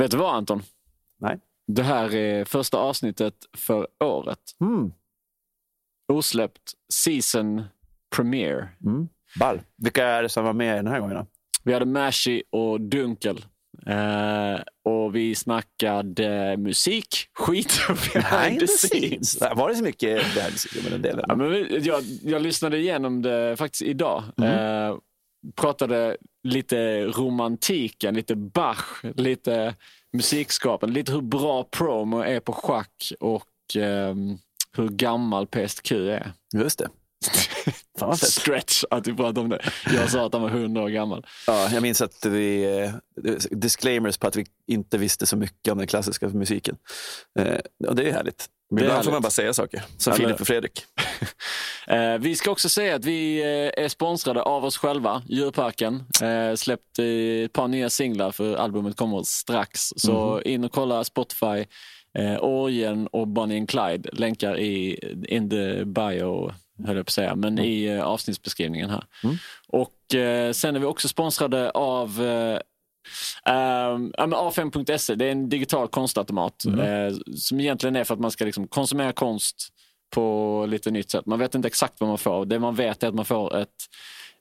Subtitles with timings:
[0.00, 0.62] Vet du vad Anton?
[1.18, 1.38] Nej.
[1.66, 4.38] Det här är första avsnittet för året.
[4.60, 4.92] Mm.
[6.12, 7.62] Osläppt season
[8.16, 8.68] premiere.
[8.86, 9.08] Mm.
[9.38, 9.60] Ball.
[9.76, 11.16] Vilka är det som var med den här gången?
[11.16, 11.26] Då?
[11.64, 13.44] Vi hade Mashy och Dunkel.
[13.86, 19.40] Eh, och vi snackade musik, skit och behind the scenes.
[19.40, 21.24] Var det så mycket behind the scenes med den delen?
[21.28, 24.22] Ja, men jag, jag lyssnade igenom det faktiskt idag.
[24.42, 24.96] Eh,
[25.54, 29.74] pratade lite romantiken, lite Bach, lite
[30.12, 34.38] musikskapande, lite hur bra promo är på schack och ehm,
[34.76, 36.32] hur gammal PSTQ är.
[36.54, 36.88] Just det.
[38.16, 39.60] Stretch att vi pratade om det.
[39.94, 41.26] Jag sa att han var 100 år gammal.
[41.46, 45.78] Ja, jag minns att vi, eh, disclaimers på att vi inte visste så mycket om
[45.78, 46.76] den klassiska musiken.
[47.38, 48.48] Eh, och det är härligt.
[48.70, 49.82] Men ibland får man bara säga saker.
[49.96, 50.84] Som Eller- Filip och Fredrik.
[51.86, 53.42] Eh, vi ska också säga att vi
[53.76, 56.02] är sponsrade av oss själva, Djurparken.
[56.22, 59.80] Eh, släppt ett par nya singlar för albumet kommer strax.
[59.96, 61.64] Så in och kolla Spotify,
[62.18, 64.10] eh, Orgen och Bonnie and Clyde.
[64.12, 66.52] Länkar i in the bio,
[66.86, 69.04] höll jag på att säga, men i eh, avsnittsbeskrivningen här.
[69.68, 72.20] Och eh, sen är vi också sponsrade av
[73.46, 78.20] Um, ja, men A5.se, det är en digital konstautomat eh, som egentligen är för att
[78.20, 79.68] man ska liksom konsumera konst
[80.10, 81.26] på lite nytt sätt.
[81.26, 82.46] Man vet inte exakt vad man får.
[82.46, 83.68] Det man vet är att man får ett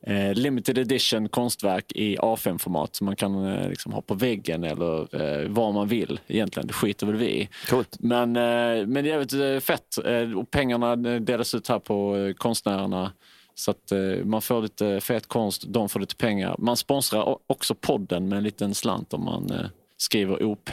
[0.08, 5.22] eh, limited edition konstverk i A5-format som man kan eh, liksom ha på väggen eller
[5.22, 6.68] eh, var man vill egentligen.
[6.68, 7.50] Det skiter väl vi i.
[7.70, 7.96] Coolt.
[8.00, 10.06] Men, eh, men det är jävligt eh, fett.
[10.06, 13.12] Eh, och pengarna delas ut här på konstnärerna.
[13.60, 16.56] Så att eh, man får lite fet konst, de får lite pengar.
[16.60, 19.66] Man sponsrar också podden med en liten slant om man eh,
[19.98, 20.70] skriver OP.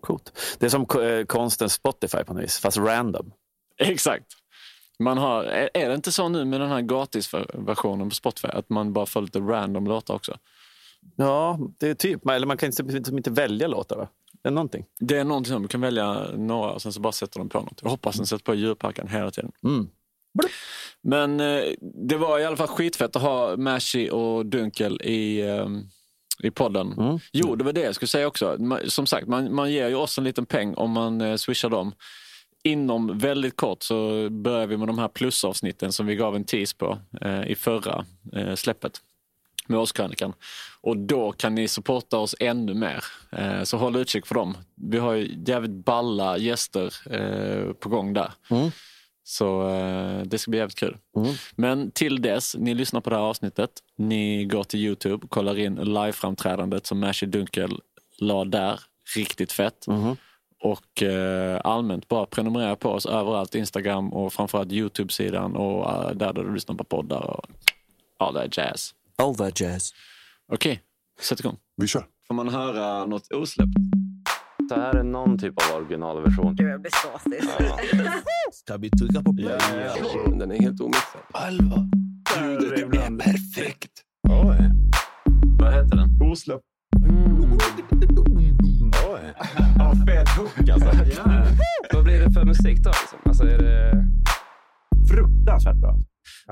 [0.00, 0.56] Coolt.
[0.58, 3.32] Det är som eh, konstens Spotify på något vis, fast random.
[3.78, 4.26] Exakt.
[4.98, 8.92] Man har, är det inte så nu med den här gratisversionen på Spotify att man
[8.92, 10.38] bara får lite random låtar också?
[11.16, 12.28] Ja, det är typ.
[12.28, 14.08] Eller man kan inte, liksom inte välja låtar, va?
[14.42, 14.84] Det är någonting.
[15.00, 17.60] Det är någonting som du kan välja några och sen så bara sätter de på
[17.60, 17.80] något.
[17.82, 19.52] Jag hoppas den sätter på djurparken hela tiden.
[19.64, 19.88] Mm.
[21.04, 21.62] Men eh,
[22.08, 25.68] det var i alla fall skitfett att ha Mashy och Dunkel i, eh,
[26.42, 26.92] i podden.
[26.92, 27.18] Mm.
[27.32, 28.58] Jo, det var det jag skulle säga också.
[28.86, 31.92] Som sagt, man, man ger ju oss en liten peng om man eh, swishar dem.
[32.62, 36.76] Inom väldigt kort så börjar vi med de här plusavsnitten som vi gav en tease
[36.76, 39.00] på eh, i förra eh, släppet
[39.66, 40.32] med årskrönikan.
[40.80, 43.04] Och då kan ni supporta oss ännu mer.
[43.32, 44.56] Eh, så håll utkik för dem.
[44.74, 48.32] Vi har ju jävligt balla gäster eh, på gång där.
[48.50, 48.70] Mm.
[49.26, 50.96] Så eh, det ska bli jävligt kul.
[51.16, 51.34] Mm.
[51.56, 53.70] Men till dess, ni lyssnar på det här avsnittet.
[53.96, 57.80] Ni går till Youtube, kollar in liveframträdandet som Mashy Dunkel
[58.18, 58.80] la där.
[59.16, 59.86] Riktigt fett.
[59.86, 60.16] Mhm.
[60.60, 63.54] Och eh, allmänt bara prenumerera på oss överallt.
[63.54, 67.46] Instagram och framförallt Youtube-sidan och eh, där, där du lyssnar på poddar och
[68.18, 68.94] all that jazz.
[69.16, 69.90] All that jazz.
[70.52, 70.82] Okej,
[71.20, 71.56] sätt igång.
[71.76, 72.06] Vi kör.
[72.28, 73.72] Får man höra något osläppt?
[74.68, 76.54] Det här är någon typ av originalversion.
[76.56, 77.40] Gud, jag blir såsig.
[78.52, 79.58] Ska vi trycka på play?
[80.38, 81.20] Den är helt omixad.
[81.32, 81.88] Alva.
[82.40, 83.92] Ljudet är perfekt.
[85.58, 86.30] Vad heter den?
[86.30, 86.64] Osläppt.
[89.08, 89.34] Oj.
[89.78, 90.90] Ja, fet hook alltså.
[91.92, 92.90] Vad blir det för musik då?
[92.90, 93.18] Liksom?
[93.24, 94.06] Alltså, är det...
[95.10, 95.98] Fruktansvärt bra.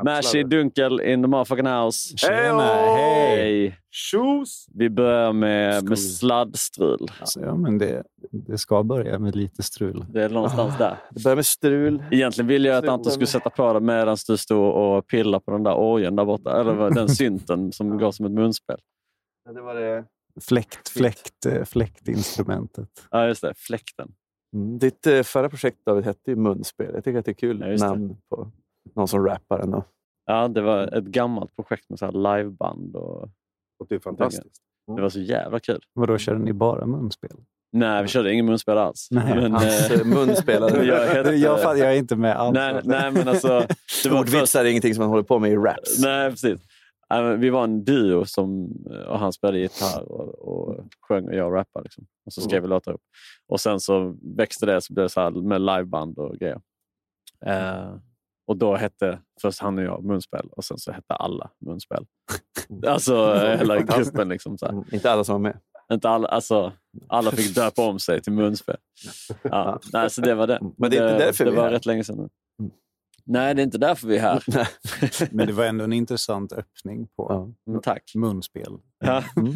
[0.05, 2.17] Mashy Dunkel in the motherfucking house.
[2.17, 3.79] Tjena, Hej!
[3.91, 4.67] Tjus!
[4.75, 7.11] Vi börjar med, med sladdstrul.
[7.25, 10.07] Så, ja, men det, det ska börja med lite strul.
[10.09, 10.99] Det är någonstans där.
[11.11, 12.05] Det börjar med strul.
[12.11, 15.51] Egentligen ville jag att Anton skulle sätta på det medan du stod och pillade på
[15.51, 16.61] den där orgeln där borta.
[16.61, 18.79] Eller den synten som går som ett munspel.
[19.55, 20.05] Det var det.
[20.41, 22.89] Fläkt, fläkt, eh, fläktinstrumentet.
[23.11, 23.55] Ja, just det.
[23.57, 24.13] Fläkten.
[24.55, 24.79] Mm.
[24.79, 26.91] Ditt eh, förra projekt David hette ju Munspel.
[26.95, 28.51] Jag tycker att det är kul Ja, namn på
[28.95, 29.85] någon som rappar ändå.
[30.27, 32.97] Ja, det var ett gammalt projekt med så här liveband.
[32.97, 33.23] Och
[33.79, 34.63] Och det är fantastiskt.
[34.97, 35.81] det var så jävla kul.
[35.93, 37.37] Vadå, körde ni bara munspel?
[37.73, 39.09] Nej, vi körde ingen munspel alls.
[39.11, 39.35] Nej.
[39.35, 40.85] Men, Hans eh, munspelare.
[40.85, 42.55] Jag heter- jag, jag är inte med alls.
[42.55, 43.49] nej, nej, men alltså...
[43.49, 46.03] Det var först, Ordvitsar är ingenting som man håller på med i raps.
[46.05, 46.61] nej, precis.
[47.39, 48.73] Vi var en duo som,
[49.09, 51.85] och han spelade gitarr och, och sjöng och jag rappade.
[51.85, 52.07] Liksom.
[52.27, 53.01] Och så skrev vi låtar upp.
[53.49, 56.61] Och sen så växte det så blev det så här med liveband och grejer.
[57.47, 57.95] Eh,
[58.47, 62.07] och då hette först han och jag munspel och sen så hette alla munspel.
[62.87, 64.29] Alltså eh, hela gruppen.
[64.29, 64.73] Liksom, så här.
[64.73, 65.59] Mm, Inte alla som var med.
[65.93, 66.73] Inte alla, alltså,
[67.09, 68.77] alla fick döpa om sig till munspel.
[69.43, 70.59] Ja, nej, så det var det.
[70.77, 71.73] Men det är inte därför det vi är var här.
[71.75, 72.19] rätt länge sedan.
[72.19, 72.73] Mm.
[73.25, 74.43] Nej, det är inte därför vi är här.
[75.35, 77.49] Men det var ändå en intressant öppning på Ja.
[77.73, 78.03] Men tack.
[78.15, 78.79] munspel.
[79.05, 79.25] Ja.
[79.37, 79.55] Mm.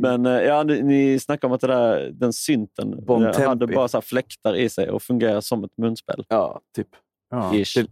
[0.00, 3.58] Men eh, ja, ni, ni snackade om att det där, den synten Bon eh, hade
[3.60, 3.74] Tempi.
[3.74, 6.24] bara så här fläktar i sig och fungerar som ett munspel.
[6.28, 6.88] Ja, typ.
[7.30, 7.54] Ja.
[7.54, 7.74] Ish.
[7.76, 7.88] Det-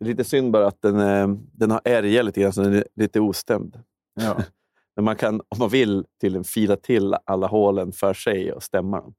[0.00, 3.20] lite synd bara att den, eh, den har ärja lite grann, så den är lite
[3.20, 3.78] ostämd.
[4.20, 4.36] Ja.
[4.96, 9.00] Men man kan, om man vill, till fila till alla hålen för sig och stämma
[9.00, 9.14] dem.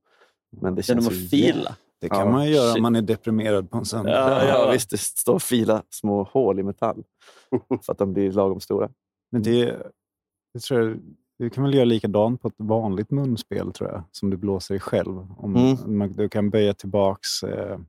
[0.62, 1.76] Men det Genom känns att ju fila.
[2.02, 2.78] Det kan Ja, man ju göra shit.
[2.78, 4.12] om man är deprimerad på en söndag.
[4.12, 4.90] Ja, ja, visst.
[4.90, 7.04] Det står fila små hål i metall
[7.86, 8.90] för att de blir lagom stora.
[9.32, 9.76] Men det,
[10.54, 11.00] det tror jag,
[11.40, 14.80] du kan väl göra likadant på ett vanligt munspel tror jag, som du blåser i
[14.80, 15.28] själv.
[15.38, 15.98] Om Mm.
[15.98, 17.80] man, du kan böja tillbaks eh,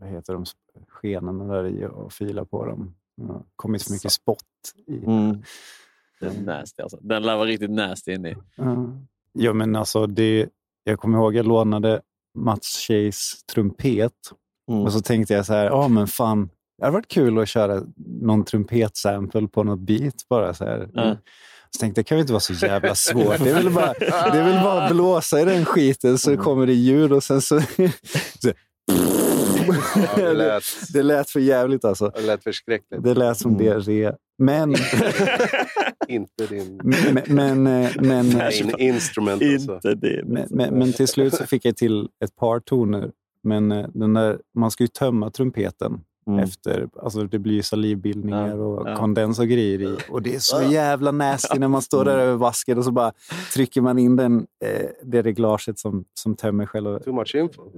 [0.00, 0.44] vad heter de,
[0.88, 2.94] skenorna där i och fila på dem.
[3.16, 4.44] Det har kommit så mycket spott
[4.86, 5.04] i.
[5.04, 5.42] Mm.
[6.20, 6.98] Den är nasty alltså.
[7.00, 8.34] Den lär vara riktigt nasty inne i.
[8.56, 8.86] Ja.
[9.32, 10.48] Ja, men alltså det,
[10.84, 12.00] jag kommer ihåg jag lånade
[12.38, 14.12] Mats tjejs trumpet
[14.70, 14.82] Mm.
[14.82, 17.82] och så tänkte jag så här, ja men fan, det hade varit kul att köra
[17.96, 20.90] någon trumpetsample på något beat bara så här.
[20.94, 21.16] Ja.
[21.74, 23.38] Så tänkte jag, det kan väl inte vara så jävla svårt.
[23.44, 26.66] Det är väl bara, det är väl bara att blåsa i den skiten så kommer
[26.66, 27.60] det ljud och sen så...
[27.60, 28.52] så
[29.96, 30.62] Ja, det, lät,
[30.92, 32.12] det lät för jävligt alltså.
[32.14, 33.02] det lät förskräckligt.
[33.02, 33.64] Det lät som Mm.
[33.64, 34.12] diarré.
[34.38, 34.70] Men,
[36.08, 39.42] Inte din men, men, eh, men, main instrument.
[39.42, 39.72] Alltså.
[39.74, 40.22] Inte det.
[40.26, 43.10] men, men, men till slut så fick jag till ett par toner.
[43.42, 46.38] Men eh, den där, man ska ju tömma trumpeten Mm.
[46.44, 46.88] efter.
[47.02, 48.96] Alltså det blir salivbildningar Ja, och ja.
[48.96, 49.96] kondens och grejer i.
[50.10, 53.12] Och det är så jävla nasty när man står där över vasken och så bara
[53.54, 56.98] trycker man in den, eh, det reglaget som, som tömmer själva...
[56.98, 57.62] Too much info.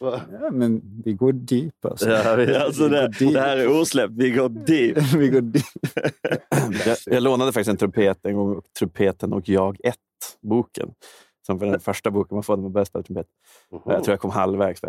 [0.00, 2.10] Ja, men vi går deep alltså.
[2.10, 4.12] Ja, vi- Alltså det, Vi går det här är osläppt.
[4.16, 4.98] Vi går deep.
[5.16, 5.64] vi går deep.
[6.86, 10.88] Jag, jag lånade faktiskt en trumpet en gång, Trumpeten och jag 1-boken.
[11.46, 13.26] Som för den första boken man får när man börjar spela trumpet.
[13.72, 13.80] Mhm.
[13.84, 14.80] Jag tror jag kom halvvägs.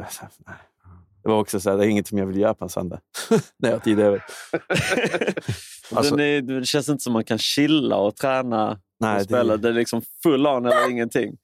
[1.23, 2.99] Det var också så här, det är inget som jag vill göra på en söndag.
[3.57, 4.23] när jag har tid över.
[5.95, 9.57] Alltså- är, det känns inte som man kan chilla och träna Nej, och det- spela.
[9.57, 11.37] Det är liksom full on eller ingenting.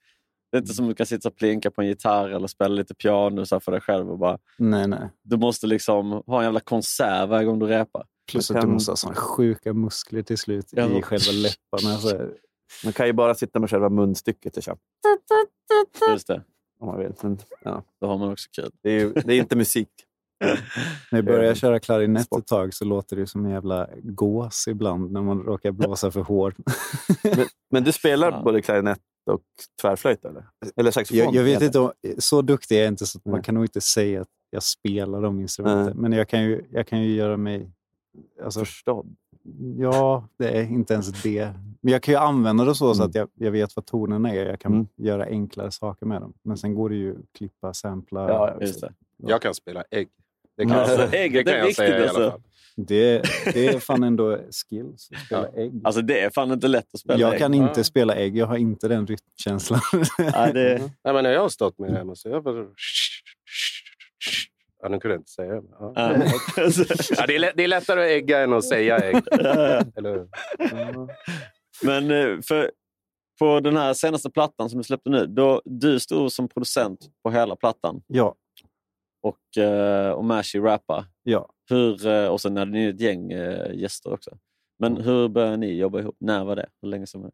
[0.51, 2.75] Det är inte som att du kan sitta och plinka på en gitarr eller spela
[2.75, 4.11] lite piano så här för dig själv.
[4.11, 5.09] Och bara, Nej, nej.
[5.23, 8.05] du måste liksom ha en jävla konsert varje gång du repar.
[8.31, 10.89] Plus att du måste ha såna sjuka muskler till slut Ja.
[10.89, 11.97] i själva läpparna.
[11.97, 12.29] Så här.
[12.83, 14.77] Man kan ju bara sitta med själva munstycket och köra,
[16.11, 16.41] Just det.
[16.83, 17.13] Om man vill.
[17.21, 18.71] Men, ja, Då har man också kul.
[18.81, 19.89] det, är ju, det är inte musik.
[21.11, 24.67] När jag började Eh, köra klarinett ett tag så låter det som en jävla gås
[24.67, 26.55] ibland när man råkar blåsa för hårt.
[27.71, 28.41] Men du spelar Ja.
[28.43, 29.41] både klarinett och
[29.81, 30.25] tvärflöjt?
[30.25, 30.45] Eller,
[30.75, 31.23] eller saxofon?
[31.23, 33.63] Jag, jag vet inte, om, så duktig är jag inte så att man kan nog
[33.63, 35.97] inte säga att jag spelar de instrumenten.
[35.97, 37.71] Men jag kan, ju, jag kan ju göra mig...
[38.43, 39.15] Alltså, Förstådd.
[39.79, 41.53] Ja, det är inte ens det.
[41.81, 43.09] Men jag kan ju använda det så, så Mm.
[43.09, 44.45] att jag, jag vet vad tonerna är.
[44.45, 44.87] Jag kan Mm.
[44.97, 46.33] göra enklare saker med dem.
[46.43, 48.29] Men sen går det ju att klippa, sampla.
[48.29, 48.93] Ja, Just det.
[49.17, 50.07] Jag kan spela ägg.
[50.57, 52.21] Det kan, Alltså, jag, ägget det kan är jag viktigt, säga i alltså.
[52.21, 52.41] alla fall.
[52.75, 53.21] Det,
[53.53, 54.37] det är fan ändå
[54.69, 55.81] skills att spela ägg.
[55.83, 57.39] Alltså det är fan inte lätt att spela jag ägg.
[57.39, 57.83] kan inte Ja.
[57.83, 58.37] spela ägg.
[58.37, 59.79] Jag har inte den rytmkänslan.
[60.19, 62.65] Nej, det, Nej, men när jag har stått med det hemma så jag bara...
[64.83, 65.67] Ja, nu kunde jag inte säga det.
[65.79, 65.93] Ja.
[65.95, 66.09] ja.
[67.27, 69.23] det, är, det är lättare att ägga än att säga ägg.
[69.95, 70.27] Eller,
[70.57, 71.07] ja.
[71.83, 72.71] Men eh, för,
[73.39, 77.31] på den här senaste plattan som du släppte nu, då, du stod som producent på
[77.31, 78.01] hela plattan.
[78.07, 78.35] Ja.
[79.21, 81.05] Och eh, Omashi rappa.
[81.23, 81.49] Ja.
[81.69, 84.37] Hur, eh, och sen hade ni ett gäng eh, gäster också.
[84.79, 86.15] Men hur började ni jobba ihop?
[86.19, 86.69] När var det?
[86.81, 87.31] Hur länge som var?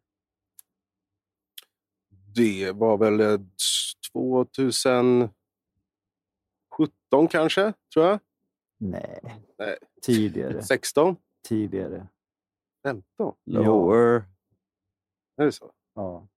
[2.34, 3.40] Det var väl
[4.12, 5.28] 2000...
[7.10, 8.18] 17 kanske, tror jag.
[8.78, 9.20] Nej.
[9.58, 9.76] Nej.
[10.02, 10.62] Tidigare.
[10.62, 11.16] 16?
[11.48, 12.08] Tidigare.
[12.82, 13.34] 15?
[13.44, 13.92] Jo.
[13.92, 14.24] Är
[15.36, 15.72] det så?
[15.94, 16.28] Ja.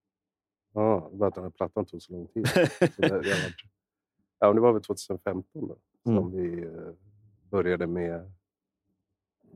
[0.74, 2.48] Ja, det var att den här plattan tog så lång tid.
[2.48, 2.58] så
[2.96, 3.54] det, det var,
[4.38, 6.30] ja, det var väl 2015 då, som mm.
[6.30, 6.70] vi eh,
[7.50, 8.32] började med...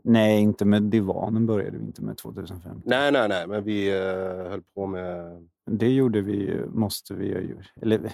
[0.02, 2.82] Nej, inte med divanen började vi inte med 2015.
[2.84, 5.48] Nej, nej, nej, men vi uh, höll på med...
[5.64, 6.66] Det gjorde vi ju.
[6.66, 7.72] måste vi ha gjort.
[7.82, 8.12] Eller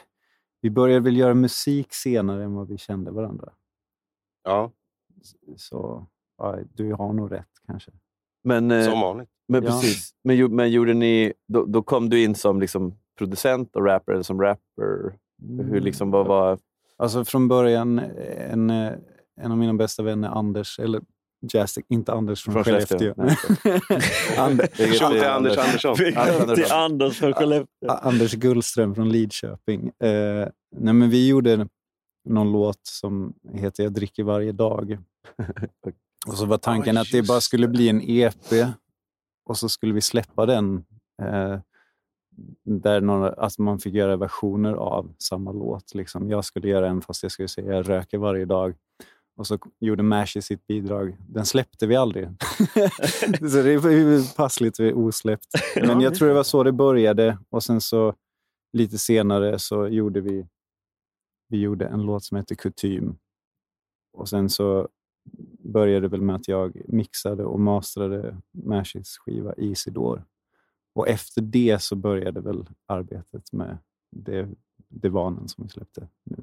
[0.68, 3.52] vi- började väl göra musik senare än vad vi kände varandra.
[4.44, 4.70] Ja,
[5.56, 6.06] Så
[6.38, 7.90] ja, du har nog rätt kanske.
[8.44, 9.28] Men, eh, som vanligt.
[9.48, 9.70] men Ja.
[9.70, 10.14] precis.
[10.24, 14.22] Men, men gjorde ni, då, då kom du in som liksom producent och rapper, eller
[14.22, 15.18] som rapper?
[15.48, 16.58] Hur liksom, vad var...
[16.96, 21.00] Alltså från början, en, en av mina bästa vänner, Anders, eller
[21.52, 23.14] Jastic, inte Anders från, Från Skellefteå.
[24.38, 25.96] Anders Andersson.
[26.72, 27.88] Anders från Skellefteå.
[27.88, 29.88] A- Anders Gullström från Lidköping.
[30.02, 31.68] Eh, nej, men vi gjorde
[32.28, 34.98] någon låt som heter Jag dricker varje dag.
[36.26, 38.34] Och så var tanken Ja, att det bara skulle bli en EP
[39.46, 40.84] och så skulle vi släppa den
[41.22, 41.58] eh,
[42.64, 45.94] där några, alltså man fick göra versioner av samma låt.
[45.94, 46.30] Liksom.
[46.30, 48.74] Jag skulle göra en fast jag skulle säga jag röker varje dag.
[49.36, 51.16] Och så gjorde Mashi sitt bidrag.
[51.28, 52.28] Den släppte vi aldrig.
[53.38, 55.46] så det är ju passligt vi osläppt.
[55.76, 57.38] Men jag tror det var så det började.
[57.50, 58.14] Och sen så
[58.72, 60.46] lite senare så gjorde vi,
[61.48, 63.18] vi gjorde en låt som heter Kutym.
[64.12, 64.88] Och sen så
[65.58, 70.24] började det väl med att jag mixade och mastrade Mashis skiva Isidor.
[70.94, 73.78] Och efter det så började väl arbetet med
[74.10, 74.48] det,
[74.88, 76.36] Divanen som vi släppte nu.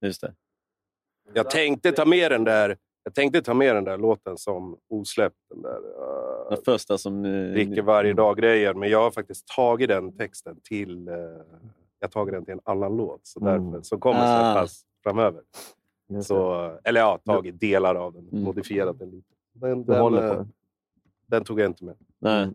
[0.00, 0.34] Just det.
[1.34, 5.36] Jag tänkte ta med den där, jag tänkte ta med den där låten som osläppt.
[5.50, 7.22] Den där, uh, Den första som...
[7.22, 8.78] ni- dricker varje dag-grejen.
[8.78, 11.14] Men jag har faktiskt tagit den texten till, eh,
[12.00, 13.20] jag tagit den till en annan låt.
[13.26, 13.64] Så Mm.
[13.70, 14.52] därför, som kommer Ah.
[14.54, 15.42] släppas framöver.
[16.08, 16.34] Just det.
[16.34, 18.44] Så, eller ja, tagit delar av den, Mm.
[18.44, 19.26] modifierat den lite.
[19.52, 20.52] Den, Du den, håller på eh, den.
[21.26, 21.94] den tog jag inte med.
[22.18, 22.48] Nej.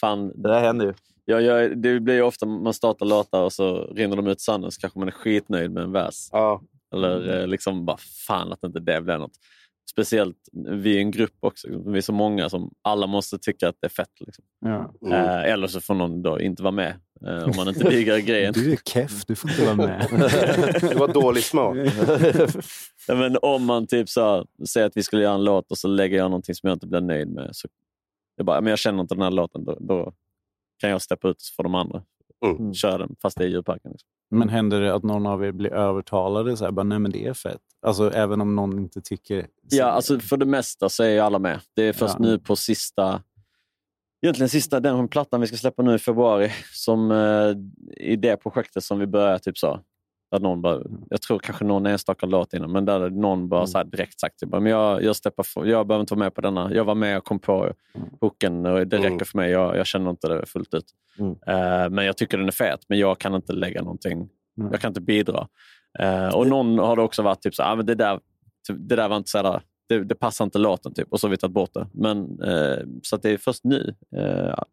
[0.00, 0.94] Fan, Det där händer ju.
[1.24, 4.70] jag, jag, det blir ju ofta man startar låtar och så rinner de ut sanden
[4.70, 6.28] så kanske man är skitnöjd med en vers.
[6.32, 6.60] Ja,
[6.94, 9.38] Eller eh, liksom bara fan att inte det blev något.
[9.90, 11.68] Speciellt vi är en grupp också.
[11.86, 14.20] Vi är så många som alla måste tycka att det är fett.
[14.20, 14.44] Liksom.
[14.60, 14.94] Ja.
[15.02, 15.12] mm.
[15.12, 18.52] Eh, eller så får någon då inte vara med eh, om man inte diggar grejen.
[18.52, 20.06] Du är keff, du får inte vara med.
[20.80, 21.76] Det var dålig smak.
[23.08, 25.78] Ja, men om man typ så här, säger att vi skulle göra en låt och
[25.78, 27.48] så lägger jag någonting som jag inte blir nöjd med.
[27.52, 27.68] Så
[28.36, 29.64] jag, bara, men jag känner inte den här låten.
[29.64, 30.12] Då, då
[30.78, 32.02] kan jag steppa ut för de andra.
[32.44, 32.74] Mm.
[32.74, 33.90] Köra den fast det är djurparken.
[33.90, 34.08] Liksom.
[34.30, 36.56] Men händer det att någon av er blir övertalade?
[36.56, 37.60] Så här, bara, Nej, men det är fett.
[37.86, 39.46] Alltså, även om någon inte tycker...
[39.70, 41.60] Ja, alltså för det mesta så är ju alla med.
[41.74, 42.24] Det är först Ja.
[42.24, 43.22] nu på sista...
[44.22, 46.50] Egentligen sista den plattan vi ska släppa nu i februari.
[46.72, 47.56] Som eh,
[47.96, 49.80] i det projektet som vi börjar typ så.
[50.30, 53.78] Där någon bara, jag tror kanske någon enstaka låt innan, men där någon bara så
[53.78, 56.74] här direkt sagt typ, men jag, jag, steppar jag behöver inte vara med på denna.
[56.74, 57.72] Jag var med och kom på
[58.20, 59.24] hooken och det räcker Mm.
[59.24, 59.50] för mig.
[59.50, 60.84] Jag, jag känner inte det fullt ut.
[61.18, 61.30] Mm.
[61.46, 64.12] Eh, men jag tycker den är fet, men jag kan inte lägga någonting.
[64.58, 64.72] Mm.
[64.72, 65.48] Jag kan inte bidra.
[65.98, 68.20] Eh, och någon har det också varit typ så ah, men det där,
[68.68, 71.30] det där var inte så här, det, det passar inte låten typ och så har
[71.30, 71.86] vi tagit bort det.
[71.92, 73.94] Men, eh, så att det är först nu,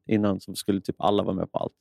[0.09, 1.73] innan, som skulle typ alla vara med på allt.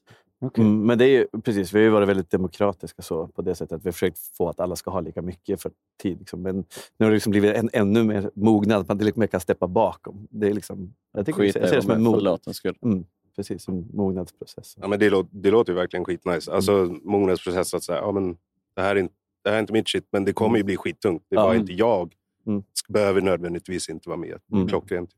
[0.44, 0.64] Okej.
[0.64, 3.54] Mm, men det är ju precis, vi har ju varit väldigt demokratiska så, på det
[3.54, 5.72] sättet att vi har försökt få att alla ska ha lika mycket för
[6.02, 6.18] tid.
[6.18, 6.42] Liksom.
[6.42, 6.56] Men
[6.98, 9.66] nu har det liksom blivit en, ännu mer mognad, att man lite mer kan steppa
[9.66, 10.26] bakom.
[10.30, 12.38] Det är liksom, jag tycker Skit jag ser det som en med mod,
[12.82, 13.04] mm,
[13.36, 14.76] precis, en mognadsprocess.
[14.80, 16.52] Ja, men det, låter, det låter ju verkligen skitnice.
[16.52, 18.36] Alltså, mognadsprocess att säga, ja, men
[18.74, 20.76] det, här är inte, det här är inte mitt shit, men det kommer ju bli
[20.76, 21.22] skittungt.
[21.28, 21.46] Det är Ja.
[21.46, 22.14] bara inte jag.
[22.46, 22.62] Mm.
[22.88, 24.38] Behöver nödvändigtvis inte vara med.
[24.52, 24.68] Mm.
[24.68, 25.10] Klockrent.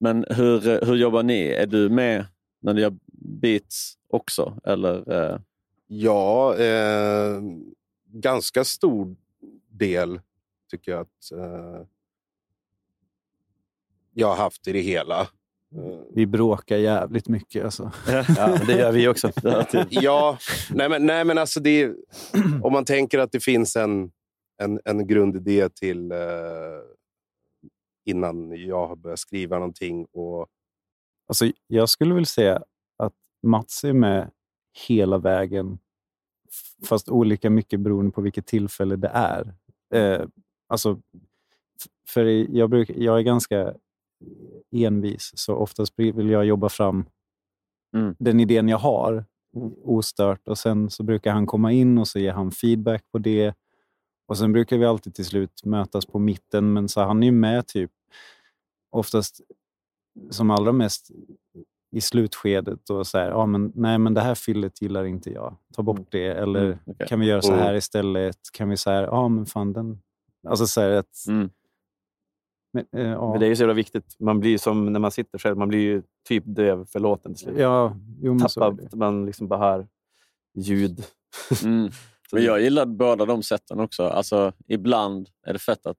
[0.00, 1.48] Men hur, hur jobbar ni?
[1.48, 2.24] Är du med
[2.60, 4.56] när ni gör beats också?
[4.64, 5.38] Eller, eh,
[5.92, 7.40] Ja, eh,
[8.06, 9.16] ganska stor
[9.68, 10.20] del
[10.70, 11.86] tycker jag att eh,
[14.14, 15.20] jag har haft i det hela.
[15.20, 17.64] Eh, Vi bråkar jävligt mycket.
[17.64, 17.92] Alltså.
[18.36, 19.30] Ja, det gör vi också.
[19.42, 19.86] ja, typ.
[19.90, 20.38] Ja,
[20.70, 21.94] nej men, nej, men alltså det, är-
[22.62, 24.10] om man tänker att det finns en,
[24.62, 26.18] en, en grundidé till eh,
[28.04, 30.04] innan jag har börjat skriva någonting.
[30.12, 30.46] Och,
[31.30, 32.62] Alltså, jag skulle väl säga
[32.96, 34.30] att Mats är med
[34.88, 35.78] hela vägen,
[36.84, 39.54] fast olika mycket beroende på vilket tillfälle det är.
[39.94, 40.26] Eh,
[40.68, 41.00] alltså,
[42.08, 42.24] för
[42.56, 43.74] jag, bruk, jag är ganska
[44.72, 47.06] envis, så oftast vill jag jobba fram
[47.96, 48.14] Mm.
[48.18, 49.24] den idén jag har
[49.84, 53.54] ostört och sen så brukar han komma in och så ger han feedback på det.
[54.26, 57.32] Och sen brukar vi alltid till slut mötas på mitten, men så han är ju
[57.32, 57.90] med typ
[58.90, 59.40] oftast
[60.30, 61.10] som allra mest
[61.92, 65.56] i slutskedet och så här, ja, men, nej men det här fyllet gillar inte jag,
[65.74, 66.26] ta bort det.
[66.26, 67.06] Eller Mm, okej.
[67.08, 67.64] kan vi göra så Mm.
[67.64, 68.36] här istället?
[68.52, 69.98] Kan vi så här, ja men fan den...
[70.48, 71.26] Alltså så här att...
[71.28, 71.50] Mm.
[72.72, 73.30] Men, eh, ja.
[73.30, 74.16] Men det är ju så jävla viktigt.
[74.20, 77.34] Man blir ju som när man sitter själv, man blir ju typ döv för låten
[77.34, 77.58] till slut.
[77.58, 78.96] Ja, jo, men så är Tappar, det.
[78.96, 79.88] man liksom bara hör
[80.54, 81.04] ljud.
[81.64, 81.90] Mm.
[82.32, 84.02] Men jag gillar båda de sätten också.
[84.04, 85.96] Alltså, ibland är det fett att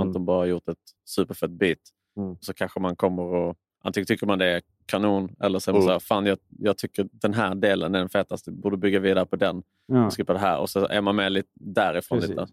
[0.00, 1.78] Anton bara har gjort ett superfett beat.
[2.16, 2.36] Mm.
[2.40, 5.82] Så kanske man kommer och antingen tycker man det är kanon eller så är man
[5.82, 5.86] Mm.
[5.88, 9.26] så här, fan jag, jag tycker den här delen är den fetaste, borde bygga vidare
[9.26, 10.10] på den Ja.
[10.10, 10.58] skippa det här.
[10.60, 12.18] Och så är man med lite därifrån.
[12.18, 12.30] Precis.
[12.36, 12.46] lite.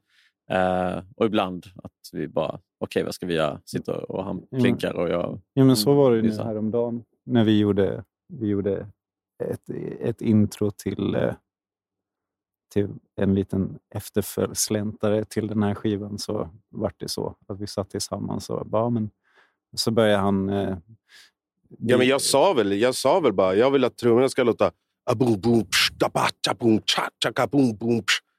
[0.49, 3.61] Eh, och ibland att vi bara, okej vad ska vi göra?
[3.65, 5.39] Sitter och han klinkar och jag...
[5.53, 8.87] Ja, men så var det ju nu häromdagen när vi gjorde, vi gjorde
[9.43, 11.33] ett, ett intro till, eh,
[12.73, 16.17] till en liten efterföljsläntare till den här skivan.
[16.19, 19.09] Så vart det så att vi satt tillsammans och bara, men,
[19.75, 20.49] så började han...
[20.49, 20.77] Eh,
[21.79, 24.71] ja, men jag, sa väl, jag sa väl bara, jag vill att trummorna ska låta.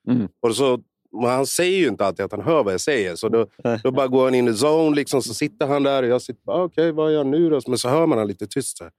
[0.09, 0.29] Mm.
[0.41, 0.81] Och så,
[1.21, 3.17] men han säger ju inte alltid att han hör vad jag säger.
[3.17, 3.47] Så då,
[3.83, 6.43] då bara går han in i zone, liksom, så sitter han där och jag sitter
[6.45, 7.61] bara, okej, vad gör han nu då?
[7.67, 8.79] Men så hör man han lite tyst.
[8.79, 8.93] Så här.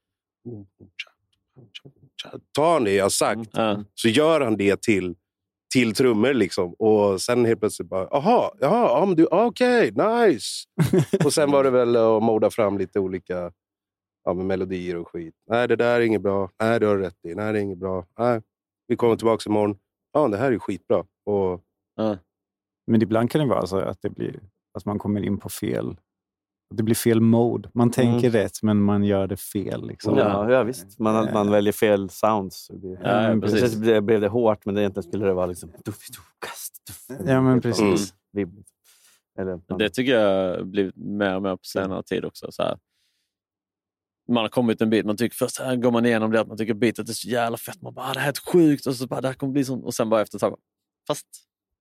[2.52, 3.84] Tar han det jag har sagt Ja.
[3.94, 5.14] så gör han det till,
[5.74, 6.34] till trummor.
[6.34, 6.74] Liksom.
[6.74, 10.64] Och sen helt plötsligt bara, aha, jaha, ja, men du, okej, nice.
[11.24, 13.52] och sen var det väl att moda fram lite olika
[14.24, 15.34] ja, med melodier och skit.
[15.50, 16.50] Nej, det där är inget bra.
[16.60, 17.34] Nej, det har du rätt i.
[17.34, 18.06] Nej, det är inget bra.
[18.18, 18.40] Nej,
[18.86, 19.76] vi kommer tillbaka imorgon.
[20.12, 21.04] Ja, det här är skitbra.
[21.26, 21.60] Och,
[21.96, 22.18] Ja.
[22.86, 24.40] Men ibland kan det vara så att det blir
[24.74, 25.96] att man kommer in på fel
[26.74, 27.70] det blir fel mode.
[27.74, 29.86] Man tänker rätt, men man gör det fel.
[29.86, 30.18] Liksom.
[30.18, 30.98] Ja, ja visst.
[30.98, 32.68] Man, man väljer fel sounds.
[32.68, 33.60] det blir- Ja, men precis.
[33.60, 35.70] Precis blev, blev det hårt, men egentligen skulle det vara liksom...
[37.26, 37.82] Ja, men Helt precis.
[37.82, 38.64] vanlig vibb.
[39.38, 42.46] Eller, man, Det tycker jag blivit mer och mer på senare tid också.
[42.52, 42.78] Så här.
[44.28, 46.56] Man har kommit en bit, man tycker först här går man igenom det att man
[46.56, 47.82] tycker beatet är så jävla fett.
[47.82, 49.64] Man bara, "Ah, det här är ett sjukt och så bara, det här kommer bli
[49.64, 49.84] sånt.
[49.84, 50.56] Och sen bara efter ett tag,
[51.06, 51.26] fast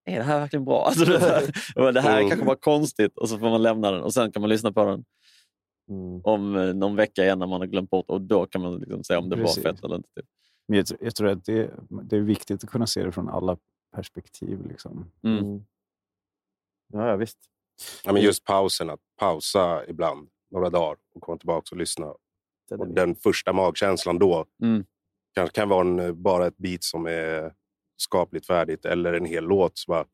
[0.05, 0.83] är det här verkligen bra?
[0.87, 2.29] Alltså, det, här, det här är Mm.
[2.29, 4.85] kanske bara konstigt och så får man lämna den och sen kan man lyssna på
[4.85, 5.05] den
[5.89, 6.21] mm.
[6.23, 9.03] om eh, någon vecka igen när man har glömt bort och då kan man liksom
[9.03, 9.63] säga om det Precis.
[9.63, 10.09] var fett eller inte.
[10.15, 10.25] Typ.
[10.67, 13.57] Men jag, jag tror att det, det är viktigt att kunna se det från alla
[13.95, 14.67] perspektiv.
[14.67, 15.11] Liksom.
[15.23, 15.37] Mm.
[15.45, 15.63] Mm.
[16.93, 17.37] Ja, ja, visst.
[18.03, 22.05] Ja, men just pausen, att pausa ibland några dagar och komma tillbaka och lyssna.
[22.79, 24.85] Och den första magkänslan då Mm.
[25.35, 27.53] kanske kan vara en, bara ett beat som är
[27.97, 29.77] skapligt färdigt eller en hel låt.
[29.77, 30.05] Så bara,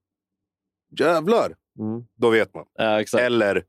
[1.00, 1.55] Jävlar!
[1.79, 2.03] Mm.
[2.15, 2.65] Då vet man.
[2.77, 3.24] Ja, exakt.
[3.24, 3.63] Eller,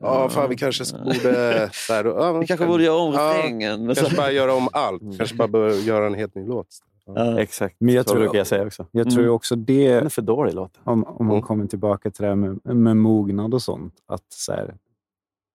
[0.00, 1.70] ja fan vi kanske borde...
[1.88, 3.94] Här, ja, Vi kanske borde göra om refrängen.
[3.94, 5.02] så- Kanske bara göra om allt.
[5.02, 5.16] Mm.
[5.16, 6.66] Kanske bara bör göra en helt ny låt.
[7.06, 7.40] Ja.
[7.40, 7.76] Exakt.
[7.78, 8.86] Men jag så tror- brukar jag säga också.
[8.90, 9.34] Jag tror ju Mm.
[9.34, 10.82] också Den det, är för dålig låten.
[10.84, 11.42] om, om man Mm.
[11.46, 14.74] kommer tillbaka till det här med, med mognad och sånt, att så här,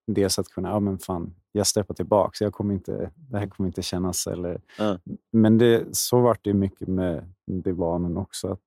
[0.07, 3.67] dels att kunna, ja men fan, jag steppar tillbaka, jag kommer inte, det här kommer
[3.67, 4.27] inte kännas.
[4.27, 4.99] Eller, Ja.
[5.31, 8.59] Men det, så vart det mycket med divanen också, att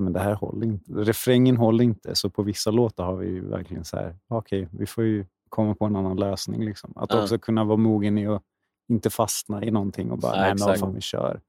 [0.00, 0.92] men det här håller inte.
[0.92, 5.04] Refrängen håller inte, så på vissa låtar har vi verkligen så här, okej, vi får
[5.04, 6.64] ju komma på en annan lösning.
[6.64, 6.92] Liksom.
[6.96, 7.22] Att Ja.
[7.22, 8.42] också kunna vara mogen i att
[8.88, 11.40] inte fastna i någonting och bara, Ja, nej men fan, vi kör.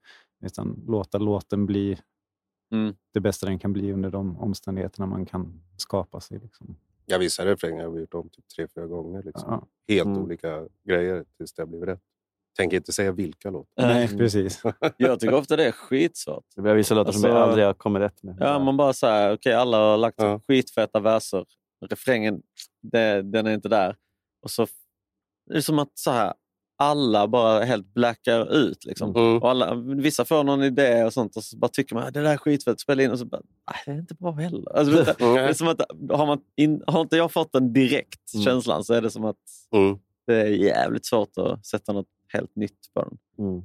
[0.45, 1.97] Utan låta låten bli
[2.71, 2.95] Mm.
[3.13, 6.39] det bästa den kan bli under de omständigheterna man kan skapa sig.
[6.39, 6.75] Liksom.
[7.05, 9.23] Ja, vissa refränger har vi gjort om typ tre, fyra gånger.
[9.23, 9.49] Liksom.
[9.51, 9.67] Ja.
[9.95, 10.21] Helt Mm.
[10.21, 11.99] olika grejer tills det har blivit rätt.
[12.57, 13.87] Tänker inte säga vilka låtar.
[13.87, 14.17] Nej, Mm.
[14.17, 14.61] precis.
[14.97, 16.45] Jag tycker ofta det är skitsvårt.
[16.55, 18.37] Det blir vissa låtar som Alltså- jag aldrig har kommit rätt med.
[18.39, 20.39] Ja, man bara säger, okej alla har lagt Ja.
[20.47, 21.45] skitfeta verser.
[21.89, 22.41] Refrängen,
[22.81, 23.95] det, den är inte där.
[24.43, 24.67] Och så
[25.49, 26.33] det är som att så här,
[26.83, 28.85] alla bara helt blackar ut.
[28.85, 29.15] Liksom.
[29.15, 29.37] Mm.
[29.37, 32.21] Och alla, vissa får någon idé och sånt och så bara tycker man "Ah, det
[32.21, 34.77] där är skitfett, spela in och så bara, nej det är inte bra heller.
[34.77, 35.81] Alltså, det, det är som att,
[36.11, 38.43] har, man in, har inte jag fått den direkt, Mm.
[38.45, 39.37] känslan, så är det som att
[39.75, 39.97] Mm.
[40.27, 43.17] det är jävligt svårt att sätta något helt nytt på den.
[43.47, 43.63] Mm.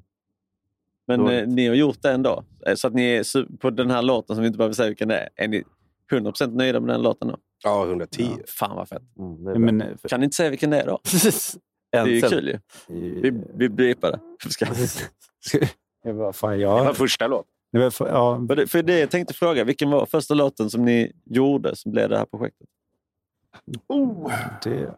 [1.06, 2.44] Men eh, ni har gjort det ändå.
[2.66, 5.08] Eh, Så att ni är på den här låten, som vi inte behöver säga vilken
[5.08, 5.64] det är, är ni
[6.12, 7.36] 100% nöjda med den låten då?
[7.64, 8.22] Ja, 110.
[8.38, 9.02] Ja, fan vad fett.
[9.18, 9.62] Mm.
[9.64, 10.98] Men, eh, Kan ni inte säga vilken det är då?
[11.92, 12.60] Det är ju kul ju.
[13.20, 14.20] Vi, vi blipar det.
[14.50, 14.66] Ska-
[16.04, 17.46] jag bara, fan, Det var jag, första låt.
[17.72, 20.70] det var, för, ja, För det, för det jag tänkte fråga, vilken var första låten
[20.70, 22.66] som ni gjorde som blev det här projektet?
[23.86, 24.32] Oh.
[24.64, 24.94] det,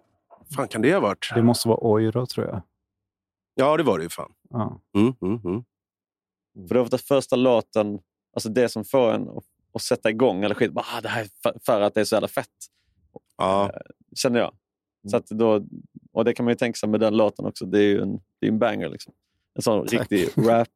[0.57, 1.31] fan kan det ha varit?
[1.35, 2.62] det måste vara Oiro, tror jag.
[3.55, 4.33] Ja, det var det ju fan.
[4.50, 4.81] Ja.
[4.96, 5.64] Mm, mm, mm.
[6.68, 7.98] För det var ofta första låten,
[8.35, 10.72] alltså det som får en att, att sätta igång eller skit.
[10.72, 12.48] Bara, ah, det här är för, för att det är så jävla fett,
[13.37, 13.70] Ja,
[14.16, 14.53] känner jag.
[15.09, 15.67] Så att då,
[16.13, 17.67] och det kan man ju tänka sig med den låten också.
[17.67, 18.89] Det är ju en, det är en banger.
[18.89, 19.13] Liksom.
[19.55, 20.13] En sån Tack.
[20.13, 20.69] riktig rap,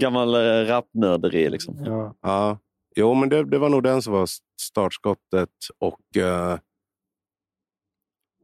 [0.00, 1.50] gammal eh, rapnörderi.
[1.50, 1.84] Liksom.
[1.84, 2.14] Ja.
[2.22, 2.58] ja.
[2.96, 4.28] Jo, men det, det var nog den som var
[4.60, 5.50] startskottet.
[5.78, 6.58] Och eh,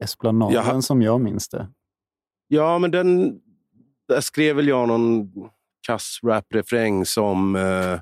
[0.00, 0.82] Esplanaden Jaha.
[0.82, 1.68] som jag minns det.
[2.48, 3.40] ja, men den...
[4.08, 5.32] Där skrev väl jag någon
[5.86, 7.56] kass rap-refräng som...
[7.56, 8.00] Eh,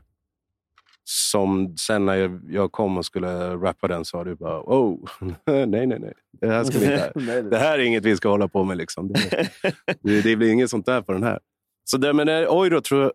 [1.05, 5.09] som sen när jag, kom och skulle rappa den sa du bara oh,
[5.45, 6.13] nej, nej, nej.
[6.33, 8.77] Det här, ska vi inte, det här är inget vi ska hålla på med.
[8.77, 9.09] Liksom.
[9.13, 9.51] Det,
[10.03, 11.41] det, det blir inget sånt där på den här.
[11.85, 13.13] Så det, men eh, oj då, tror jag...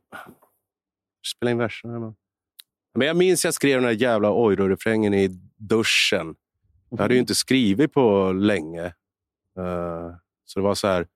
[1.36, 2.14] Spela in verserna.
[2.94, 3.08] Men.
[3.08, 6.36] jag minns jag skrev den här jävla oj-då-refrängen i duschen.
[6.90, 8.86] Jag hade ju inte skrivit på länge.
[9.58, 10.12] Eh,
[10.46, 11.08] så det var så här,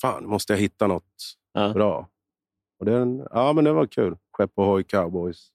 [0.00, 1.72] fan, måste jag hitta något Ja.
[1.72, 2.08] bra.
[2.78, 4.16] Och den, ja, men det var kul.
[4.32, 5.48] Skepp och hoj, cowboys.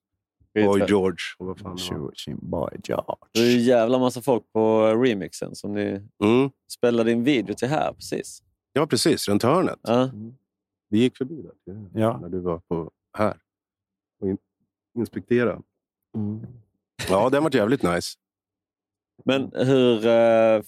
[0.55, 1.77] Boy George och vad fan.
[1.77, 3.15] George, boy George.
[3.33, 6.49] Det är ju jävla massa folk på remixen som ni Mm.
[6.71, 8.43] spelade in video till här precis.
[8.73, 9.27] Ja, precis.
[9.27, 9.79] Runt hörnet.
[9.83, 10.09] Ja.
[10.89, 11.53] Vi gick förbi där
[11.93, 12.17] Ja.
[12.21, 13.37] när du var på här
[14.21, 14.37] och in,
[14.97, 15.61] inspektera.
[16.15, 16.41] Mm.
[17.09, 18.17] Ja, den var jävligt nice.
[19.25, 20.05] Men hur...
[20.05, 20.61] Eh,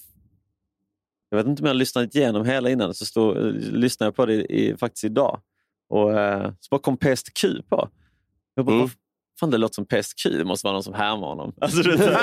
[1.28, 4.26] jag vet inte om jag har lyssnat igenom hela innan, så stod, lyssnade jag på
[4.26, 5.40] det i, faktiskt idag.
[5.88, 7.88] Och eh, så bara kom PSTQ på.
[8.54, 8.88] Jag bara, Mm.
[9.40, 11.52] Fan det låter som PSTQ, det måste vara någon som härmar honom.
[11.60, 12.14] Alltså, du vet,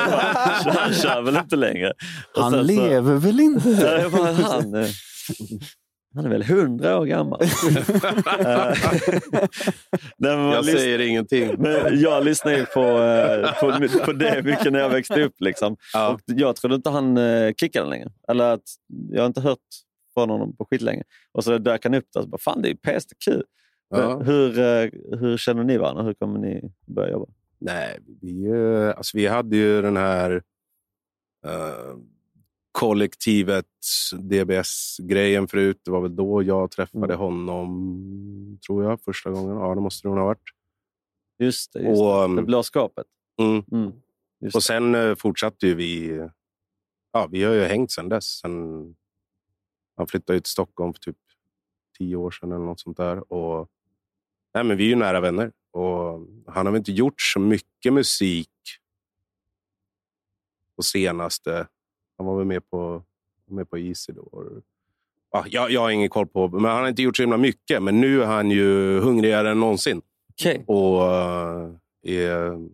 [0.66, 1.94] han kör väl inte längre.
[2.36, 4.10] Och Han sen så- lever väl inte?
[4.12, 4.88] Bara, han, eh,
[6.16, 7.40] han är väl hundra år gammal.
[10.18, 11.56] Nej, Jag lyssnar- säger ingenting.
[11.58, 15.36] men jag lyssnade ju på, eh, på, på det mycket när jag växte upp.
[15.40, 15.78] Liksom.
[15.94, 16.10] Ja.
[16.10, 18.10] Och jag trodde inte han eh, kickade längre.
[18.28, 18.64] Eller att
[19.12, 19.58] jag har inte hört
[20.14, 21.04] från honom på skitlänge.
[21.34, 23.28] Och så dök han upp där och så bara, fan det är ju PSTQ.
[23.92, 24.18] Ja.
[24.20, 26.04] Hur, eh, hur känner ni varandra?
[26.04, 27.32] Hur kommer ni börja jobba?
[27.60, 30.32] Nej, vi, eh, alltså vi hade ju den här...
[31.46, 31.96] eh,
[32.72, 33.66] kollektivet,
[34.20, 35.82] DBS-grejen förut.
[35.86, 39.56] Det var väl då jag träffade honom, tror jag, första gången.
[39.58, 40.44] Ja, det måste det nog ha varit.
[41.40, 41.80] Just det.
[41.82, 42.24] Just Och, det.
[42.26, 43.06] um, det blå skapet.
[43.40, 43.64] Mm.
[43.72, 43.92] Mm.
[44.54, 46.22] Och sen eh, fortsatte ju vi.
[47.14, 48.26] Ja, vi har ju hängt sen dess.
[48.26, 48.96] Sen
[49.98, 51.18] han flyttade ut till Stockholm för typ
[51.98, 53.34] tio år sedan eller något sånt där.
[53.34, 53.70] Och,
[54.54, 55.52] nej, men vi är ju nära vänner.
[55.72, 58.50] Och han har väl inte gjort så mycket musik
[60.76, 61.68] på senaste.
[62.18, 63.04] Han var väl med på,
[63.46, 64.62] med på Isidor.
[65.32, 67.84] Ja, jag, jag har ingen koll på, men han har inte gjort så himla mycket.
[67.84, 70.64] Men nu är han ju hungrigare än någonsin Okej.
[70.68, 71.72] och, eh,
[72.04, 72.70] är,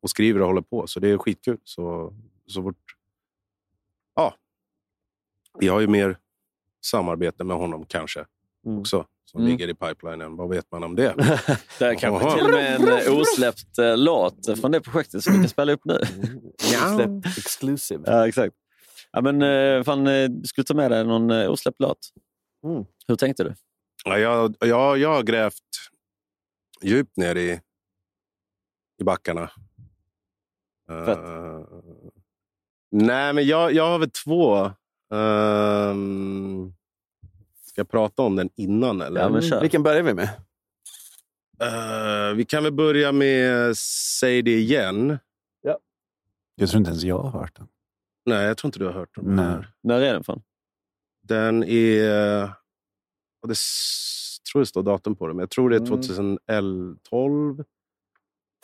[0.00, 0.86] och skriver och håller på.
[0.86, 1.58] Så det är skitkul.
[1.64, 2.14] Så,
[2.46, 2.96] så fort,
[4.14, 4.34] ja,
[5.58, 6.18] vi har ju mer
[6.80, 8.24] samarbete med honom kanske.
[8.76, 9.50] Också, som Mm.
[9.50, 10.36] ligger i pipelinen.
[10.36, 11.14] Vad vet man om det?
[11.78, 12.36] Det är kanske Jaha.
[12.36, 15.72] till och med en eh, osläppt eh, låt från det projektet som vi kan spela
[15.72, 16.00] upp nu.
[16.72, 16.94] Ja.
[16.96, 18.02] Släpp exclusive.
[18.06, 18.54] Ja, exakt.
[19.12, 21.98] Ja, men, eh, fan, eh, du skulle ta med dig någon osläppt låt.
[22.64, 22.84] Mm.
[23.08, 23.54] Hur tänkte du?
[24.04, 25.54] Ja, jag, jag, jag har grävt
[26.82, 27.60] djupt ner i,
[29.00, 29.50] i backarna.
[31.06, 31.18] Fett.
[31.18, 31.60] Eh,
[32.90, 34.70] nej, men jag, jag har väl två.
[35.10, 36.74] Um,
[37.78, 39.00] ska jag prata om den innan?
[39.00, 39.20] Eller?
[39.20, 39.60] Ja, men kör.
[39.60, 40.28] Vilken börjar vi med?
[41.62, 45.18] Eh, vi kan väl börja med Säg det igen.
[46.60, 47.68] Jag tror inte ens jag har hört den.
[48.26, 49.24] Nej, jag tror inte du har hört den.
[49.24, 49.64] Nej.
[49.82, 50.42] När är den från?
[51.22, 52.42] Den är...
[53.42, 56.02] och Det s- tror det står datum på den, men jag tror det är Mm.
[56.02, 57.64] 2012,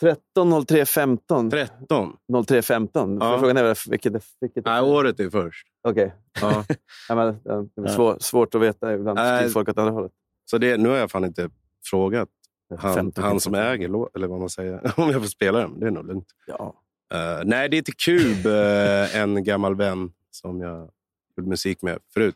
[0.05, 1.49] 13 03 15.
[1.49, 2.17] 13.
[2.47, 3.17] 03 15.
[3.21, 3.39] Ja.
[3.39, 4.13] Frågan är vilket...
[4.41, 5.67] vilket Nej, året är först.
[5.87, 6.13] Okej.
[6.41, 6.65] Ja.
[7.09, 7.39] Ja, men,
[7.75, 8.93] det är svår, svårt att veta.
[8.93, 10.11] Ibland skriver folk åt andra hållet.
[10.45, 11.49] Så det, nu har jag fan inte
[11.89, 12.29] frågat
[12.77, 13.71] han, 15, han som 15.
[13.71, 15.79] äger eller vad man säger, om jag får spela den.
[15.79, 16.27] Det är nog lugnt.
[16.47, 16.73] Ja.
[17.13, 20.89] Eh, nej, det är till Kub, eh, en gammal vän som jag
[21.37, 22.35] gjorde musik med förut.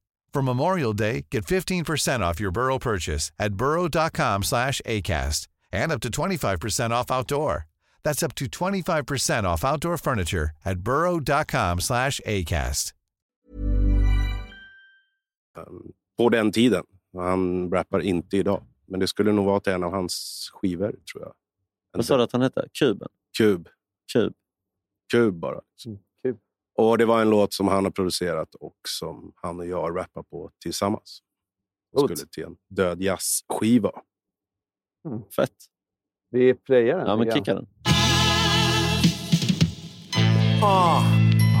[0.33, 5.99] For Memorial Day, get 15% off your Burrow purchase at burrow.com slash ACAST and up
[6.01, 7.67] to 25% off outdoor.
[8.03, 12.93] That's up to 25% off outdoor furniture at burrow.com slash ACAST.
[15.57, 16.83] Um, på den tiden.
[17.13, 18.63] Han rappar inte idag.
[18.87, 21.33] Men det skulle nog vara till en av hans skivor, tror jag.
[21.91, 22.67] Vad sa du att han hette?
[22.79, 23.07] Kuben?
[23.37, 23.67] Kub.
[24.13, 24.33] Kub.
[25.11, 25.61] Kub bara.
[25.83, 25.99] Kub.
[26.81, 30.23] Och det var en låt som han har producerat och som han och jag rappar
[30.23, 31.19] på tillsammans.
[31.95, 33.91] Och skulle till en död jazzskiva.
[35.35, 35.49] Fett.
[36.31, 37.07] Vi playar den.
[37.07, 37.67] Ja, men kicka den.
[40.63, 41.01] Ah,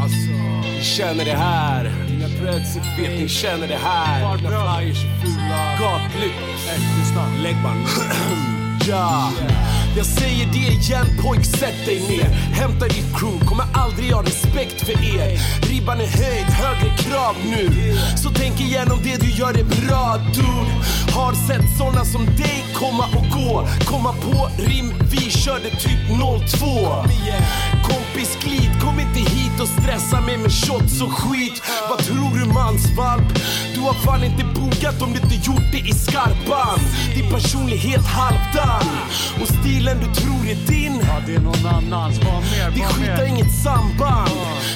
[0.03, 0.31] alltså,
[0.63, 1.83] ni känner det här.
[2.07, 4.37] Dina dreads är fet, ni känner det här.
[4.37, 5.77] Dina flyers är fula.
[5.79, 7.43] Gatlykt.
[7.43, 7.75] Lägg bara
[8.87, 9.31] Ja.
[9.97, 12.29] Jag säger det igen pojk, sätt dig ner.
[12.61, 15.39] Hämta ditt crew, kommer aldrig ha respekt för er.
[15.69, 17.95] Ribban är höjd, högre krav nu.
[18.17, 20.73] Så tänk igenom det du gör är bra dude.
[21.15, 23.67] Har sett såna som dig komma och gå.
[23.85, 26.01] Komma på rim, vi körde typ
[26.59, 26.67] 02
[27.83, 31.63] Kompis glid, kom inte hit och stressa mig med shots och skit.
[31.89, 33.39] Vad tror du mansvalp?
[33.73, 36.79] Du har fan inte bogat om du inte gjort det i skarpan.
[37.15, 38.85] Din personlighet halvdan
[39.41, 40.99] Och stilen du tror är din.
[41.07, 44.31] Ja, det är någon annans, var med, Vi skitar inget samband.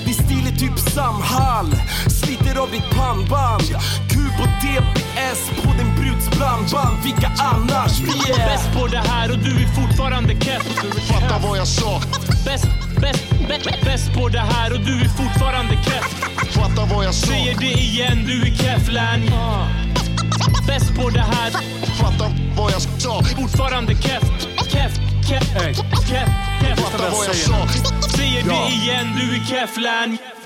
[0.06, 1.76] Din stil är typ Samhall.
[2.08, 3.64] Sliter av ditt pannband.
[4.10, 5.05] Kub och DBS
[5.36, 8.00] bäst på din bruds blandband, vilka annars?
[8.00, 10.64] Vi är Bäst på det här och du är fortfarande keff.
[11.08, 12.02] Fatta vad jag sa.
[12.46, 12.68] Bäst,
[13.02, 16.08] bäst, bäst, bäst på det här och du är fortfarande keff.
[16.52, 17.28] Fatta vad jag sa.
[17.28, 19.22] Säger det igen, du är keff län.
[20.68, 21.52] Bäst på det här.
[22.02, 23.24] Fatta vad jag sa.
[23.24, 24.24] Fortfarande keff.
[24.72, 24.94] Keff,
[25.30, 25.78] keff, keff,
[26.10, 26.80] keff.
[26.80, 27.68] Fatta vad jag sa.
[28.18, 29.76] Säger det igen, du är keff.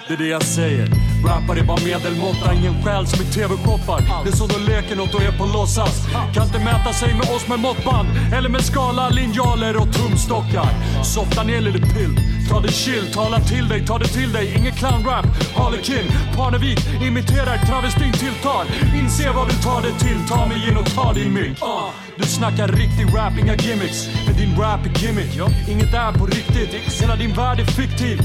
[0.07, 1.08] Det är det jag säger.
[1.25, 4.01] Rappar är bara medelmåtta, ingen själ som i tv-shoppar.
[4.23, 6.07] Det är så de leker något och är på låtsas.
[6.33, 8.07] Kan inte mäta sig med oss med måttband.
[8.33, 10.69] Eller med skala, linjaler och tumstockar.
[11.03, 12.15] Softa ner lille pill.
[12.49, 14.55] Ta det chill, tala till dig, ta det till dig.
[14.57, 16.05] Ingen clownrap, Harlekin,
[16.35, 18.63] Parnevik imiterar, travestin tilltar.
[18.99, 21.61] Inse vad du tar det till, ta mig in och ta din mick.
[21.61, 21.89] Uh.
[22.17, 24.07] Du snackar riktig rap, inga gimmicks.
[24.39, 25.39] Din rap är gimmick.
[25.67, 28.19] Inget är på riktigt, hela din värld är fiktiv.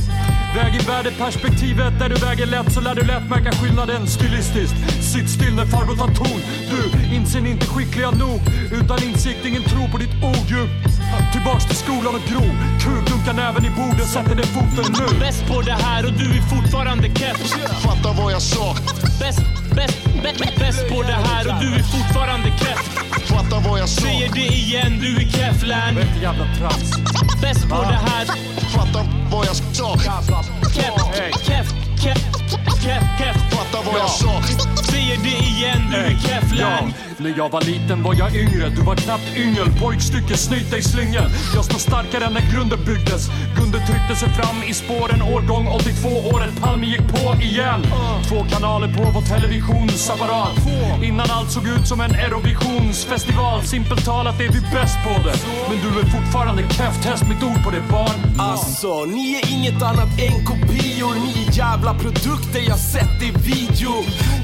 [0.57, 4.77] Väg in värdeperspektivet, där du väger lätt så lär du lätt märka skillnaden stilistiskt.
[5.13, 6.41] Sitt still när farbror tar ton.
[6.71, 8.41] Du inser inte skickliga nog.
[8.73, 10.63] Utan insikt, ingen tro på ditt ord ju.
[11.33, 12.45] Tillbaks till skolan och gro.
[12.83, 15.21] Kuk, dunkar näven i bordet, sätter ner foten nu.
[15.21, 17.41] Bäst på det här och du är fortfarande keff.
[17.83, 18.75] Fatta vad jag sa.
[19.21, 19.43] Bäst,
[19.77, 23.14] bäst, bäst, bäst på det här och du är fortfarande keff.
[23.35, 24.01] Fatta vad jag sa.
[24.01, 25.95] Säger det igen, du är keff län.
[25.97, 26.91] Vet jävla trams.
[27.43, 28.27] Bäst på det här.
[28.77, 29.99] Fatta vad jag sa.
[29.99, 32.23] Keff, keff, keff,
[32.85, 33.37] keff, keff.
[33.51, 34.43] Fatta vad jag sa.
[34.91, 36.93] Säger det igen, du är keff Ja, län.
[37.19, 39.67] när jag var liten var jag yngre, du var knappt yngel.
[39.81, 41.31] Pojkstycke, snyt dig slyngel.
[41.55, 43.29] Jag står starkare när grunden byggdes.
[43.57, 47.83] Gunde tryckte sig fram i spåren, årgång 82, året Palme gick på igen.
[48.29, 50.59] Två kanaler på vår televisionsapparat.
[51.03, 53.63] Innan allt såg ut som en Eurovisionsfestival.
[53.63, 55.37] Simpelt talat är vi bäst på det.
[55.69, 58.19] Men du är fortfarande keff, test mitt ord på det barn.
[58.39, 63.93] Alltså, ni är inget annat än kopior Ni är jävla produkter jag sett i video.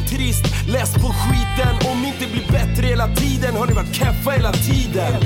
[0.09, 1.93] Trist, läs på skiten.
[1.93, 3.57] Om inte blir bättre hela tiden.
[3.57, 5.23] Har ni varit keffa hela tiden?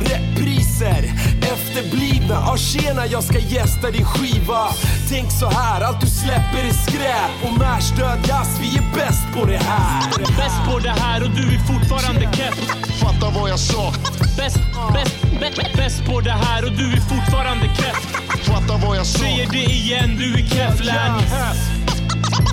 [0.00, 4.68] Repriser, efterblivna Ja tjena, jag ska gästa din skiva
[5.10, 9.58] Tänk så här, allt du släpper är skräp Och märstödjas, vi är bäst på det
[9.58, 10.02] här
[10.36, 12.54] Bäst på det här och du är fortfarande keff.
[13.00, 13.92] Fatta vad jag sa.
[14.36, 14.58] Bäst,
[14.92, 17.96] bäst, bäst, bäst på det här och du är fortfarande keff.
[18.42, 19.18] Fatta vad jag sa.
[19.18, 20.78] Säger det igen, du är keff.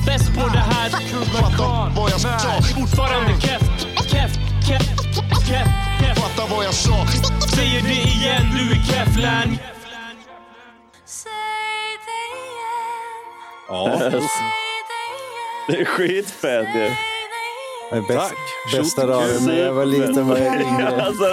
[0.05, 0.89] Bäst på det här.
[1.41, 2.61] Fatta vad jag sa.
[2.75, 3.61] Fortfarande keff.
[4.11, 4.31] Keff,
[4.67, 4.87] keff,
[5.47, 6.17] keff, keff.
[6.17, 7.05] Fatta vad jag sa.
[7.55, 9.57] Säger det igen, du är keff län.
[13.67, 13.99] Ja.
[15.67, 16.89] Det är skitfett ju.
[17.91, 18.37] Det är bäst, Tack.
[18.77, 19.45] bästa raden.
[19.45, 21.01] När jag var liten var jag yngre.
[21.01, 21.23] Alltså,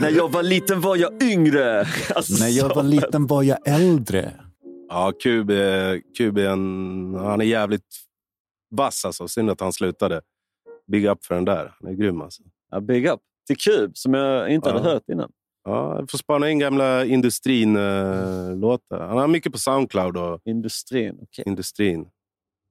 [0.00, 1.86] när jag var liten var jag yngre.
[2.14, 4.32] Alltså, När jag var liten var jag äldre.
[4.88, 7.86] Ja, Kub är en, han är jävligt
[8.70, 9.28] vass alltså.
[9.28, 10.20] Synd att han slutade.
[10.92, 11.74] Big up för den där.
[11.80, 12.42] Han är grym alltså.
[12.70, 14.72] Ja, big up till Kub som jag inte Ja.
[14.74, 15.32] hade hört innan.
[15.64, 19.00] Ja, jag får spana in gamla Industrin-låtar.
[19.08, 21.20] han har mycket på Soundcloud och Industrin.
[21.20, 21.44] Okay.
[21.46, 22.10] Industrin.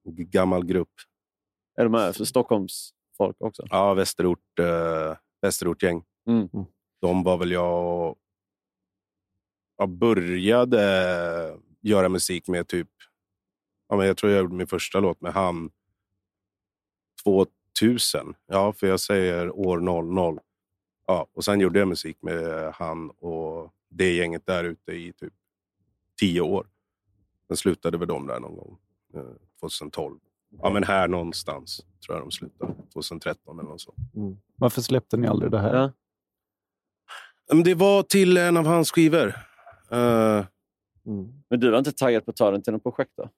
[0.10, 0.92] Gammal grupp.
[1.80, 3.64] Är de här för Stockholms folk också?
[3.70, 6.04] Ja, Västerort, eh, Västerort-gäng.
[6.28, 6.50] Mm.
[7.02, 8.16] De var väl jag...
[9.78, 12.90] Jag började göra musik med typ...
[13.90, 15.72] Ja, men jag tror jag gjorde min första låt med han
[17.24, 18.34] 2000.
[18.48, 20.40] Ja, för jag säger år 00.
[21.10, 25.34] Ja, och sen gjorde jag musik med han och det gänget där ute i typ
[26.20, 26.68] tio år.
[27.48, 28.78] Sen slutade väl de där någon gång.
[29.14, 29.22] eh,
[29.60, 30.20] 2012.
[30.62, 32.74] Ja, men här någonstans tror jag de slutade.
[32.94, 33.98] 2013 eller något sånt.
[34.56, 35.76] Varför släppte ni aldrig det här?
[35.76, 37.64] Ja.
[37.64, 39.28] Det var till en av hans skivor.
[39.92, 40.46] Eh,
[41.50, 43.30] Men du var inte taggad på att ta den till något projekt då?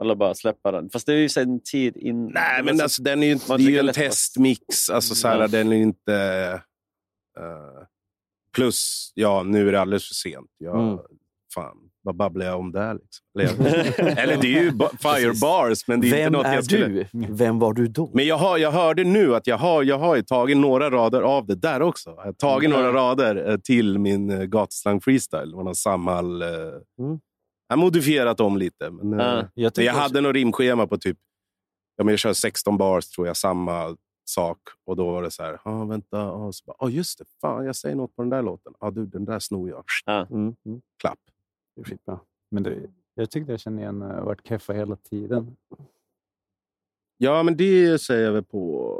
[0.00, 0.90] Eller bara släppa den?
[0.90, 2.26] Fast det är ju en tid in...
[2.26, 4.90] nej, men alltså, den är ju, inte, det är ju en testmix.
[4.90, 5.48] Alltså, så här.
[5.48, 6.14] Den är inte...
[7.38, 7.84] eh,
[8.56, 10.46] plus, ja, nu är det alldeles för sent.
[10.58, 10.98] Jag, Mm.
[11.54, 12.98] Fan, vad babblar jag om där?
[13.38, 13.66] Liksom?
[13.98, 16.86] Eller, det är ju ba- firebars, men det är inte Vem något är jag skulle...
[16.86, 17.06] du?
[17.12, 18.10] Vem var du då?
[18.14, 21.22] Men jag, har, jag hörde nu att jag har, jag har ju tagit några rader
[21.22, 22.10] av det där också.
[22.16, 22.80] Jag har tagit Mm.
[22.82, 25.54] några rader eh, till min uh, gatuslang freestyle.
[25.54, 26.42] Man har Samhall...
[26.42, 26.48] Uh,
[27.00, 27.18] Mm.
[27.70, 28.90] Jag har modifierat dem lite.
[28.90, 31.18] Men, eh, Ja, jag jag, tycker jag hade nog rimschema på typ...
[31.96, 34.58] Ja, men jag kör 16 bars, tror jag, samma sak.
[34.84, 36.32] Och då var det så här, ah, vänta.
[36.32, 38.74] Ah, så bara, ah, just det, fan, jag säger något på den där låten.
[38.78, 39.84] Ah, du, den där snor jag.
[40.06, 40.26] Ja.
[40.30, 40.56] Mm.
[40.66, 40.80] Mm.
[41.00, 41.18] Klapp.
[41.76, 42.20] Det är skitbra.
[42.50, 42.78] Men det,
[43.14, 45.56] jag tyckte jag kände igen uh, vart Keffa hela tiden.
[47.16, 48.96] Ja, men det säger jag väl på...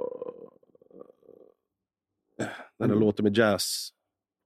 [2.39, 2.47] eh,
[2.79, 3.89] Den där låten med jazz.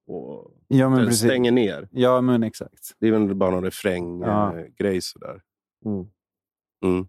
[0.07, 1.25] Och Ja, men den precis.
[1.29, 1.89] stänger ner.
[1.93, 2.93] Ja, men exakt.
[3.01, 4.31] Det är väl bara någon refränggrej
[4.79, 4.93] Ja.
[4.93, 5.01] ja.
[5.01, 5.41] sådär.
[5.87, 6.07] Mm.
[6.85, 7.07] Mm.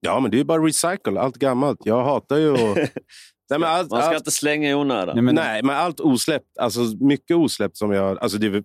[0.00, 1.20] Ja, men det är bara recycle.
[1.20, 1.78] Allt gammalt.
[1.84, 2.76] Jag hatar ju att...
[3.50, 5.24] Nej, men allt, Man ska allt, inte slänga i onödan.
[5.34, 6.58] Nej, men, allt osläppt.
[6.58, 8.18] Alltså, mycket osläppt som jag...
[8.18, 8.64] Alltså, det, är väl-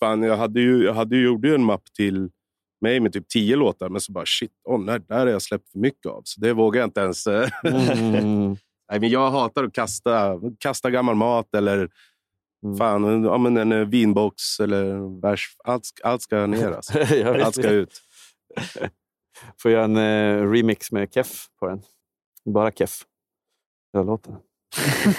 [0.00, 2.30] fan, jag hade ju, jag hade ju, gjorde ju en mapp till
[2.80, 5.68] mig med typ tio låtar, men så bara shit, oh, nej, där har jag släppt
[5.72, 6.22] för mycket av.
[6.24, 7.26] Så det vågar jag inte ens...
[7.26, 8.56] eh, Mm.
[8.90, 11.90] nej, men jag hatar att kasta, kasta gammal mat eller
[12.66, 12.78] Mm.
[12.78, 15.56] fan, en- ja, men en vinbox eller vers.
[15.64, 16.70] Allt, allt ska ner.
[16.72, 16.98] Alltså.
[17.44, 18.02] Allt ska ut.
[19.62, 21.82] Får göra en eh, remix med Keff på den.
[22.54, 23.02] Bara Keff.
[23.92, 24.34] Jag låten.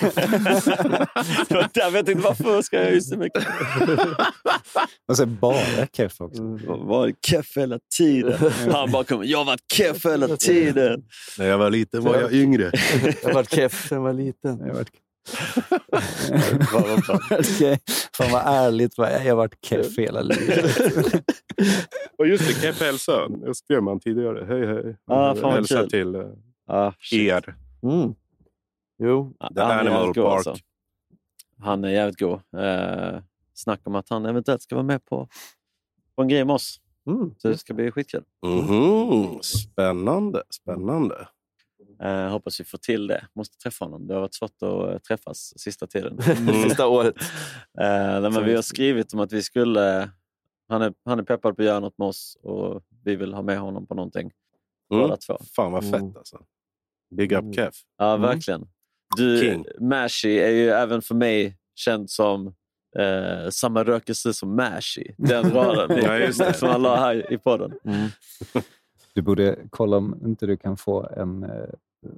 [1.73, 3.47] jag vet inte varför ska jag just så mycket.
[5.07, 6.43] Och så bara keff också.
[6.67, 8.51] Var keff hela tiden.
[8.71, 11.03] Han bara kommer, jag har varit keff hela tiden.
[11.37, 12.71] När jag var liten var jag yngre.
[13.03, 14.57] Jag har varit keff sen jag var liten.
[14.59, 14.91] Jag har varit...
[17.31, 17.79] Okej.
[18.17, 18.97] Fan vad ärligt.
[18.97, 20.77] Jag har varit keff hela livet.
[22.17, 23.27] Och just det, Keff hälsa.
[23.45, 24.45] Jag skrev man tidigare.
[24.45, 24.97] Hej, hej.
[25.07, 25.89] Ah, fan hälsa kul.
[25.89, 26.21] till eh,
[26.69, 27.55] Ah, er.
[27.83, 28.13] Mm.
[29.03, 29.33] Jo.
[29.55, 30.17] The Han Animal Park.
[30.17, 30.55] alltså.
[31.59, 32.39] Han är jävligt god.
[32.57, 33.19] Eh,
[33.53, 35.27] snack om att han eventuellt ska vara med på,
[36.15, 36.79] på en grej med oss.
[37.07, 37.31] Mm.
[37.37, 38.23] Så det ska bli skitkul.
[38.45, 39.39] Mhm.
[39.41, 41.27] Spännande, spännande.
[42.03, 43.27] Eh, hoppas vi får till det.
[43.35, 44.07] Måste träffa honom.
[44.07, 46.21] Det har varit svårt att eh, träffas sista tiden.
[46.63, 47.15] Sista året.
[47.81, 50.09] Eh, nej, men vi har skrivit om att vi skulle...
[50.69, 53.41] Han är, han är peppad på att göra något med oss och vi vill ha
[53.41, 54.31] med honom på någonting.
[54.93, 55.03] Mm.
[55.03, 55.37] Båda två.
[55.55, 56.17] Fan vad fett Mm.
[56.17, 56.39] alltså.
[57.15, 57.71] Big up Kev.
[57.97, 58.21] Ja, Mm.
[58.21, 58.67] verkligen.
[59.17, 59.65] Du, King.
[59.79, 62.47] Mashi är ju även för mig känd som
[62.99, 65.15] eh, samma rökelse som Mashi.
[65.17, 66.53] Den raden Ja, just det.
[66.53, 67.73] som han la här i podden.
[67.85, 68.07] Mm.
[69.13, 71.49] Du borde kolla om inte du kan få en eh,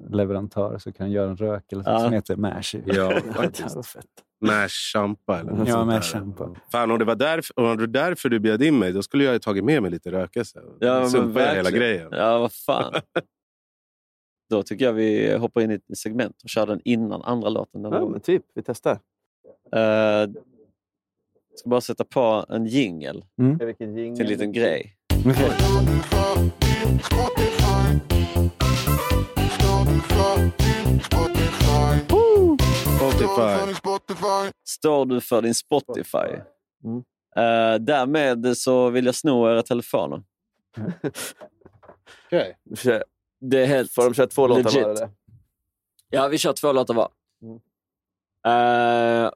[0.10, 1.99] leverantör så kan göra en rök eller Ja.
[1.99, 2.82] som heter Mashi.
[2.86, 3.97] Ja, faktiskt.
[4.41, 6.56] Mash champa eller något Ja, sånt kämpa.
[6.71, 9.23] Fan, om det var därför, om det var därför du bjöd in mig, då skulle
[9.23, 10.62] jag ju tagit med mig lite rökelse.
[10.80, 12.08] Ja, Sumpa hela grejen.
[12.12, 12.93] Ja, vad fan.
[14.49, 17.82] Då tycker jag vi hoppar in i ett segment och kör den innan andra låten.
[17.84, 18.43] Ja, men typ.
[18.56, 18.91] Vi testar.
[19.75, 20.30] Eh,
[21.56, 23.25] ska bara sätta på en jingel
[23.60, 24.95] Vilken till en liten grej.
[33.02, 33.75] Okej.
[33.75, 34.52] Spotify.
[34.65, 36.17] Står du för din Spotify?
[36.84, 36.97] Mm.
[37.36, 40.23] Eh, därmed så vill jag sno era telefoner.
[42.28, 42.58] Okej.
[42.78, 43.04] Kör-
[43.41, 43.93] Det är helt...
[43.93, 44.84] Får de köra två låtar Legit.
[44.84, 45.10] var eller?
[46.10, 47.10] Ja, vi kör två låtar var.
[47.41, 47.56] Mm.
[48.45, 49.32] Eh,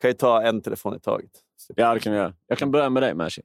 [0.00, 1.30] Kan ju ta en telefon i taget.
[1.76, 2.34] ja, det kan vi göra.
[2.46, 3.42] Jag kan börja med dig, Mashi.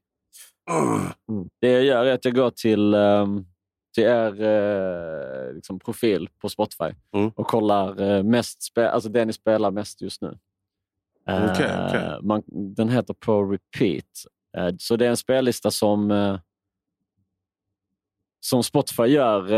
[1.29, 1.49] Mm.
[1.61, 3.45] Det jag gör är att jag går till, ehm,
[3.97, 7.31] till er eh, liksom profil på Spotify Mm.
[7.35, 10.37] och kollar eh, mest spe, alltså det ni spelar mest just nu.
[11.27, 12.19] Eh, Okej, okej.
[12.21, 12.43] Man,
[12.75, 14.05] den heter på repeat.
[14.57, 16.39] Eh, så det är en spellista som, eh,
[18.39, 19.51] som Spotify gör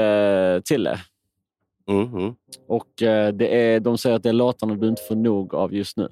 [0.55, 1.01] eh, till er.
[1.89, 2.35] Mm, mm.
[2.67, 5.73] Och eh, det är, de säger att det är låtarna du inte får nog av
[5.73, 6.09] just nu.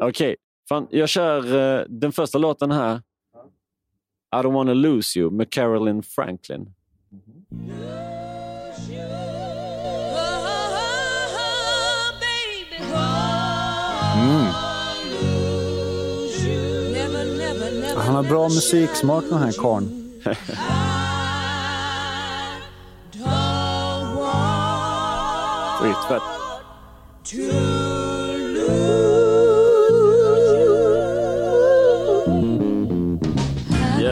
[0.00, 0.36] Okej,
[0.68, 3.02] fan, jag kör eh, den första låten här.
[4.34, 6.74] I don't wanna lose you med Carolyn Franklin.
[14.16, 14.46] Mm.
[17.96, 20.12] Han har bra musiksmak den här karln.
[25.80, 26.22] Skitfett.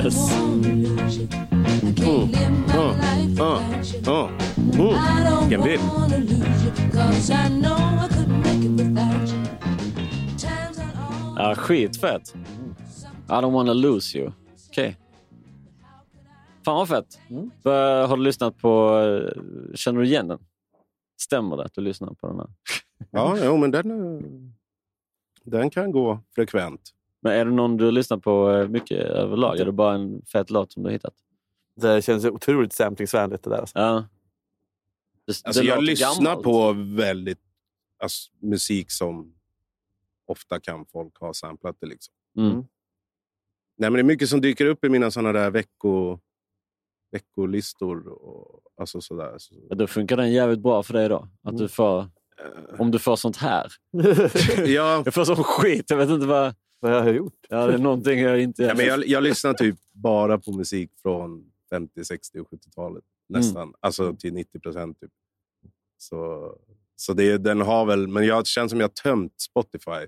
[0.05, 0.31] Yes.
[3.37, 3.61] Ja,
[4.07, 4.29] ja.
[4.57, 5.41] Mm.
[5.41, 5.81] Vilken bild.
[11.37, 12.35] Ja, skitfett.
[13.29, 14.33] I don't wanna lose you.
[14.71, 14.97] Okej.
[16.65, 17.19] Fan vad fett.
[17.63, 18.99] Vad- Har du lyssnat på...
[18.99, 19.43] eh,
[19.75, 20.39] Känner du igen den?
[21.21, 22.49] Stämmer det att du lyssnar på den här?
[23.11, 24.23] Ja, jo, men den, eh,
[25.45, 26.94] den kan gå frekvent.
[27.25, 29.59] Men är det någon du lyssnar på eh, mycket överlag?
[29.61, 31.15] Är det bara en fet låt som du har hittat?
[31.81, 33.59] Det känns otroligt samplingsvänligt det där.
[33.59, 33.79] Alltså.
[33.79, 34.05] Ja.
[35.27, 36.45] Det, Alltså, det jag lyssnar gammalt.
[36.45, 37.41] på väldigt
[38.03, 39.35] alltså, musik som
[40.27, 41.87] ofta kan folk ha samplat det.
[41.87, 42.15] Liksom.
[42.39, 42.55] Mm.
[43.77, 46.19] Nej, men det är mycket som dyker upp i mina såna där vecko,
[47.13, 48.09] veckolistor.
[48.09, 49.35] Och, alltså sådär.
[49.39, 51.29] Så, Ja, Då funkar den jävligt bra för dig då?
[51.43, 52.09] Att du får,
[52.79, 53.73] om du får sånt här.
[54.67, 55.91] ja, Jag får sån skit.
[55.91, 56.55] Jag vet inte vad...
[56.85, 57.47] Vad jag har gjort.
[57.49, 58.63] Ja, det är någonting jag inte...
[58.63, 63.05] ja, men jag, jag lyssnar typ bara på musik från 50, 60 och 70-talet.
[63.29, 63.75] Nästan.
[63.81, 65.01] Alltså till 90 procent.
[65.01, 65.11] Typ.
[65.99, 66.53] Så,
[66.97, 68.09] så det, den har väl...
[68.09, 70.07] Men jag känns som jag har tömt Spotify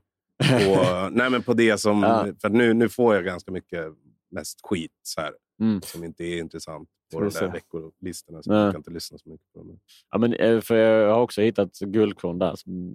[0.50, 2.02] på, nej, men på det som...
[2.02, 2.26] Ja.
[2.40, 3.84] För nu, nu får jag ganska mycket
[4.30, 5.82] mest skit så här, Mm.
[5.82, 6.88] som inte är intressant.
[7.12, 8.42] på de där veckolistorna.
[8.42, 8.60] Så Nej.
[8.60, 9.78] jag kan inte lyssna så mycket på dem.
[10.10, 12.54] Ja, men, eh, för jag har också hittat guldkorn där.
[12.56, 12.94] Som,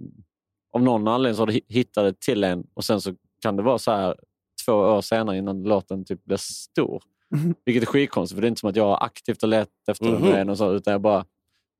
[0.72, 3.56] av någon anledning så har du hi- hittat det till en och sen så kan
[3.56, 4.16] det vara så här
[4.66, 7.02] två år senare innan låten typ blir stor.
[7.64, 10.22] Vilket är skitkonstigt, för det är inte som att jag aktivt har letat efter Mhm.
[10.22, 11.24] den, och så, utan jag bara...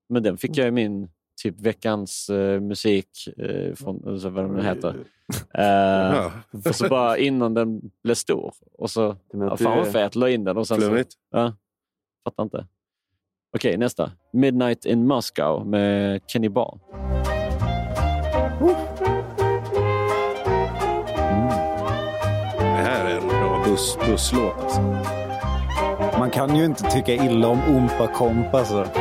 [0.08, 1.08] Men den fick jag i min
[1.42, 4.94] typ veckans eh, musik, eh, från, alltså, vad den nu heter.
[5.54, 6.32] Eh,
[6.68, 8.54] och så bara innan den blev stor.
[8.78, 10.56] Och så, ja, fan vad fet, la in den.
[10.56, 11.14] Och sen så, Flummigt.
[11.30, 11.52] ja,
[12.24, 12.66] fattar inte.
[13.56, 14.12] Okej, nästa.
[14.32, 16.78] Midnight in Moscow med Kenny Ball.
[23.72, 24.54] Buss, busslåt.
[24.62, 24.80] Alltså.
[26.18, 28.58] Man kan ju inte tycka illa om Oompa Kompa.
[28.58, 28.84] alltså.
[28.84, 28.90] Så.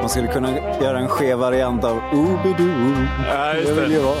[0.00, 0.48] Man skulle kunna
[0.82, 2.94] göra en skev variant av Oobidoo.
[3.28, 3.96] Ja, just det vill det.
[3.96, 4.16] ju vara.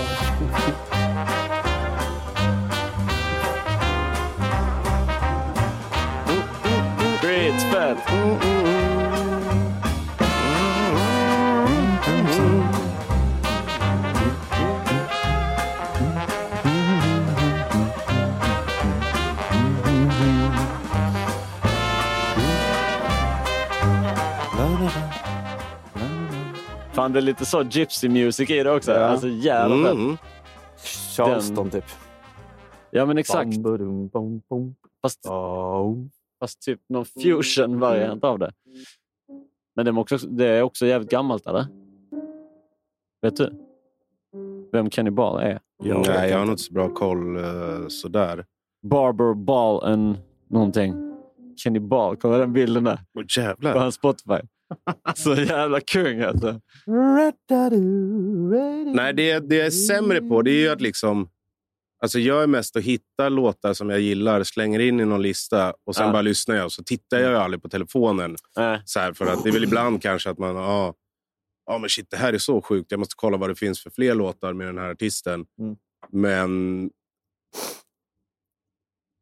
[26.92, 28.92] Fan, det är lite så gypsy music i det också.
[28.92, 29.04] Ja.
[29.04, 29.90] Alltså jävla.
[29.90, 30.16] Mm.
[31.16, 31.84] Charleston typ.
[32.90, 33.58] Ja, men exakt.
[33.58, 34.74] Bam, bam, bam.
[35.02, 35.26] Fast.
[36.44, 38.52] Fast typ någon fusion-variant av det.
[39.76, 41.66] Men det är, också, det är också jävligt gammalt, eller?
[43.22, 43.52] Vet du?
[44.72, 45.60] Vem Kenny Ball är?
[45.84, 48.44] Nej, jag har nog inte så bra koll uh, sådär.
[48.82, 50.16] Barber Ball and
[50.50, 50.94] någonting.
[51.56, 52.98] Kenny Ball, kolla den bilden där.
[53.14, 53.78] Åh På jävlar.
[53.78, 54.40] hans Spotify.
[55.14, 56.60] Så jävla kung alltså.
[58.94, 61.28] Nej, det, det jag är sämre på det är ju att liksom...
[62.04, 65.74] Alltså jag är mest att hitta låtar som jag gillar, slänger in i någon lista
[65.84, 66.12] och sen Ja.
[66.12, 66.72] bara lyssnar jag.
[66.72, 68.36] Så tittar jag ju aldrig på telefonen.
[68.56, 68.82] Nej.
[68.84, 70.56] Så här, för att det är väl ibland kanske att man...
[70.56, 70.94] Ja,
[71.66, 72.90] ja, men shit, det här är så sjukt.
[72.90, 75.46] Jag måste kolla vad det finns för fler låtar med den här artisten.
[75.58, 75.76] Mm.
[76.12, 76.90] Men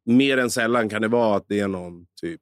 [0.04, 2.40] mer än sällan kan det vara att det är någon typ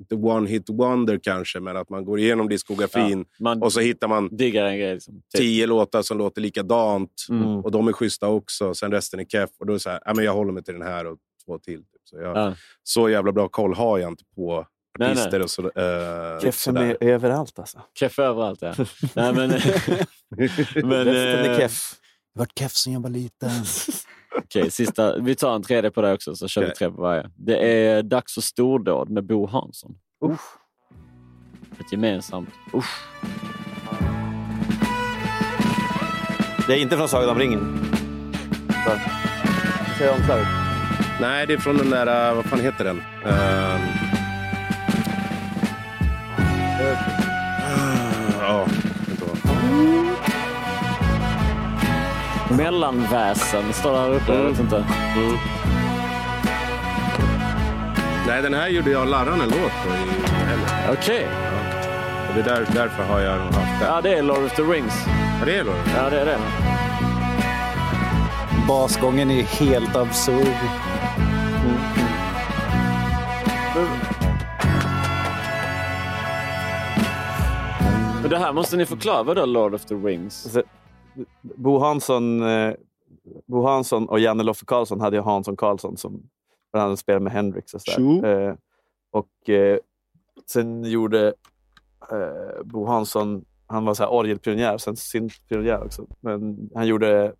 [0.00, 4.08] inte one hit wonder kanske, men att man går igenom diskografin Man och så hittar
[4.08, 4.94] man diggar en grej.
[4.94, 5.14] Liksom.
[5.14, 5.40] Typ.
[5.40, 7.46] tio låtar som låter likadant Mm.
[7.48, 8.74] och de är schyssta också.
[8.74, 10.62] Sen resten är keff och då är det så här, ja, men jag håller mig
[10.64, 11.76] till den här och två till.
[11.78, 11.86] Typ.
[12.04, 12.54] Så, jag, Ja.
[12.82, 14.66] så jävla bra koll har jag inte på
[14.98, 15.40] Nej, artister nej.
[15.42, 17.82] och så, äh, Keffen är överallt alltså.
[17.98, 18.74] Keff överallt, ja.
[19.14, 19.34] Nej, men,
[20.74, 21.94] men, Resten är eh, keff.
[22.34, 23.50] Har varit keff sen jag var liten.
[24.36, 25.18] Okej, sista.
[25.20, 26.76] Vi tar en tredje på det också, så kör vi Okej.
[26.76, 27.30] tre på varje.
[27.36, 29.94] Det är Dags för stordåd med Bo Hansson.
[31.80, 32.48] Ett gemensamt.
[32.74, 33.06] Usch.
[36.66, 37.78] Det är inte från Sagan om ringen.
[38.84, 38.90] Så.
[39.98, 40.46] Säg omslaget.
[41.20, 43.00] Nej, det är från den där, äh, vad fan heter den?
[43.24, 43.80] Ehm.
[48.40, 48.66] Ja,
[49.10, 50.09] inte vad.
[52.56, 54.34] Mellanväsen står där uppe.
[54.34, 54.76] Jag vet inte.
[54.76, 55.36] Mm.
[58.26, 60.68] Nej, den här gjorde jag Larran en låt på i helgen.
[60.92, 61.28] Okej.
[62.28, 63.88] Och det är där, därför har jag nog haft den.
[63.88, 64.94] Ja, det är Lord of the Rings.
[65.40, 65.74] Ja, det är Lord.
[65.96, 66.38] Ja, det är det.
[68.68, 70.56] Basgången är helt absurd.
[78.20, 79.22] Men det här måste ni förklara.
[79.22, 80.56] Vadå Lord of the Rings?
[81.42, 82.74] Bo Hansson, eh,
[83.46, 86.22] Bo Hansson och Janne Loffe Karlsson hade ju Hansson Karlsson som
[86.72, 87.74] bland annat spelade med Hendrix.
[87.74, 87.92] Och, Tjo.
[87.92, 88.48] sådär.
[88.48, 88.54] Eh,
[89.10, 89.78] och eh,
[90.46, 91.26] sen gjorde
[92.12, 96.06] eh, Bo Hansson, han var så här orgelpionjär, sen syntpionjär också.
[96.20, 97.32] Men han gjorde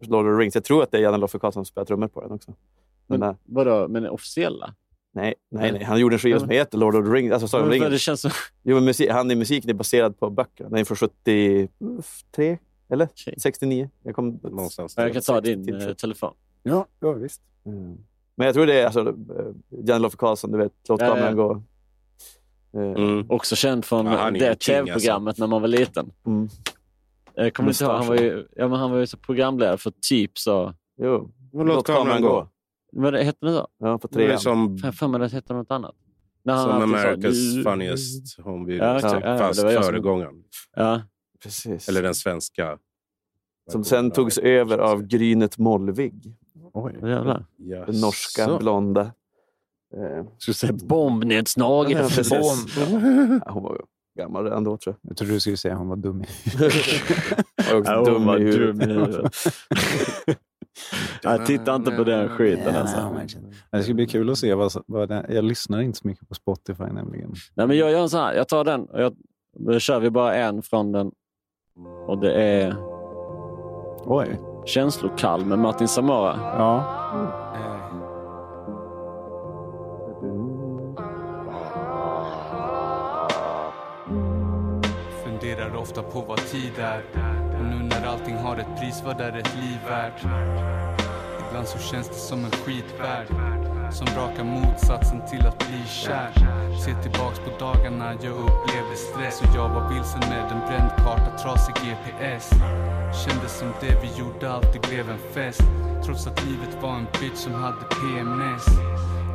[0.00, 0.54] Lord of the Rings.
[0.54, 2.54] Jag tror att det är Janne Loffe Karlsson som spelar trummor på den också.
[3.06, 4.74] Den Men, vadå, men officiella?
[5.12, 7.32] Nej, nej, nej, han gjorde en skiva som heter Lord of the Rings.
[7.32, 7.90] Alltså Sagan om Men, ringen.
[7.90, 8.30] det känns som...
[8.62, 10.68] Jo, men musik, han är musiken är baserad på böckerna.
[10.70, 12.58] Den är från 73
[12.88, 13.34] eller Okej.
[13.38, 13.90] 69.
[14.02, 14.94] Jag, kom, Någonstans.
[14.96, 16.34] Jag kan ta 60 din till eh, telefon.
[16.62, 17.40] Ja, ja visst.
[17.66, 17.98] Mm.
[18.36, 19.14] Men jag tror det är alltså, eh,
[19.84, 21.42] Jan Loffe Karlsson, du vet, Låt Ja, kameran ja.
[21.44, 21.52] gå.
[21.52, 23.26] Eh, Mm.
[23.30, 24.72] Också känd från Ja, det alltså.
[24.72, 26.10] tv-programmet när man var liten.
[26.26, 26.48] Mm.
[27.34, 29.92] Jag kommer inte ihåg, han var ju, ja, men han var ju så programledare för
[30.08, 30.74] typ så...
[30.98, 32.48] Jo, Låt kameran gå.
[32.92, 33.68] Vad det hette det då?
[33.78, 34.38] Ja, på trean.
[34.38, 35.94] som, Fan, för mig det hette något annat.
[36.42, 38.84] När han som sa, America's "Du-" funniest home video.
[38.84, 39.00] Ja.
[39.02, 40.42] Ja, ja, fast som- föregångaren.
[40.76, 41.02] Ja,
[41.42, 41.88] Precis.
[41.88, 42.78] Eller den svenska.
[43.70, 46.34] Som sen togs över av Grynet Molvig.
[46.72, 47.44] vad jävlar.
[47.86, 49.00] Den norska blonda.
[49.96, 51.98] Eh, Skulle säga bombnedslaget.
[51.98, 52.76] Ja, precis.
[53.44, 53.80] ja, hon var
[54.18, 55.10] gammal redan då tror jag.
[55.10, 56.24] Jag trodde du skulle säga att hon var dum i
[57.74, 58.88] också Ja, dum i huvudet.
[58.88, 59.34] huvudet.
[61.22, 63.20] Jag tittar inte på den skiten alltså.
[63.70, 64.54] Det ska bli kul att se.
[64.54, 67.34] Vad, vad det, jag lyssnar inte så mycket på Spotify nämligen.
[67.54, 68.34] Nej, men jag gör en sån här.
[68.34, 69.16] Jag tar den och jag,
[69.58, 71.12] då kör vi bara en från den.
[72.06, 72.74] Och det är
[74.04, 74.40] Oj.
[74.64, 76.36] Känslokall med Martin Samora.
[76.58, 76.92] Ja.
[85.24, 87.02] Funderar ofta på vad tid är
[87.58, 90.24] Och nu när allting har ett pris, vad är ett liv värt?
[91.48, 93.26] Ibland så känns det som en skitvärld
[93.92, 96.30] Som raka motsatsen till att bli kär
[96.84, 101.38] Se tillbaks på dagarna jag upplevde stress Och jag var vilsen med en bränd karta,
[101.42, 102.50] trasig GPS
[103.24, 105.62] Kändes som det vi gjorde alltid blev en fest
[106.04, 108.66] Trots att livet var en bitch som hade PMS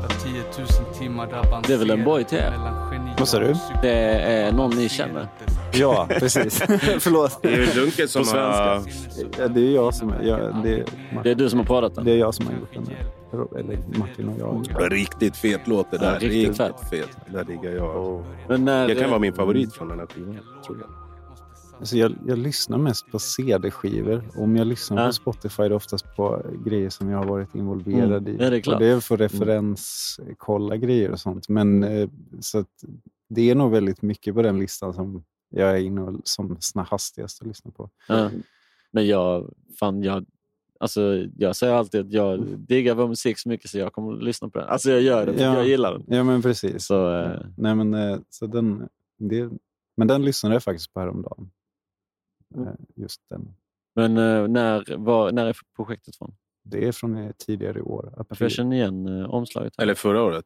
[0.02, 0.68] La 10 000
[1.00, 3.54] timmar avancerat Det är väl en boy till mellan geni Vad sa du?
[3.82, 5.28] Det är någon ni känner.
[5.74, 6.60] Ja, precis.
[7.00, 7.40] Förlåt.
[7.42, 8.84] Det är ju Dunkel som har...
[9.40, 10.14] Ja, det är jag som...
[10.24, 10.86] Jag, det,
[11.24, 12.06] Det är du som har pratat den.
[12.06, 12.90] det är jag som har gjort den.
[13.34, 14.92] Eller Martin och jag.
[14.92, 16.14] Riktigt fet låt det där.
[16.14, 16.90] Ja, riktigt fett.
[16.90, 17.10] fet.
[17.34, 18.26] Där ligger jag.
[18.50, 20.38] Men när, Det kan vara min favorit från den här skivan.
[20.66, 20.90] Tror jag.
[21.80, 24.24] Alltså jag, jag lyssnar mest på CD-skivor.
[24.36, 25.08] Om jag lyssnar Ja.
[25.08, 28.38] på Spotify är det oftast på grejer som jag har varit involverad i.
[28.40, 28.74] Ja, det är klart.
[28.74, 31.50] Och det är för referenskolla grejer och sånt.
[31.50, 32.10] Men eh,
[32.40, 32.84] så att
[33.30, 37.42] det är nog väldigt mycket på den listan som jag är inne och som hastigast
[37.42, 37.90] att lyssna på.
[38.08, 38.30] Ja.
[38.92, 40.26] Men jag, fan, jag,
[40.82, 44.24] alltså, jag säger alltid att jag diggar vår musik så mycket så jag kommer att
[44.24, 44.68] lyssna på den.
[44.70, 45.56] Alltså jag gör det, för Ja.
[45.56, 46.04] jag gillar den.
[46.08, 46.86] Ja, men precis.
[46.86, 49.50] Så, eh, Nej, men, eh, så den, det,
[49.98, 51.52] men den lyssnade jag faktiskt på häromdagen.
[52.56, 52.68] Mm.
[52.68, 53.54] Eh, Just den.
[53.96, 56.36] men eh, när, var, när är projektet från?
[56.64, 58.26] Det är från tidigare i år.
[58.30, 59.74] För jag känner igen omslaget.
[59.78, 59.84] här.
[59.84, 60.46] Eller förra året.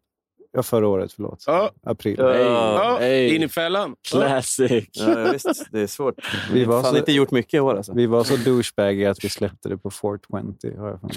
[0.56, 1.44] Ja, förra året, förlåt.
[1.48, 1.72] Ja.
[1.84, 2.16] April.
[2.20, 3.36] Ja, hey.
[3.36, 3.96] in i fällan.
[4.10, 4.90] Classic!
[4.92, 6.16] Ja, visst, det är svårt.
[6.54, 7.94] Vi har fan så- inte gjort mycket i år alltså.
[7.94, 10.74] Vi var så douchebagiga att vi släppte det på 420.
[10.78, 11.14] Har jag mig.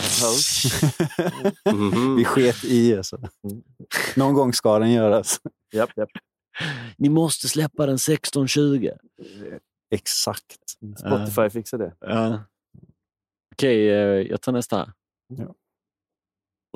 [1.75, 2.17] Mhm.
[2.17, 3.19] Vi sket i alltså.
[4.17, 5.41] Någon gång ska den göras.
[5.75, 6.11] Japp, japp.
[6.99, 8.97] Ni måste släppa den 16.20.
[9.95, 10.57] Exakt.
[10.99, 11.95] Spotify fixar det.
[12.01, 12.41] Ja.
[13.55, 13.97] Okej, eh,
[14.31, 14.93] jag tar nästa här.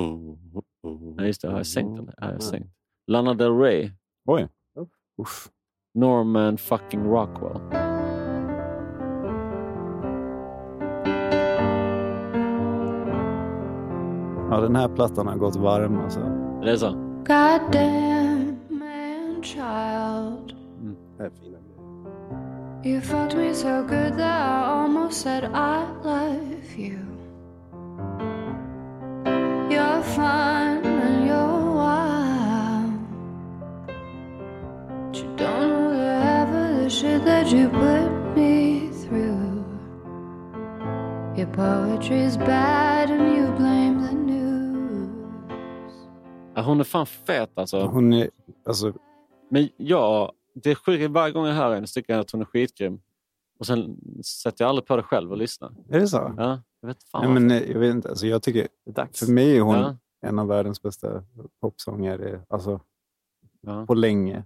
[0.00, 0.36] Mm,
[0.87, 2.07] mm, Ja, just det, har jag sänkt den?
[2.07, 2.70] Ja, jag har sänkt.
[3.07, 3.91] Lana Del Rey.
[4.26, 4.49] Oj.
[5.22, 5.49] Uff.
[5.95, 7.61] Norman fucking Rockwell.
[14.51, 16.20] Ja, den här plattan har gått varm alltså.
[16.62, 16.91] Det är så?
[17.26, 20.57] Goddamn man child.
[21.18, 21.59] Det är fina.
[22.85, 27.11] You fucked me so good that I almost said I love you.
[29.72, 32.92] You're fun and you're wild.
[35.06, 39.64] But you don't know the half of the shit that you put me through.
[41.36, 45.10] Your poetry's bad and you blame the news.
[46.54, 47.80] Ja, hon är fan fet alltså.
[47.86, 48.30] Hon är,
[48.66, 48.92] alltså
[49.50, 51.10] Men ja, det sjukt.
[51.10, 53.00] Varje gång jag hör henne så tycker jag att hon är skitgrym.
[53.58, 55.72] Och sen sätter jag aldrig på det själv och lyssnar.
[55.90, 56.34] är det så?
[56.36, 58.09] Ja, jag vet fan Nej, men, eh, jag vet inte.
[58.09, 58.68] Alltså, jag tycker,
[59.12, 59.97] för mig är hon Ja.
[60.20, 61.24] en av världens bästa
[61.61, 62.80] popsångare alltså,
[63.61, 63.87] Ja.
[63.87, 64.45] på länge.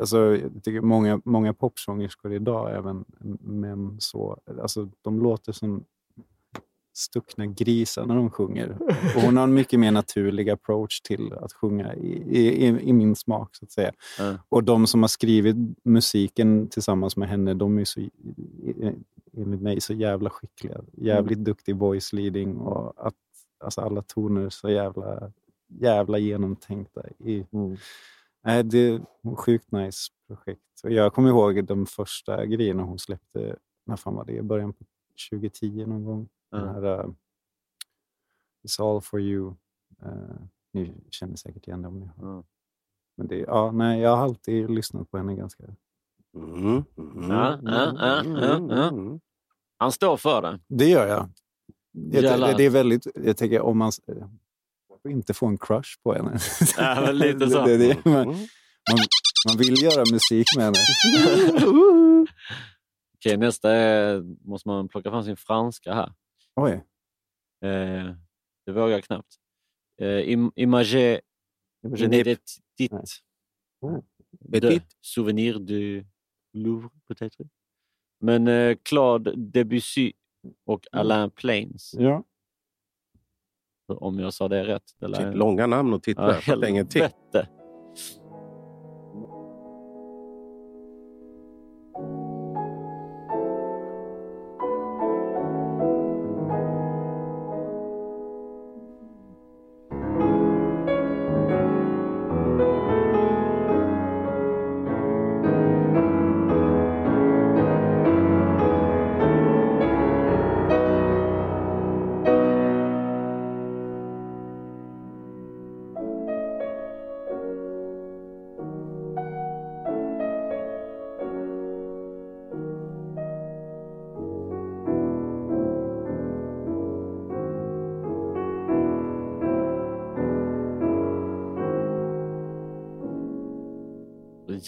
[0.00, 3.04] Alltså, jag tycker många, många popsångerskor idag, även
[3.40, 5.84] män, så, alltså, de låter som
[6.94, 8.76] stuckna grisar när de sjunger.
[9.16, 13.16] Och hon har en mycket mer naturlig approach till att sjunga i, i, i min
[13.16, 13.92] smak, så att säga.
[14.18, 14.38] Ja.
[14.48, 18.00] Och de som har skrivit musiken tillsammans med henne, de är så,
[19.32, 20.80] enligt mig så jävla skickliga.
[20.92, 23.14] Jävligt duktig voice leading och att
[23.64, 25.32] alltså alla toner så jävla,
[25.68, 27.02] jävla genomtänkta.
[27.18, 27.76] I, Mm.
[28.42, 30.62] Nej, det är ett sjukt nice projekt.
[30.84, 33.56] Och jag kommer ihåg de första grejerna hon släppte,
[33.86, 34.42] när fan var det?
[34.42, 34.84] Början på
[35.30, 36.28] 2010 någon gång.
[36.50, 36.72] Den Ja.
[36.72, 37.12] här uh,
[38.66, 39.54] It's all for you.
[40.02, 40.40] Uh,
[40.72, 42.28] ni känner säkert igen det om ni har.
[42.28, 42.44] Ja.
[43.16, 45.64] Men det, ja, nej, jag har alltid lyssnat på henne ganska...
[46.38, 48.88] Mm, mm, Ja, ja, ja, ja, ja.
[48.88, 49.20] mm.
[49.78, 50.60] Han står för det.
[50.68, 51.28] Det gör jag.
[51.92, 53.06] jag det, det är väldigt...
[53.14, 54.28] Jag tänker om man eh,
[55.02, 56.38] får inte få en crush på henne.
[56.76, 57.64] Ja, lite så.
[57.66, 58.96] det, det, man, Mm.
[58.96, 58.98] man,
[59.48, 60.76] man vill göra musik med henne.
[63.18, 66.12] Okej, nästa är, måste man plocka fram sin franska här.
[66.56, 66.72] Oj.
[67.64, 68.14] Eh,
[68.66, 69.34] det vågar jag knappt.
[70.00, 71.20] Eh, im, imagé
[71.98, 73.00] inédit de
[74.60, 74.82] Petit.
[75.00, 76.06] souvenir du
[76.62, 77.36] Louvre, peut-être.
[78.20, 80.12] Men eh, Claude Debussy
[80.66, 82.24] och Alain Plains, Ja.
[83.86, 84.82] om jag sa det rätt.
[84.98, 86.28] Det Shit, långa namn och titlar.
[86.34, 87.12] Ja, helvete.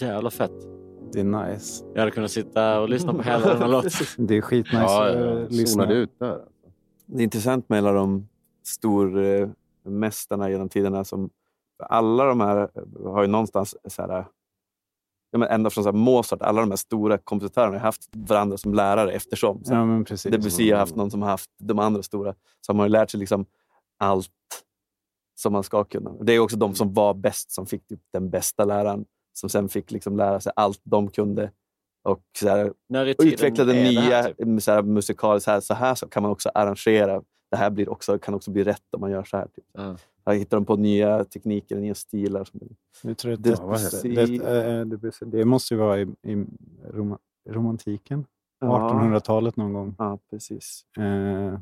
[0.05, 0.51] Jävla fett.
[1.13, 1.85] Det är nice.
[1.93, 3.91] Jag hade kunnat sitta och lyssna på hela den här låten.
[4.17, 5.67] Det är skitnice Ja, att ja, eh, lyssna.
[5.67, 6.41] zonade ut där.
[7.05, 8.27] Det är intressant med alla de
[8.63, 11.03] stormästarna genom tiderna.
[11.03, 11.29] Som,
[11.83, 12.69] alla de här
[13.05, 14.25] har ju någonstans så här,
[15.31, 18.57] ja, men ända från så här Mozart, alla de här stora kompositörerna har haft varandra
[18.57, 19.63] som lärare eftersom.
[19.63, 20.31] Så Ja, men precis.
[20.31, 22.35] Debussy har haft någon som har haft de andra stora.
[22.61, 23.45] Så man har ju lärt sig liksom
[23.97, 24.29] allt
[25.35, 26.11] som man ska kunna.
[26.21, 29.05] Det är också de som var bäst som fick typ den bästa läraren.
[29.33, 31.51] Som sen fick liksom lära sig allt de kunde.
[32.03, 34.63] Och så här, och utvecklade nya typ?
[34.63, 35.45] så här, musikaliskt.
[35.45, 37.23] Så här, så här så kan man också arrangera.
[37.51, 39.45] Det här blir också, kan också bli rätt om man gör så här.
[39.47, 39.65] Typ.
[39.73, 39.95] Ja.
[40.25, 42.43] Här hittar de på nya tekniker, nya stilar.
[42.43, 42.59] Som,
[43.01, 43.35] Det- det,
[44.03, 44.79] det, det?
[44.79, 44.85] eh,
[45.31, 46.45] det, måste ju vara i, i
[46.91, 47.17] roma,
[47.49, 48.25] romantiken.
[48.59, 48.89] Ja.
[48.93, 49.95] 1800-talet någon gång.
[49.97, 50.85] ja, precis.
[50.97, 51.59] Eh,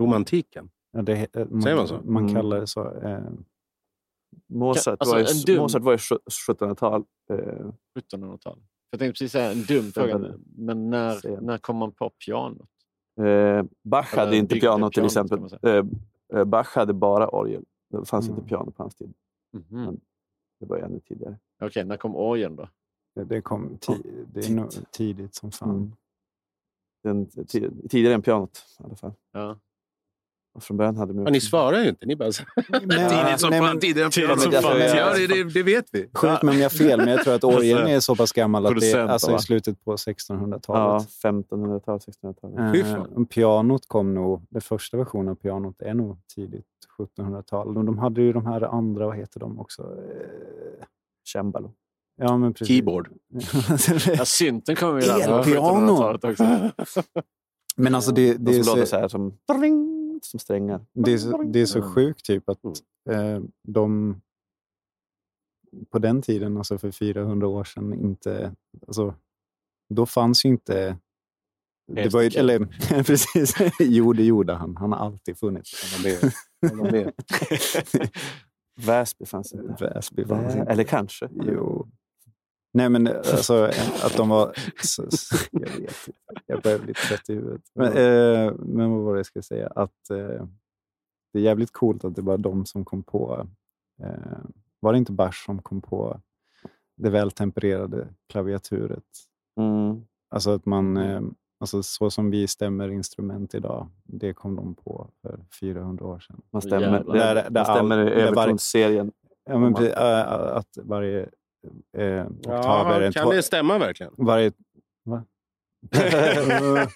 [0.00, 0.70] Romantiken.
[0.92, 2.00] ja, det, eh, man, Säger man så?
[2.04, 2.34] Man Mm.
[2.34, 2.84] kallar det så.
[3.00, 3.18] Eh,
[4.46, 5.98] Mozart, alltså, var, ju, en dum- Mozart var ju
[6.48, 7.04] 1700-tal.
[7.30, 7.36] Eh,
[8.12, 8.64] 1700-talet.
[8.90, 11.44] Jag tänkte precis säga en dum fråga, nu, men när, Sen.
[11.44, 12.68] när kom man på pianot?
[13.20, 15.38] Eh, Bach Eller hade inte byggde piano till exempel.
[15.62, 15.84] Eh,
[16.34, 17.64] eh, Bach hade bara orgel.
[17.90, 18.38] Det fanns Mm.
[18.38, 19.14] inte piano på hans tid.
[19.52, 20.00] Mhm.
[20.60, 21.38] Det var ju ännu tidigare.
[21.62, 22.68] Okej, när kom orgeln då?
[23.14, 23.92] det, det kom ti,
[24.32, 25.70] det är nog tidigt som fan.
[25.70, 25.92] Mm.
[27.02, 29.12] Den, ti- tidigare än pianot i alla fall.
[29.32, 29.58] Ja.
[30.60, 32.06] Från början hade de Ja, ni svarar ju inte.
[32.06, 32.30] Ni bara...
[32.68, 32.80] Nej,
[33.10, 34.78] tidigt som nej, fan, men- Tidigt som fan.
[34.96, 36.08] Ja, det, det, det vet vi.
[36.14, 38.66] Skjut mig om jag har fel, men jag tror att orgeln är så pass gammal
[38.66, 41.08] att det är alltså, i slutet på Ja, 1600-talet.
[41.22, 42.72] 1500-tal, 1600-tal.
[42.72, 43.26] Fy Eh, fan.
[43.26, 46.64] pianot kom nog, den första versionen av pianot är nog tidigt
[47.18, 47.74] 1700-tal.
[47.74, 49.82] De, de hade ju de här andra, vad heter de också?
[49.82, 50.84] Eh,
[51.32, 51.72] Cembalo.
[52.20, 52.68] Ja, men precis.
[52.68, 53.08] Keyboard.
[54.18, 55.96] Ja, synten kom ju där på Elpiano.
[55.96, 56.44] 1700-talet också.
[57.76, 59.38] men alltså det, det, De är som låter så, så här som,
[60.24, 60.86] som strängar.
[60.92, 62.64] det, är så, det är så sjukt typ att
[63.10, 64.20] eh, de
[65.90, 68.54] på den tiden, alltså för 400 år sedan, inte...
[68.86, 69.14] Alltså,
[69.94, 70.98] då fanns ju inte...
[71.92, 72.58] Det var ju, eller
[73.04, 74.76] precis, jo det gjorde han.
[74.76, 75.98] Han har alltid funnits.
[78.76, 79.84] Väsby fanns inte.
[79.84, 80.70] Väsby fanns inte.
[80.72, 81.28] Eller kanske.
[81.32, 81.88] Jo.
[82.78, 83.64] Nej, men alltså
[84.04, 84.52] att de var...
[84.82, 86.12] Så, så, jag vet inte.
[86.46, 87.62] Jag börjar bli trött i huvudet.
[87.74, 89.66] Men, eh, men vad var det jag skulle säga?
[89.66, 90.46] Att eh,
[91.32, 93.46] det är jävligt coolt att det var de som kom på...
[94.02, 94.38] Eh,
[94.80, 96.20] var det inte Bach som kom på
[96.96, 99.04] det vältempererade klaviaturet?
[99.60, 100.02] Mm.
[100.30, 100.96] Alltså att man...
[100.96, 101.20] Eh,
[101.60, 106.40] alltså så som vi stämmer instrument idag, det kom de på för 400 år sedan.
[106.50, 107.14] Man stämmer, Jävlar.
[107.34, 109.12] Där- där man stämmer all- övertonsserien.
[109.44, 111.28] Ja, men, äh, att varje
[111.98, 114.12] eh, oktav är Ja, kan två- det stämma verkligen?
[114.16, 114.52] Varje...
[115.04, 115.24] Va?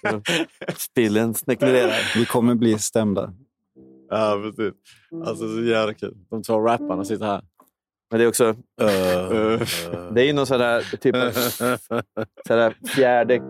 [0.77, 1.93] Spillen snäcklerar.
[2.15, 3.33] Vi kommer bli stämda.
[4.09, 4.73] Ja, precis.
[5.25, 6.15] Alltså så jävla kul.
[6.29, 7.41] De två rapparna sitter här.
[8.11, 9.61] Men det är också, Uh,
[10.13, 11.31] det är ju någon sån där, typ av,
[12.47, 13.41] sån där fjärde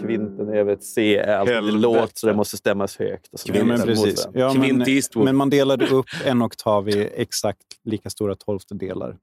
[0.00, 3.28] kvinten över ett C är alltid en låt så det måste stämmas högt.
[3.44, 4.28] Ja, men precis.
[4.32, 5.24] Ja, men, Eastwood.
[5.24, 9.16] men man delade upp en oktav i exakt lika stora tolftedelar.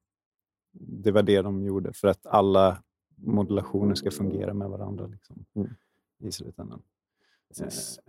[0.80, 2.78] Det var det de gjorde för att alla
[3.16, 5.70] modulationer ska fungera med varandra liksom, Mm.
[6.24, 6.82] i slutändan.
[7.58, 8.00] Precis.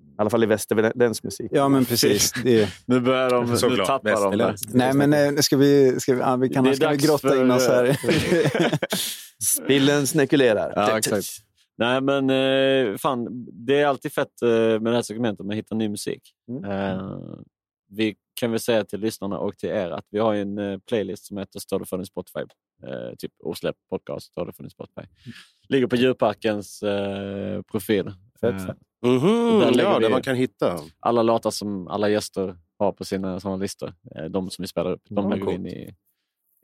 [0.00, 1.50] I alla fall i västerländsk musik.
[1.54, 2.32] Ja, men precis.
[2.44, 4.54] Det, Nu börjar de, nu Såklart, tappar de det.
[4.74, 7.50] nej, men eh, ska vi, ska vi, ja, vi kan, ska vi grotta för- in
[7.50, 7.96] oss här?
[9.42, 10.72] Spillen snäckulerar.
[10.76, 11.26] Ja, exakt.
[11.76, 15.74] Nej, men eh, fan, det är alltid fett eh, med det här segmentet att hitta
[15.74, 16.22] ny musik.
[16.48, 16.64] Mm.
[16.64, 17.18] Eh,
[17.90, 21.24] vi kan väl säga till lyssnarna och till er att vi har en eh, playlist
[21.26, 22.40] som heter Står du för din Spotify?
[22.86, 25.02] Eh, typ osläppt podcast, Står du för din Spotify.
[25.68, 28.12] Ligger på djurparkens eh, profil.
[28.40, 28.74] Fett, Eh.
[29.04, 30.78] Mhm, lägger ja, vi- där man kan hitta.
[31.00, 34.90] alla låtar som alla gäster har på sina såna listor, eh, de som vi spelar
[34.92, 35.94] upp, de Ja, lägger vi in i,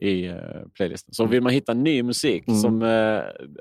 [0.01, 0.37] i eh,
[0.73, 1.13] playlisten.
[1.13, 2.59] Så vill man hitta ny musik Mm.
[2.59, 2.81] som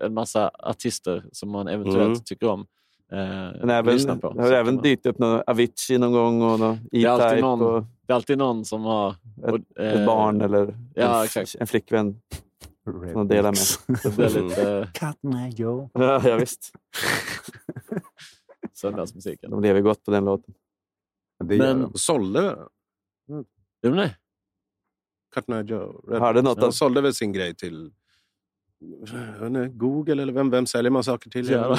[0.00, 2.24] en massa artister som man eventuellt Mm.
[2.24, 2.66] tycker om,
[3.10, 4.28] Men även, lyssna på.
[4.30, 7.62] har även man- dykt upp någon Avicii någon gång och någon är alltid E-Type någon-
[7.62, 9.10] och Det är alltid någon som har...
[9.10, 12.20] ett, och, ett eh, barn eller ja, en, en flickvän
[12.84, 13.98] som de delar med.
[14.02, 15.90] Det blir lite eh, Cut my Joe.
[15.94, 16.72] Ja, ja, visst.
[18.72, 19.50] söndagsmusiken.
[19.50, 20.54] De lever gott på den låten.
[21.44, 21.98] Det gör Men- de.
[21.98, 22.56] Sålde väl?
[23.82, 24.16] Gör de det?
[25.34, 26.18] Cutting Eye Joe.
[26.18, 27.92] Hörde något De sålde väl sin grej till
[28.80, 31.50] inte, Google eller vem, vem säljer man saker till?
[31.50, 31.76] Ja.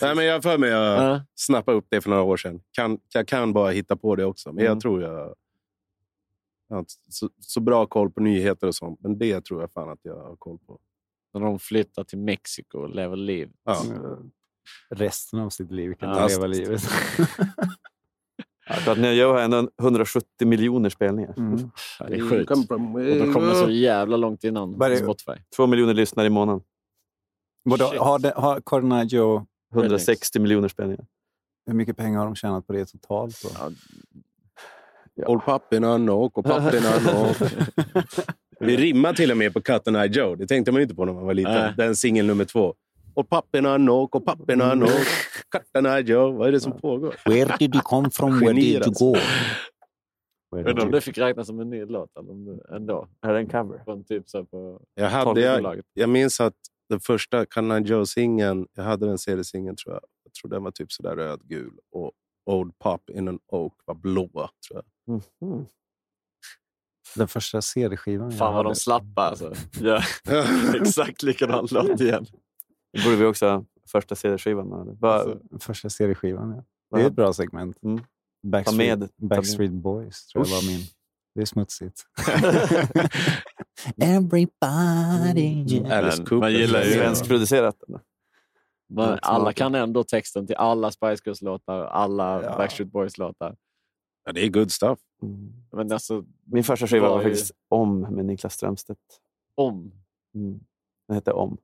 [0.00, 1.24] Nej, men jag har för mig jag Ja.
[1.34, 2.60] snappade upp det för några år sedan.
[2.72, 4.72] Kan, jag kan bara hitta på det också, men Mm.
[4.72, 5.34] jag tror jag...
[6.68, 9.72] jag har inte så, så bra koll på nyheter och sånt, men det tror jag
[9.72, 10.78] fan att jag har koll på.
[11.34, 13.50] När de flyttar till Mexiko och lever liv.
[13.64, 13.82] Ja.
[14.90, 16.82] Resten av sitt liv kan Ja, de leva livet.
[18.68, 21.34] Tror att Neo Geo har ändå 170 miljoner spelningar.
[21.36, 21.70] Mm.
[22.00, 22.50] Ja, det är sjukt.
[22.50, 24.74] Och de kommer så jävla långt innan?
[24.96, 25.32] Spotify.
[25.56, 26.62] Två miljoner lyssnare i månaden.
[27.62, 31.04] Vadå, har, det, har Cardinal Joe, 160 miljoner spelningar.
[31.66, 33.42] hur mycket pengar har de tjänat på det totalt?
[33.42, 33.48] Då?
[35.26, 37.52] Håll papperna knock och papperna knock.
[38.60, 40.34] Det rimmar till och med på Cut and Eye Joe.
[40.34, 41.54] Det tänkte man ju inte på när man var liten.
[41.54, 41.74] Nej.
[41.76, 42.74] Den singel nummer två.
[43.18, 45.06] Och papperna knock och papperna knock.
[45.74, 46.32] And Eye Joe.
[46.32, 47.16] Vad är det som pågår?
[47.24, 48.40] Where did you come from?
[48.40, 49.16] Where did you go?
[50.58, 52.10] Inte om det fick räknas som en ny låt
[52.70, 53.08] ändå.
[53.22, 53.84] Är det en cover?
[53.84, 56.54] Från typ så på Jag, hade, jag, jag minns att
[56.88, 60.02] den första Eye Joe-singeln, jag hade den CD-singeln tror jag.
[60.24, 61.72] Jag tror den var typ sådär rödgul.
[61.92, 62.12] Och
[62.46, 65.22] Old Pop in an Oak var blåa tror jag.
[65.42, 65.66] Mhm.
[67.16, 69.54] Den första CD-skivan Fan vad de slappa alltså.
[69.80, 70.02] Ja.
[70.74, 72.26] Exakt likadan låt igen.
[72.92, 73.64] Det borde vi också ha.
[73.86, 74.68] Första CD-skivan.
[74.68, 74.92] man hade.
[74.92, 76.54] Bara- Alltså, första CD-skivan,
[76.90, 76.96] ja.
[76.98, 77.82] Det är ett bra segment.
[77.82, 78.00] Mm.
[78.42, 79.08] Backstreet, med.
[79.16, 80.64] Backstreet Boys tror jag Usch.
[80.64, 80.80] var min.
[81.34, 82.02] Det är smutsigt.
[83.96, 85.80] Everybody.
[85.90, 86.36] Alice Men Cooper.
[86.36, 87.76] man gillar ju- Svenskproducerat.
[88.86, 92.56] Ja, alla kan ändå texten till alla Spice Girls-låtar, alla Ja.
[92.56, 93.56] Backstreet Boys-låtar.
[94.24, 94.98] Ja, det är good stuff.
[95.22, 95.52] Mm.
[95.72, 99.00] Men alltså, Min första skiva Var var ju- faktiskt Om med Niklas Strömstedt.
[99.54, 99.92] om.
[100.34, 100.60] Mm.
[101.08, 101.56] Den hette Om.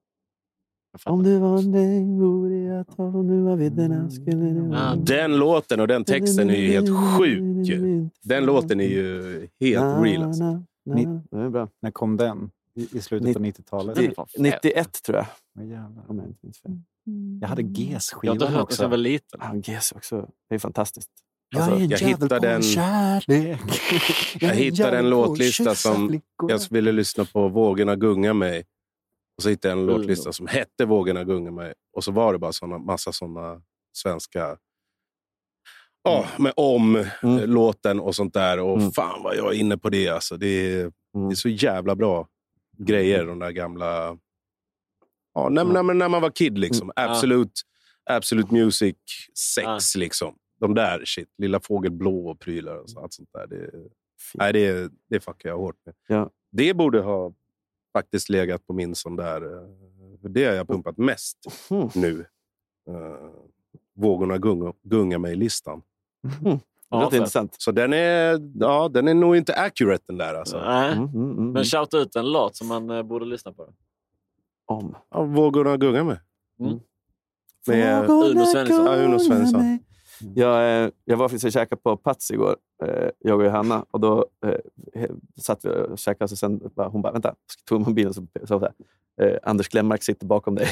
[1.05, 1.12] Jag.
[1.14, 5.36] Om du var en äng vore jag tolv, nu var vidderna skulle du Ja, Den
[5.36, 6.88] låten och den texten är ju helt
[7.18, 7.66] sjuk.
[7.68, 8.09] ju.
[8.22, 10.22] Den låten är ju helt real.
[10.22, 10.62] Alltså.
[10.86, 11.68] Ni- är bra.
[11.82, 12.51] När kom den?
[12.76, 13.97] I, i slutet på 90-talet?
[13.97, 14.40] Den är fan fet.
[14.40, 15.26] 91 tror jag.
[15.59, 16.05] Åh, jävlar.
[16.09, 16.72] Om jag inte minns fel.
[17.40, 18.82] Jag hade Jag har hört den också.
[18.82, 19.40] jag var liten.
[19.42, 20.28] Ja, Gess också.
[20.49, 21.11] Det är fantastiskt.
[21.51, 23.61] Jag Alltså, är en jag jävel hittade på en- kärlek.
[24.40, 28.64] Jag är hittade en låtlista som jag ville lyssna på Vågorna gunga mig.
[29.37, 29.97] Och så hittade jag en Mm.
[30.01, 31.74] låtlista som hette Vågorna gunga mig.
[31.97, 33.62] Och så var det bara såna, massa såna
[33.93, 34.57] svenska...
[36.03, 37.51] Ja, med om eh, Mm.
[37.51, 38.59] låten och sånt där.
[38.61, 38.91] Och Mm.
[38.93, 40.09] fan vad jag är inne på det.
[40.09, 40.37] Alltså.
[40.37, 41.30] Det, är, det Mm.
[41.30, 42.28] är så jävla bra
[42.78, 44.18] grejer, de där gamla...
[45.35, 46.93] Ja, när, när, man- när man var kid liksom.
[46.97, 47.61] Absolut,
[48.11, 48.97] absolute music,
[49.55, 50.35] sex liksom.
[50.61, 51.28] De där shit.
[51.39, 53.47] Lilla fågel blå och prylar och så, allt sånt där.
[53.47, 53.70] Det,
[54.35, 55.95] nej, det, det fuckar jag hårt med.
[56.09, 56.30] Ja.
[56.53, 57.32] Det borde ha
[57.95, 59.42] faktiskt legat på min sån där...
[59.42, 59.68] eh,
[60.22, 61.38] För det har jag pumpat mest
[61.70, 61.88] Mm.
[61.95, 62.26] nu.
[62.90, 63.30] Uh,
[63.97, 65.82] vågorna gunga, gunga mig-listan.
[66.40, 67.57] Det Ja, låter intressant.
[67.59, 70.34] Så den är, ja, den är nog inte accurate den där.
[70.34, 70.59] Alltså.
[70.61, 70.92] Nej.
[70.92, 71.53] Mm, mm, mm.
[71.53, 73.68] Men shout ut en låt som man eh, borde lyssna på.
[74.66, 74.97] Om.
[75.11, 76.20] Ja, vågorna gunga mig.
[76.61, 76.80] Mm.
[77.66, 78.86] Med Uno Svensson.
[78.86, 79.78] Ja, Uno Svensson.
[80.35, 83.87] Jag, eh, jag var faktiskt och käkade på Pats igår, eh, jag och Johanna.
[83.91, 84.27] Och då
[84.95, 85.11] eh,
[85.41, 86.29] satt vi och käkade.
[86.29, 87.29] Så sen bara, hon bara, vänta.
[87.31, 88.68] Så tog hon mobilen och så sa hon
[89.27, 90.68] eh, Anders Glenmark sitter bakom dig.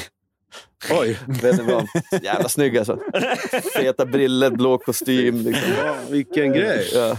[0.91, 1.19] Oj!
[1.41, 1.87] Du vad?
[2.23, 2.99] Jävla snygg alltså.
[3.73, 5.35] Feta briller, blå kostym.
[5.35, 5.71] Liksom.
[5.77, 6.89] Ja, vilken grej!
[6.93, 7.17] Ja.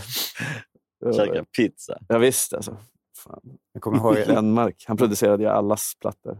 [1.13, 1.99] Käka pizza.
[2.09, 2.77] Ja, visst alltså.
[3.17, 3.41] Fan.
[3.73, 4.85] Jag kommer ihåg, Glenmark.
[4.87, 6.39] Han producerade ju allas plattor.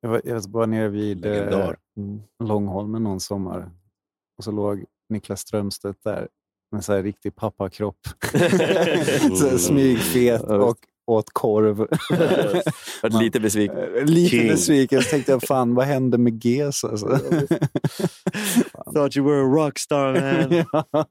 [0.00, 1.72] jag var, jag var nere vid eh.
[1.96, 2.22] Mm.
[2.44, 3.70] Långholmen någon sommar.
[4.38, 6.28] Och så låg Niklas Strömstedt där
[6.72, 7.98] med så här riktig pappakropp.
[9.38, 11.78] så smygfet och åt korv.
[13.02, 13.78] Vart lite besviken.
[13.78, 14.48] Eh, Lite King.
[14.48, 15.02] besviken.
[15.02, 16.84] Så tänkte jag, fan vad hände med GES?
[16.84, 17.18] Alltså.
[18.94, 20.64] Thought you were a rockstar man.
[20.72, 21.06] ja.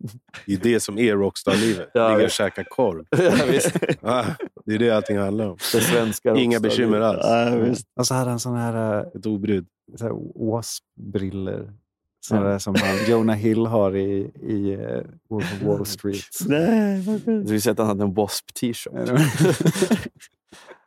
[0.46, 1.90] Det är det som är rockstar-livet.
[1.94, 3.06] Ja, Ligga och käka korv.
[3.10, 3.76] Ja, visst.
[4.02, 4.26] Ah,
[4.66, 5.58] det är det allting handlar om.
[5.74, 7.20] Det svenska Inga bekymmer alls.
[7.24, 7.88] Ja, visst.
[8.00, 9.66] Och så hade han sån här, eh, Ett obrydd.
[9.98, 10.14] så här
[10.50, 11.74] wasp-briller.
[12.24, 12.48] Såna Ja.
[12.48, 16.24] där som han, Jonah Hill har i, i uh, Wolf of Wall Street.
[16.48, 18.54] Nej, vad Du har sett att han hade en W.A.S.P.
[18.54, 18.94] t-shirt.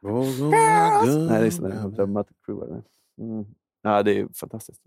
[0.00, 1.90] Vågorna Nej, det är?
[3.20, 3.44] Mm.
[3.82, 4.80] Ja, det är ju fantastiskt.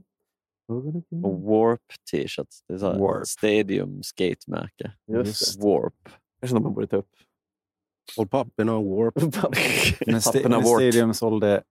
[1.24, 1.82] Och Warp
[2.12, 2.48] t-shirt.
[2.68, 3.28] Det är så Warp.
[3.28, 4.91] Stadium skate-märke.
[5.12, 5.93] Just Warp.
[6.39, 7.10] Kanske något man borde ta upp.
[8.18, 9.16] Håll papperna warp.
[9.22, 10.66] Men, Papperna men Warp.
[10.66, 11.64] Stadium sålde...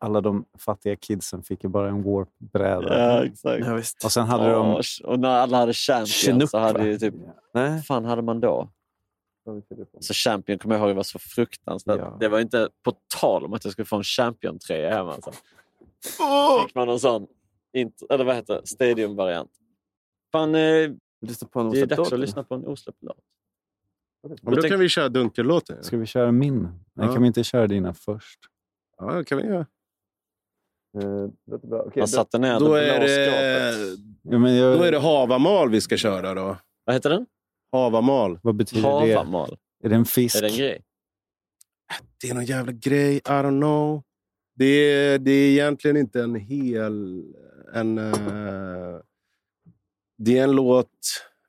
[0.00, 2.98] Alla de fattiga kidsen fick ju bara en Warp-bräda.
[2.98, 3.66] Ja, exakt.
[3.66, 4.04] Ja, visst.
[4.04, 4.82] Och sen hade de...
[5.04, 7.14] Och när alla hade Champion Chinook, så hade ju typ...
[7.54, 7.70] Nej.
[7.70, 8.68] Vad fan hade man då?
[10.00, 11.98] Så Champion kommer jag ihåg var så fruktansvärt.
[11.98, 12.16] Ja.
[12.20, 15.12] Det var inte på tal om att jag skulle få en Champion-tröja hemma.
[15.12, 15.32] Alltså.
[16.66, 17.26] Fick man någon sån,
[17.76, 19.50] int- eller vad heter Stadium-variant.
[20.32, 20.90] Fan, eh,
[21.20, 23.16] Lyssna på en det är dags att lyssna på en osläppt låt.
[24.42, 25.84] Men då kan vi köra dunkellåten.
[25.84, 26.62] Ska vi köra min?
[26.62, 27.12] Nej, Ja.
[27.12, 28.38] kan vi inte köra dina först?
[28.98, 29.66] Ja, det kan vi göra.
[30.96, 31.02] Eh,
[31.46, 33.96] det Man då- satte ner Då det är det.
[34.22, 36.56] Ja, men jag, då är det havamal vi ska köra då.
[36.84, 37.26] Vad heter den?
[37.72, 38.38] Havamal.
[38.42, 39.14] Vad betyder det?
[39.14, 39.56] Havamal.
[39.84, 40.36] Är det en fisk?
[40.36, 40.82] Är det en grej?
[42.20, 43.16] Det är någon jävla grej.
[43.16, 44.02] I don't know.
[44.56, 47.24] Det är, det är egentligen inte en hel...
[47.74, 49.00] En, eh,
[50.18, 50.88] det är en låt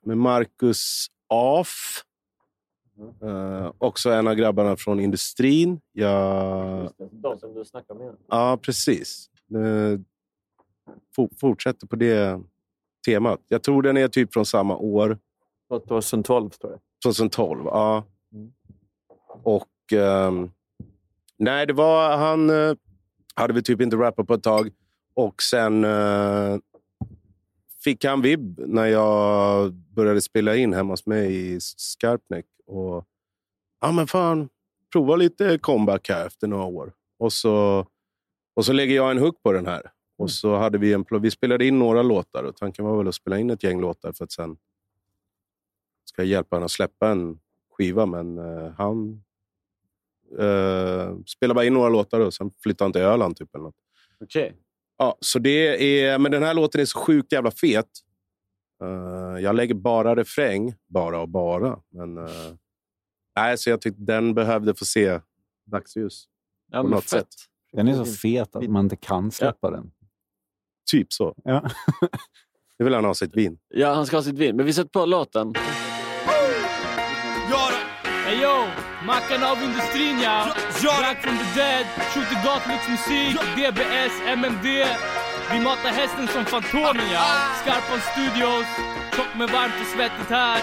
[0.02, 2.02] med Marcus Af.
[3.22, 5.80] Eh, också en av grabbarna från industrin.
[5.92, 8.14] Jag, De som du snackar med.
[8.28, 9.30] ja, precis.
[11.16, 12.40] For, fortsätter på det
[13.06, 13.40] temat.
[13.48, 15.18] Jag tror den är typ från samma år.
[15.68, 16.80] 2012 tror jag.
[17.04, 18.04] 2012, ja.
[19.42, 19.92] Och...
[19.92, 20.50] ehm,
[21.36, 22.16] nej, det var...
[22.16, 22.74] Han eh,
[23.34, 24.70] hade vi typ inte rappat på ett tag.
[25.14, 26.58] Och sen eh,
[27.84, 32.46] fick han vibb när jag började spela in hemma hos mig i Skarpnäck.
[32.70, 33.04] Och,
[33.80, 34.48] ja, men fan,
[34.92, 36.92] prova lite comeback här efter några år.
[37.18, 37.86] Och så,
[38.54, 39.90] och så lägger jag en hook på den här.
[40.18, 43.14] Och så hade vi en Vi spelade in några låtar och tanken var väl att
[43.14, 44.56] spela in ett gäng låtar för att sen
[46.04, 47.38] ska jag hjälpa honom att släppa en
[47.70, 48.06] skiva.
[48.06, 49.22] Men eh, han
[50.38, 53.36] eh, spelade bara in några låtar och sen flyttade han till Öland.
[53.36, 53.76] Typ, eller något.
[54.20, 54.54] Okej.
[54.98, 57.90] Ja, så det är, men den här låten är så sjukt jävla fet.
[58.82, 61.78] Eh, jag lägger bara refräng, bara och bara.
[61.88, 62.28] Men, uh,
[63.36, 65.20] nej, så jag tyckte den behövde få se
[65.66, 66.24] dagsljus.
[66.72, 67.10] Ja, på något fett.
[67.10, 67.28] sätt.
[67.72, 69.90] Den är så fet att man inte kan släppa den.
[70.90, 71.34] Typ så.
[71.44, 71.70] Ja.
[72.78, 73.58] Det vill han ha sitt vin.
[73.68, 74.56] Ja, han ska ha sitt vin.
[74.56, 75.54] Men vi sätter på låten.
[78.30, 78.66] Hey yo,
[79.06, 80.54] Mackan av industrin ja.
[80.82, 84.66] Back from the dead, skjuter gatlucksmusik, DBS, MMD.
[85.52, 87.26] Vi matar hästen som Fantomen ja.
[87.62, 88.66] Skarpan Studios,
[89.16, 90.60] tjock med varmt och svettigt här.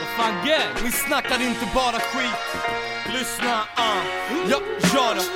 [0.00, 0.84] Vad fan gang?
[0.84, 2.44] Ni snackar inte bara skit.
[3.14, 3.54] Lyssna,
[3.84, 4.02] uh.
[4.50, 4.58] Ja,
[4.94, 5.26] gör det.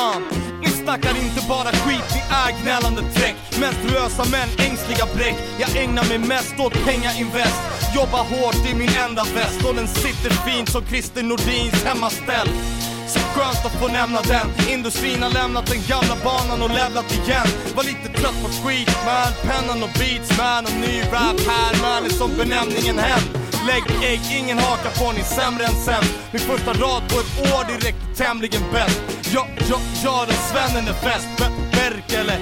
[0.00, 0.42] Uh.
[0.60, 3.36] Ni snackar inte bara skit, ni är gnällande träck.
[3.60, 5.36] Menstruösa män, ängsliga bräck.
[5.58, 7.62] Jag ägnar mig mest åt pengainvest.
[7.94, 12.48] Jobbar hårt i min enda väst och den sitter fint som Christer Nordins hemmaställ.
[13.12, 14.46] Så skönt att få nämna den.
[14.74, 17.48] Industrin har lämnat den gamla banan och levlat igen.
[17.76, 20.64] Var lite trött på skit man, pennan och beats man.
[20.68, 23.22] Och ny rap här man är som benämningen hem.
[23.66, 27.64] Lägg ägg, ingen haka på, ni sämre än sämst Min första rad på ett år,
[27.68, 27.94] det
[28.24, 29.00] tämligen bäst.
[29.34, 31.28] Ja, ja, ja, den svennen är fest.
[31.38, 32.36] Be- Berkele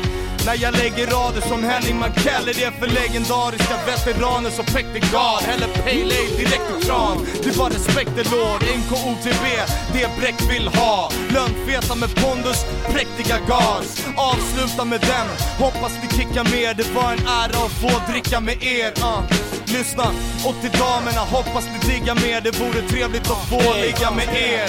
[0.51, 5.43] när jag lägger rader som Henning Mankell är det för legendariska veteraner som Pekte gard
[5.43, 9.45] Häller Pale Ale direkt ur kran Det var det låg NKOTB,
[9.93, 11.11] det Bräck vill ha.
[11.35, 14.07] Lönnfeta med pondus, präktiga gas.
[14.17, 15.29] Avsluta med dem,
[15.59, 19.60] hoppas ni kickar mer Det var en ära att få dricka med er uh.
[19.79, 20.07] Lyssna,
[20.47, 24.67] och till damerna hoppas ni diggar mer Det vore trevligt att få ligga med er.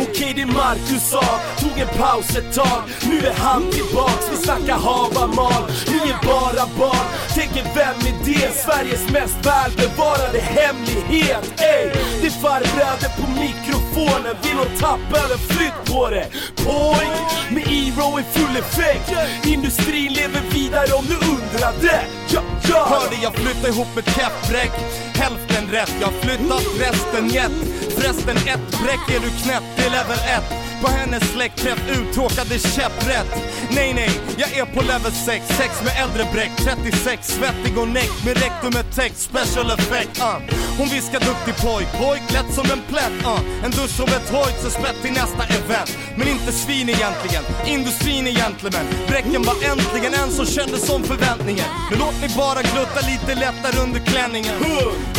[0.00, 1.24] Okej det är Marcus sa,
[1.58, 2.82] tog en paus ett tag.
[3.10, 5.62] Nu är han tillbaks, vi snackar havamal.
[5.86, 8.52] Ni är bara barn, tänker vem är det?
[8.64, 11.44] Sveriges mest välbevarade hemlighet.
[11.60, 11.90] Ey,
[12.20, 14.34] det är farbröder på mikrofonen.
[14.42, 16.26] Vill hon tappa över flytt på det?
[16.64, 17.06] Poj,
[17.50, 19.12] med E-row i full effekt.
[19.46, 22.00] Industrin lever vidare om du undrade.
[22.28, 22.86] Ja, ja.
[22.88, 24.04] Hörde jag flytta ihop med
[24.48, 24.72] Bräck,
[25.14, 27.52] Hälften rätt, jag flyttat resten gett.
[27.94, 33.32] Förresten ett bräck är du knäpp, det är level 1 på hennes släktträff uttråkade käpprätt.
[33.70, 38.24] Nej nej, jag är på level 6 Sex med äldre bräck 36, svettig och näck
[38.24, 40.38] Med rektumet täckt, special effect uh.
[40.78, 43.64] Hon viskar duktig pojk, pojk lätt som en plätt uh.
[43.64, 45.90] En dusch och ett hojt så spett till nästa event.
[46.18, 51.68] Men inte svin egentligen, industrin är gentlemen Bräcken var äntligen en som kände som förväntningen.
[51.90, 54.56] Men låt mig bara glutta lite lättare under klänningen.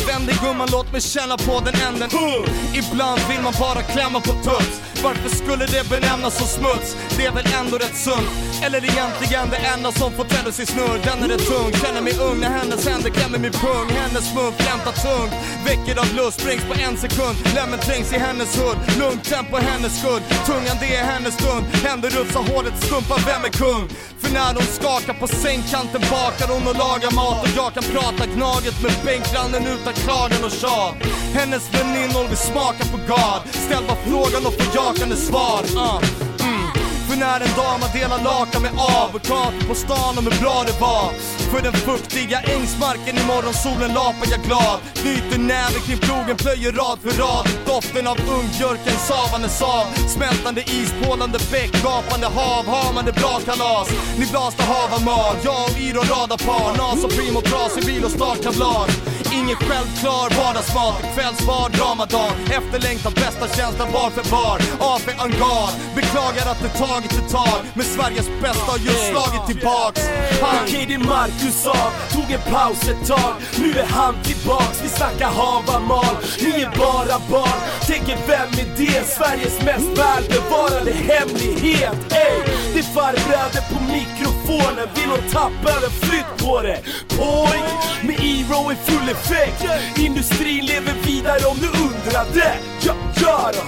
[0.07, 2.09] Vänd dig gumman, låt mig känna på den änden.
[2.81, 6.89] Ibland vill man bara klämma på tuts Varför skulle det benämnas som smuts?
[7.17, 8.29] Det är väl ändå rätt sunt.
[8.65, 10.99] Eller egentligen det enda som får tänders i snurr.
[11.07, 12.39] Den är rätt tung, känner mig ung.
[12.39, 13.87] När hennes händer klämmer min pung.
[14.01, 15.33] Hennes mun flämtar tungt,
[15.67, 17.35] väcker av lust, sprängs på en sekund.
[17.55, 22.09] Lämmen trängs i hennes hudd, lugnt tempo hennes skudd Tungan det är hennes stund, händer
[22.09, 23.83] rufsar håret, stumpar, vem är kung?
[24.21, 27.43] För när hon skakar på sängkanten bakar hon och lagar mat.
[27.43, 30.95] Och jag kan prata gnaget med bänkgrannen utan klagan och tjat.
[31.37, 33.41] Hennes väninnor vill smaka på gad.
[33.65, 35.99] Ställ bara frågan och få jakande svar uh.
[36.47, 36.67] mm.
[37.07, 38.71] För när en dam har delat lakan med
[39.01, 41.07] avokad på stan om hur bra det var
[41.51, 46.97] För den fuktiga ängsmarken i morgonsolen lapar jag glad Knyter näven kring plogen, plöjer rad
[47.03, 49.85] för rad Doften av ungbjörken, savande sav
[50.15, 53.87] Smältande is, pålande bäck, gapande hav Har man det bra kalas?
[54.19, 58.85] Ni blasta havamal, jag och Iro radarpar Nas och primo, trasig bil och startkablar
[59.39, 64.57] Ingen självklar vardagsmat, kvällsbar, dramadag Efterlängtad bästa känslan var för var
[64.93, 67.59] AP Angard, beklagar att det tagit ett tag.
[67.77, 70.01] Men Sveriges bästa har just slagit tillbaks.
[70.41, 71.77] Okej okay, det Marcus sa,
[72.13, 73.33] tog en paus ett tag.
[73.61, 77.59] Nu är han tillbaks, vi snackar havamal Ni är bara barn,
[77.89, 78.99] tänker vem är det?
[79.15, 81.97] Sveriges mest välbevarade hemlighet.
[82.25, 82.37] Ey,
[82.73, 86.79] det är farbröder på mikrofon mikrofonen Vill hon tappa eller flytt på det
[87.17, 87.63] Pojk,
[88.03, 89.65] med E-row i full effekt
[89.97, 93.59] Industrin lever vidare om du undrade Ja, ja då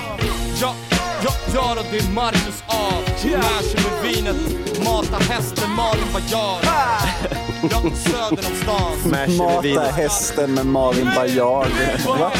[0.62, 0.76] Ja,
[1.24, 2.92] ja, ja då, det är Marcus A.
[3.24, 4.36] Märser med vinet,
[4.84, 6.66] mata hästen, Malin Baryard.
[7.62, 9.38] Ja, söder om stan.
[9.38, 11.68] Mata hästen med Malin Baryard.
[12.08, 12.32] Va?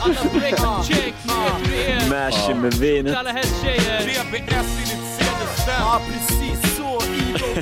[0.00, 2.10] Alla break check, vet hur det är.
[2.10, 3.16] Mash med vinet.
[3.16, 4.00] Alla hästtjejer.
[4.00, 5.74] DBS i ditt sedelställ.
[5.78, 6.73] Ja, precis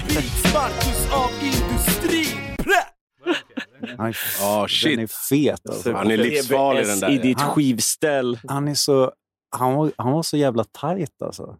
[0.08, 2.38] Beats Marcus av industrin!
[3.98, 4.90] Nej, Ja, shit.
[4.96, 5.92] Den är fet alltså.
[5.92, 7.10] Han är livsfarlig den där.
[7.10, 8.38] i ditt Han- skivställ.
[8.48, 9.12] Han är så...
[9.56, 11.56] Han var, han var så jävla tajt alltså.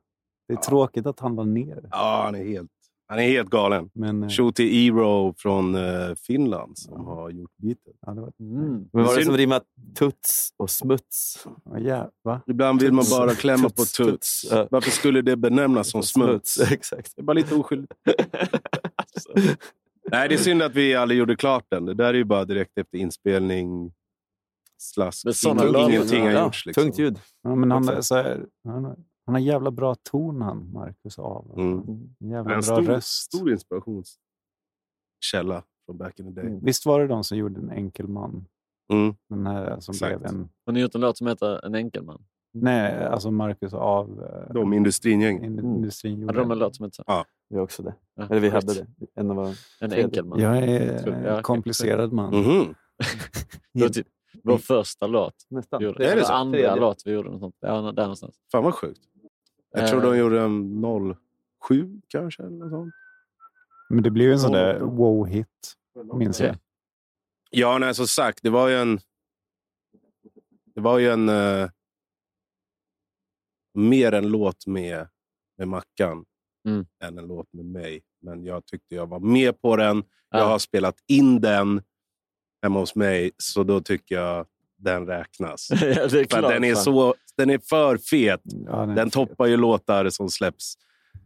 [0.48, 1.80] Det är tråkigt att han la ner.
[1.90, 2.70] Ja, han är helt,
[3.12, 3.90] han är helt galen.
[3.94, 7.94] Men, eh, Show till Eero från eh, Finland som har gjort beatet.
[8.06, 8.88] ja, det var, Mm.
[8.92, 9.60] Men var det som rimmar
[9.98, 11.46] tuts och smuts?
[11.78, 12.40] ja, va?
[12.46, 14.44] Ibland vill man bara klämma på Tuts.
[14.70, 16.60] Varför skulle det benämnas som smuts?
[16.72, 17.12] Exakt.
[17.16, 17.92] Det är bara lite oskyldigt.
[20.10, 21.84] Nej, det är synd att vi aldrig gjorde klart den.
[21.84, 23.92] Det där är ju bara direkt efter inspelning.
[24.78, 25.26] Slask.
[25.46, 26.66] Ingenting har Ja, gjorts.
[26.66, 26.82] Liksom.
[26.84, 27.18] Tungt ljud.
[27.42, 28.96] Ja, men han, så här, han,
[29.26, 31.54] han har jävla bra ton han, Marcus av.
[31.58, 31.82] Mm.
[32.18, 33.08] Jävla En bra stor, röst.
[33.08, 36.58] stor inspirationskälla från back in the day.
[36.62, 38.44] Visst var det de som gjorde En enkel man?
[38.92, 39.14] Mm.
[39.28, 40.18] Den här som Exakt.
[40.18, 40.48] blev en...
[40.66, 42.24] Har ni gjort en låt som heter En enkel man?
[42.54, 45.44] Nej, alltså Marcus av eh, De industringäng.
[45.44, 45.74] in, Mm.
[45.76, 47.04] industrin gjorde Hade de en låt som heter så?
[47.06, 47.24] Ja.
[47.48, 47.94] Vi också det.
[48.14, 48.86] Ja, Eller vi hade det.
[49.14, 49.46] En av.
[49.46, 49.54] En
[49.90, 50.04] Tredje.
[50.04, 50.40] enkel man.
[50.40, 52.30] Jag ja, är en komplicerad man.
[53.74, 54.06] Det var typ
[54.44, 55.34] vår första låt.
[55.50, 55.78] Nästan.
[55.78, 55.98] Vi gjorde.
[55.98, 56.32] Det är det så?
[56.32, 56.76] andra Tredje.
[56.80, 57.30] låt vi gjorde.
[57.30, 57.56] Något sånt.
[57.60, 58.34] Ja, där någonstans.
[58.52, 59.00] Fan vad sjukt.
[59.72, 60.10] Jag tror Eh.
[60.10, 60.82] de gjorde en
[61.68, 62.42] 07 kanske.
[62.42, 62.94] Eller sånt.
[63.88, 65.74] Men det blev ju en sån där wow-hit,
[66.14, 66.56] minns jag.
[67.50, 68.38] Ja, nej, som sagt.
[68.42, 69.00] Det var ju en...
[70.74, 71.28] Det var ju en...
[71.28, 71.70] eh,
[73.74, 75.08] mer en låt med,
[75.58, 76.24] med Mackan
[76.68, 76.86] Mm.
[77.04, 78.00] än en låt med mig.
[78.20, 79.96] Men jag tyckte jag var med på den.
[80.30, 80.44] Jag Ja.
[80.44, 81.82] har spelat in den
[82.62, 84.46] hemma hos mig, så då tycker jag
[84.76, 85.68] den räknas.
[85.70, 88.40] ja, det är För den, är så, den är för fet.
[88.44, 90.74] Ja, den Den toppar ju låtar som släpps.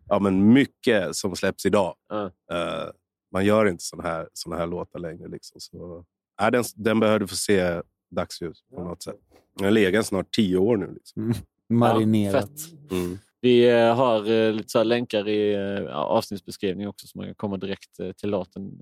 [0.08, 1.94] Ja, men mycket som släpps idag.
[2.08, 2.24] Ja.
[2.24, 2.90] Eh,
[3.32, 5.28] man gör inte såna här, såna här låtar längre.
[5.28, 5.60] Liksom.
[5.60, 6.04] Så,
[6.42, 9.16] äh, den, den behövde få se dagsljus på något sätt.
[9.56, 10.92] Den har legat snart tio år nu.
[10.94, 11.22] Liksom.
[11.22, 11.36] Mm.
[11.68, 12.48] Marinerat.
[12.48, 12.90] fett.
[12.90, 13.18] Mm.
[13.40, 15.56] Vi eh, har eh, lite så här länkar i
[15.88, 18.80] avsnittsbeskrivningen också så man kan komma direkt till låten.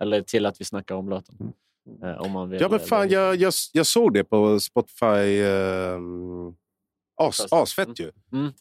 [0.00, 1.36] Eller till att vi snackar om låten.
[1.40, 1.46] Eh,
[2.18, 2.60] Om man vill.
[2.60, 5.42] Ja, men fan, jag, jag, jag såg det på Spotify.
[5.42, 6.52] Uh,
[7.16, 8.10] as, asfett ju.
[8.32, 8.52] Mm.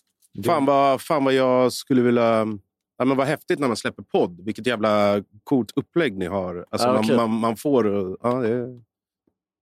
[0.46, 2.48] Fan, vad, fan vad jag skulle vilja...
[2.98, 4.42] Ja, men vad häftigt när man släpper podd.
[4.46, 6.66] Vilket jävla coolt upplägg ni har.
[6.70, 7.88] Alltså, Ja, man, man, man får...
[8.22, 8.82] Ja, det är,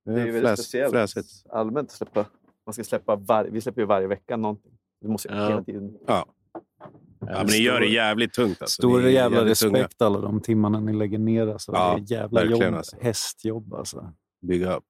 [0.06, 1.28] det är väldigt fräs, speciellt fräsigt.
[1.50, 2.26] allmänt att släppa.
[2.66, 4.72] Man ska släppa var, vi släpper ju varje vecka någonting.
[5.02, 5.48] Det måste Ja.
[5.48, 5.98] hela tiden.
[6.08, 6.26] Ja.
[7.20, 8.62] Ja, men ni gör det jävligt tungt.
[8.62, 8.82] Alltså.
[8.82, 9.78] Stor jävla jävligt tunga.
[9.78, 11.48] respekt alla de timmarna ni lägger ner.
[11.48, 11.72] Alltså.
[11.72, 12.96] Ja, det är jävla jobb, alltså.
[13.02, 14.14] hästjobb alltså.
[14.42, 14.84] Bygga upp.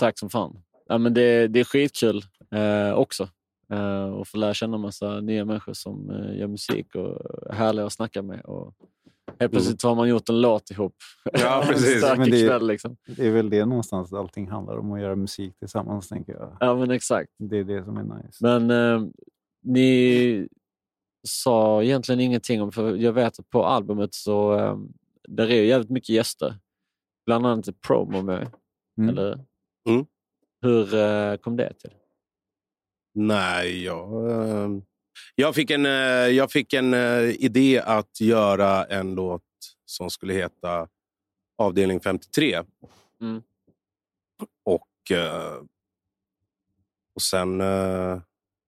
[0.00, 0.62] Tack som fan.
[0.88, 2.22] Ja, men det, det är skitkul
[2.54, 3.28] eh, också.
[3.72, 7.20] Eh, och få lära känna massa nya människor som eh, gör musik och
[7.50, 8.40] är härliga att snacka med.
[8.40, 8.74] Och
[9.40, 10.94] helt plötsligt har man gjort en låt ihop.
[11.32, 11.98] Ja, precis.
[11.98, 12.96] Stark Men det- kväll liksom.
[13.06, 16.56] Det är väl det någonstans allting handlar om, att göra musik tillsammans tänker jag.
[16.60, 17.30] Ja, men exakt.
[17.38, 18.38] Det är det som är nice.
[18.40, 19.08] Men eh,
[19.62, 20.48] ni
[21.28, 24.78] sa egentligen ingenting om, för jag vet att på albumet så eh,
[25.28, 26.58] där är ju jävligt mycket gäster.
[27.26, 28.50] Bland annat är Promo med.
[28.98, 29.10] Mm.
[29.10, 29.44] Eller?
[29.88, 30.06] Mm.
[30.60, 31.90] Hur eh, kom det till?
[33.14, 34.70] Nej, jag, eh,
[35.34, 35.92] jag fick en, eh,
[36.28, 39.42] jag fick en eh, idé att göra en låt
[39.84, 40.88] som skulle heta
[41.58, 42.62] Avdelning 53.
[43.20, 43.42] Mm.
[44.64, 44.88] Och,
[47.14, 47.62] och sen...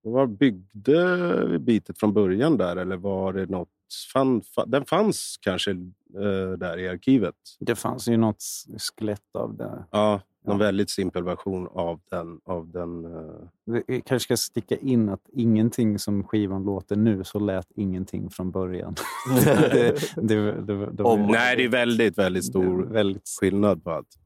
[0.03, 2.75] Var byggde vi bitet från början där?
[2.75, 3.69] Eller var det något...
[4.13, 7.35] Fann, fa- den fanns kanske eh, där i arkivet.
[7.59, 8.43] Det fanns ju något
[8.77, 9.85] skelett av det.
[9.91, 12.39] Ja, någon väldigt simpel version av den.
[12.45, 17.39] Av den eh, Vi kanske ska sticka in att ingenting som skivan låter nu så
[17.39, 18.95] lät ingenting från början.
[19.45, 23.29] det, det, det, det, Om, nej, det är väldigt, väldigt stor väldigt...
[23.41, 24.17] skillnad på allt.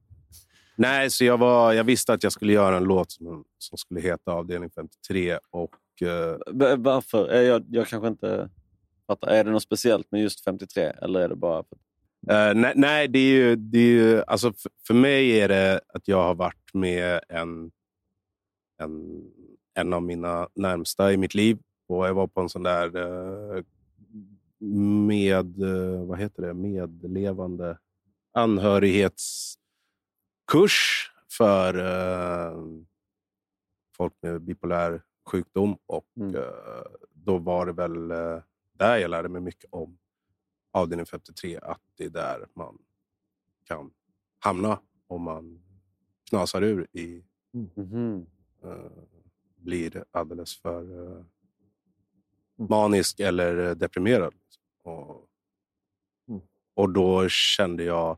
[0.78, 4.02] Nej, så jag, var, jag visste att jag skulle göra en låt som, som skulle
[4.02, 5.38] heta Avdelning 53.
[5.50, 5.76] Och,
[6.52, 7.34] V- Varför?
[7.34, 8.50] Eh, Jag, jag kanske inte
[9.08, 9.28] fattar.
[9.28, 10.84] Är det något speciellt med just 53?
[11.02, 11.64] Eller är det bara...
[11.64, 11.78] För...
[12.50, 13.56] eh, nej, nej, det är ju...
[13.56, 17.72] Det är ju alltså för, för mig är det att jag har varit med en,
[18.82, 19.22] en,
[19.74, 21.58] en av mina närmsta i mitt liv.
[21.88, 23.64] Och Jag var på en sån där eh,
[25.08, 25.56] med,
[26.08, 26.54] vad heter det?
[26.54, 27.78] medlevande
[30.54, 32.58] anhörighetskurs för eh,
[33.98, 35.78] folk med bipolär sjukdom.
[35.86, 36.36] Och Mm.
[36.36, 36.42] eh,
[37.14, 38.42] Då var det väl eh,
[38.74, 39.98] där jag lärde mig mycket om
[40.72, 42.78] avdelning 53 att det är där man
[43.66, 43.92] kan
[44.40, 45.62] hamna om man
[46.30, 47.24] knasar ur i
[48.64, 48.92] eh,
[49.58, 50.82] blir alldeles för
[51.18, 51.24] eh,
[52.70, 54.34] manisk eller deprimerad.
[54.84, 55.28] Och,
[56.74, 58.18] och då kände jag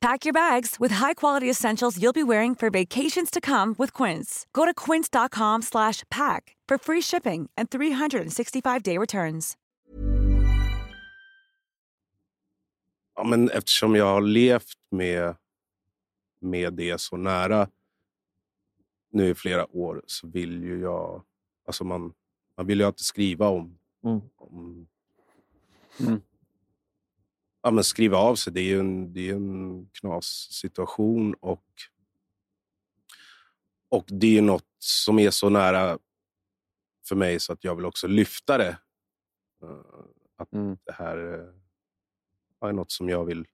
[0.00, 4.46] Pack your bags with high-quality essentials you'll be wearing for vacations to come with Quince.
[4.52, 9.56] Go to quince.com slash pack for free shipping and 365-day returns.
[13.18, 15.36] ja, men eftersom jag har levt med,
[16.38, 17.68] med det så nära
[19.10, 21.22] nu i flera år så vill ju jag...
[21.66, 22.14] Alltså man,
[22.56, 23.78] man vill ju alltid skriva om...
[24.04, 24.20] Mm.
[24.36, 24.86] om
[26.00, 26.22] mm.
[27.62, 28.52] Ja, men skriva av sig.
[28.52, 31.64] Det är ju en, det är en knas-situation och,
[33.88, 35.98] och det är något som är så nära
[37.08, 38.78] för mig så att jag vill också lyfta det.
[39.62, 39.80] Eh,
[40.36, 40.48] Att
[40.86, 43.46] det här eh, är något som jag vill...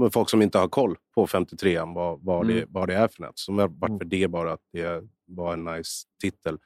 [0.00, 2.68] Men folk som inte har koll på 53an, vad, vad, det, Mm.
[2.72, 3.38] vad det är för något.
[3.38, 6.58] Som var- varför det bara att det var en nice titel.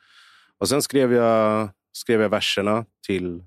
[0.59, 3.45] Och sen skrev jag, skrev jag verserna till,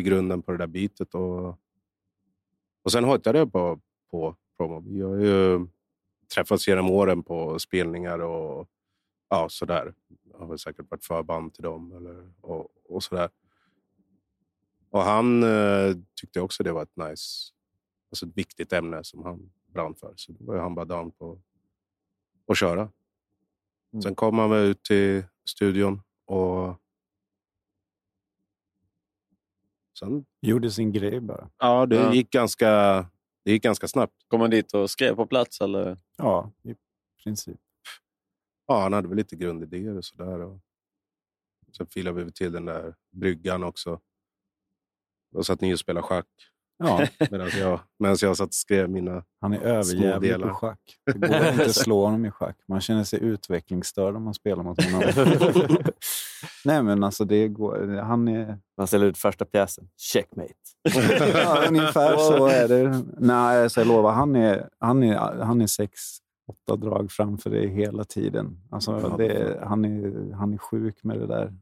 [0.00, 1.14] till grunden på det där bitet.
[1.14, 1.48] Och,
[2.82, 4.80] och sen hojtade jag på, på promo.
[4.80, 5.66] Vi har ju
[6.34, 8.68] träffats genom åren på spelningar och
[9.28, 9.94] ja, sådär.
[10.32, 13.30] Jag har säkert varit förband till dem eller, och, och sådär.
[14.90, 17.52] Och han eh, tyckte också det var ett nice,
[18.10, 20.12] alltså ett viktigt ämne som han brann för.
[20.16, 21.38] Så då var han bara down på
[22.46, 22.90] att köra.
[24.02, 26.74] Sen kom han väl ut till studion och
[30.00, 30.24] sen...
[30.42, 31.50] Gjorde sin grej bara.
[31.58, 32.14] Ja, det, Ja.
[32.14, 32.70] Gick, ganska,
[33.44, 34.14] det gick ganska snabbt.
[34.28, 35.60] Kom han dit och skrev på plats?
[35.60, 35.98] Eller?
[36.16, 36.74] Ja, i
[37.24, 37.58] princip.
[38.66, 40.40] Ja, han hade väl lite grundidéer och sådär.
[40.40, 40.60] Och
[41.76, 44.00] sen filade vi till den där bryggan också.
[45.32, 46.26] Då satt ni och spelade schack.
[46.78, 47.06] Ja.
[47.30, 50.80] Medan jag, jag satt och skrev mina Han är överjävlig på schack.
[51.06, 52.56] Det går inte att slå honom i schack.
[52.68, 55.02] Man känner sig utvecklingsstörd om man spelar mot honom.
[56.64, 57.96] Nej, men alltså det går.
[58.02, 58.58] Han är...
[58.76, 59.88] Man ställer ut första pjäsen.
[59.96, 60.54] Checkmate.
[61.34, 63.04] ja, ungefär så är det.
[63.18, 64.12] Nej, alltså jag lovar.
[64.12, 66.00] Han är, han är, han är sex,
[66.48, 68.60] åtta drag framför dig hela tiden.
[68.70, 71.54] Alltså, det han, är, han är sjuk med det där.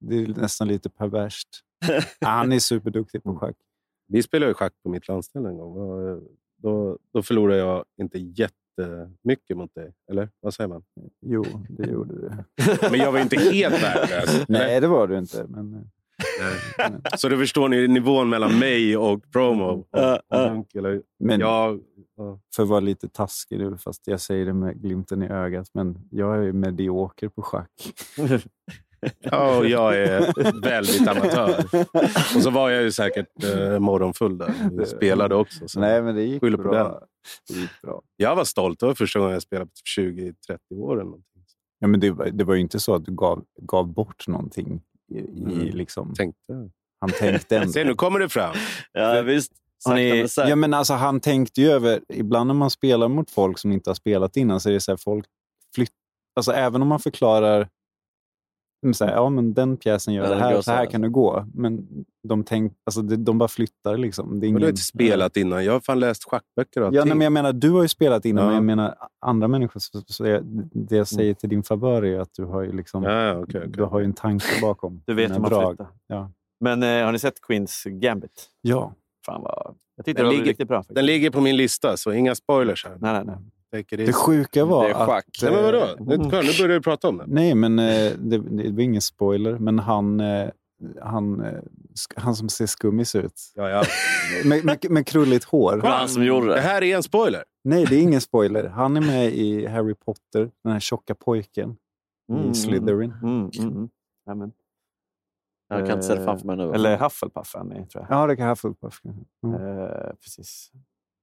[0.00, 1.48] Det är nästan lite perverst.
[2.20, 3.56] Han är superduktig på schack.
[4.08, 5.74] Vi spelade ju schack på mitt landställe en gång.
[6.56, 8.18] Då, då förlorade jag inte
[8.82, 9.92] jättemycket mot dig.
[10.10, 10.82] Eller vad säger man?
[11.26, 12.30] Jo, det gjorde du.
[12.90, 14.44] Men jag var inte helt värdelös.
[14.48, 15.46] Nej, det var du inte.
[15.48, 15.74] Men...
[15.74, 15.80] eh,
[16.90, 17.00] Nej.
[17.16, 19.64] Så då förstår ni nivån mellan mig och promo.
[19.64, 19.78] Och,
[20.28, 21.80] och Dunk, eller, Men jag,
[22.16, 22.40] ja.
[22.56, 25.98] för att vara lite taskig nu, fast jag säger det med glimten i ögat, men
[26.10, 27.70] jag är medioker på schack.
[29.20, 31.64] Ja, och jag är väldigt amatör.
[32.36, 34.54] Och så var jag ju säkert eh, morgonfull där.
[34.72, 35.68] Vi spelade också.
[35.68, 37.00] Så Nej, men det gick bra.
[37.48, 37.56] Den.
[37.56, 38.02] Det gick bra.
[38.16, 38.80] Jag var stolt.
[38.80, 40.04] Det var första gången jag spelade på typ
[40.72, 40.92] 20-30 år.
[40.94, 41.24] Eller någonting.
[41.78, 44.80] Ja, men det, var- det var ju inte så att du gav, gav bort någonting.
[45.14, 45.58] I, i, Mm.
[45.76, 46.70] liksom, Tänkte.
[47.00, 47.72] han tänkte ändå.
[47.72, 48.54] Se, nu kommer det fram.
[48.92, 49.52] Ja, visst.
[49.88, 52.00] Ni, ja, men alltså, han tänkte ju över...
[52.08, 54.92] Ibland när man spelar mot folk som inte har spelat innan så är det så
[54.92, 55.26] här, folk
[55.74, 55.90] flytt,
[56.36, 57.68] alltså Även om man förklarar
[58.94, 60.90] så här, ja, men den pjäsen gör Ja, det här, så här så.
[60.90, 61.46] kan det gå.
[61.54, 61.86] Men
[62.28, 63.96] de, tänk, alltså, de, de bara flyttar.
[63.96, 64.40] Liksom.
[64.40, 65.64] Det är Men du har ingen, inte spelat innan.
[65.64, 68.24] Jag har fan läst schackböcker och Ja, nej, men jag menar, du har ju spelat
[68.24, 68.46] innan, Ja.
[68.48, 68.94] men jag menar
[69.26, 69.80] andra människor.
[69.80, 70.42] Så, så jag,
[70.72, 73.70] det jag säger till din favör är att du har ju, liksom, Ja, okej, okej.
[73.72, 75.70] Du har ju en tanke bakom Du vet hur man drag.
[75.76, 75.92] flyttar.
[76.06, 76.30] Ja.
[76.60, 78.48] Men eh, har ni sett Queens Gambit?
[78.60, 78.92] Ja.
[79.26, 79.74] Fan vad...
[79.96, 80.78] Jag tyckte Den det var ligger- riktigt bra.
[80.78, 80.94] faktiskt.
[80.94, 82.96] Den ligger på min lista, så inga spoilers här.
[83.00, 83.36] Nej, nej, nej.
[83.90, 85.24] Det sjuka var Det är schack.
[85.28, 85.42] att...
[85.42, 85.78] Nej, men vadå?
[85.78, 87.30] eh, Nu, börjar du prata om den.
[87.30, 89.58] Nej, men eh, det, det var ingen spoiler.
[89.58, 90.50] Men han, eh,
[91.02, 91.44] han,
[92.16, 93.52] han som ser skummis ut.
[93.54, 93.82] Ja, ja.
[94.44, 95.76] Med, med, med krulligt hår.
[95.76, 96.60] Det var han som gjorde Det det.
[96.60, 97.44] här är en spoiler.
[97.64, 98.64] Nej, det är ingen spoiler.
[98.68, 101.76] Han är med i Harry Potter, den här tjocka pojken
[102.32, 103.12] Mm, i Slytherin.
[103.22, 103.88] Mm, mm, mm.
[104.30, 104.52] Amen.
[105.68, 106.72] Jag kan inte se det framför mig nu.
[106.72, 108.06] Eller Hufflepuff är han tror jag.
[108.10, 109.00] Ja, det kan Hufflepuff.
[109.44, 109.54] Mm.
[109.54, 109.88] Eh,
[110.22, 110.70] precis.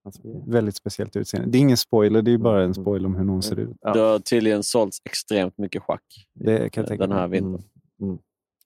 [0.05, 1.49] Alltså, vi- Väldigt speciellt utseende.
[1.51, 3.77] Det är ingen spoiler, det är bara en spoiler om hur någon ser ut.
[3.81, 6.03] Det har tydligen sålts extremt mycket schack
[6.33, 7.63] Det kan jag tänka den här vintern.
[8.01, 8.17] Mm.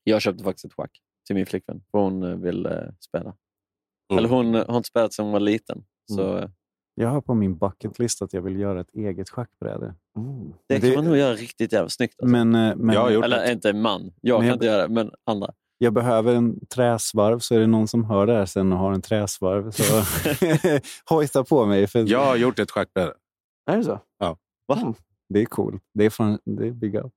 [0.04, 0.92] Jag köpte faktiskt ett schack
[1.28, 3.36] till min flickvän, för hon eh, vill eh, spela.
[4.12, 4.18] Mm.
[4.18, 5.84] Eller hon eh, har inte spelat sedan hon var liten.
[6.12, 6.50] Så eh,
[6.96, 9.96] Jag har på min bucket list att jag vill göra ett eget schackbräde.
[10.18, 10.54] Mm.
[10.68, 12.16] det kan man nog göra riktigt jävla snyggt.
[12.22, 12.32] Alltså.
[12.32, 14.12] Men, eh, men Jag har gjort Eller inte man.
[14.22, 15.54] Jag Men kan jag- inte göra det, men andra.
[15.82, 18.94] Jag behöver en träsvarv, så är det någon som hör det här sen och har
[18.94, 19.84] en träsvarv, så
[21.16, 21.88] hojta på mig.
[21.88, 23.14] För Jag har gjort ett schackbräde.
[23.72, 24.00] Är det så?
[25.30, 25.84] Det är coolt.
[25.94, 27.14] Det är, fan, det är big up.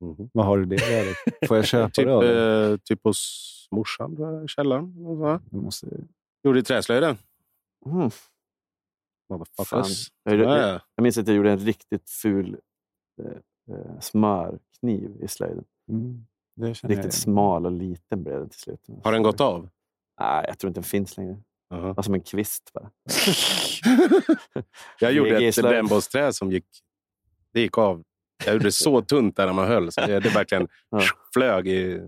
[0.00, 0.30] Mhm.
[0.32, 1.16] Vad har du det brädet?
[1.48, 4.94] Får jag köpa Typ, det av eh, typ hos morsan, i källaren.
[5.50, 5.86] Jag måste...
[6.44, 7.16] Gjorde träslöjden.
[7.86, 8.10] Mm.
[9.28, 10.12] Motherfuckers.
[10.24, 10.80] Jag, Ja, jag, ja.
[10.94, 12.56] jag minns att jag gjorde en riktigt ful
[13.22, 15.64] eh, eh, smörkniv i slöjden.
[15.88, 16.26] Mm,
[16.82, 18.80] Riktigt smal och liten blev den till slut.
[19.04, 19.68] Har den gått av?
[20.20, 21.36] Nej, jag tror inte den finns längre.
[21.70, 21.86] Jaha.
[21.88, 22.90] Det var som en kvist bara.
[25.00, 26.66] Jag gjorde ett brännbollsträ som gick,
[27.52, 28.02] det gick av.
[28.44, 29.92] Jag gjorde det så tunt där när man höll.
[29.92, 31.02] Så det, det verkligen Ja.
[31.34, 32.00] flög i...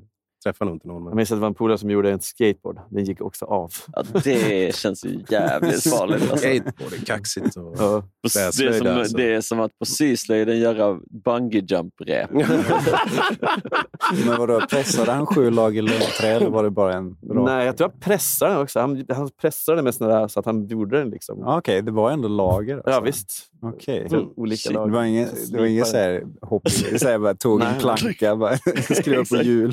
[0.45, 0.97] Träffade nog inte någon.
[0.97, 1.17] Jag Men...
[1.17, 2.81] minns att det var en polare som gjorde en skateboard.
[2.91, 3.73] Den gick också av.
[3.93, 6.31] Ja, det känns ju jävligt farligt.
[6.31, 6.37] Alltså.
[6.37, 7.57] Skateboard är kaxigt.
[7.57, 7.75] Och...
[7.79, 8.03] Ja.
[8.23, 9.17] Det, är som, alltså.
[9.17, 12.31] det är som att på syslöjden göra bungee jump-rep.
[14.27, 17.45] Men vadå, pressade han sju lager lövträ eller var det bara en rak?
[17.47, 18.81] Nej, jag tror han pressade den också.
[18.81, 21.11] Han, han pressade den med såna där så att han gjorde den.
[21.11, 21.39] liksom.
[21.39, 22.75] Ja, Okej, det var ändå lager.
[22.77, 22.91] Alltså.
[22.91, 23.51] Ja, visst.
[23.63, 24.09] Okej.
[24.37, 24.87] Olika Shit, lager.
[24.91, 28.57] Det var ingen, det var så här hopp, så här, bara tog en planka bara
[28.91, 29.73] skrev på hjul.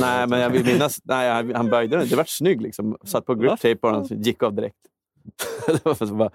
[0.00, 1.00] Nej, men jag vill minnas...
[1.04, 2.08] Nej, han- böjde den.
[2.08, 2.62] Det var snygg.
[2.62, 2.98] Liksom.
[3.04, 4.76] Satt på grip tape på den och gick av direkt.
[6.10, 6.30] bara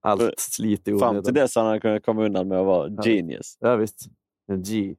[0.00, 1.24] allt slit i Fram onödan.
[1.24, 3.56] till dess hade han kunnat komma undan med att vara genius.
[3.60, 4.06] Ja, visst.
[4.52, 4.94] En G.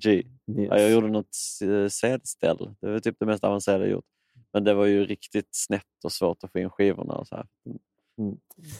[0.00, 0.10] G.
[0.12, 0.26] Yes.
[0.46, 2.70] Ja, jag gjorde något eh, sädställ.
[2.80, 4.04] Det var typ det mest avancerade jag gjort.
[4.52, 7.14] Men det var ju riktigt snett och svårt att få in skivorna.
[7.14, 7.46] Och så här.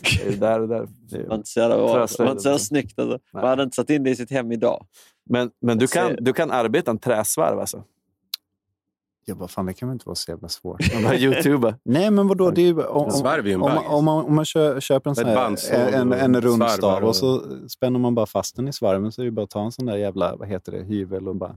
[0.03, 0.89] Det är där och där.
[1.11, 2.99] Det var inte så jävla inte så jävla snyggt.
[2.99, 3.19] Alltså.
[3.33, 4.87] Man hade inte satt in det i sitt hem idag.
[5.31, 7.85] Men, men du, kan, du kan arbeta en träsvarv alltså?
[9.27, 11.03] Jag bara, fan det kan väl inte vara så jävla svårt.
[11.05, 11.75] Bara youtuba?
[11.85, 12.51] Nej, men vadå?
[12.51, 13.81] Det är ju, om, En svarv är ju en om, bajs.
[13.89, 16.57] om, man, om man kö, köper en, sån Ett här, bandsåg en, och en rund
[16.57, 19.31] svarvar stav och- och så spänner man bara fast den i svarven så är det
[19.31, 21.57] bara att ta en sån där jävla vad heter det, hyvel och bara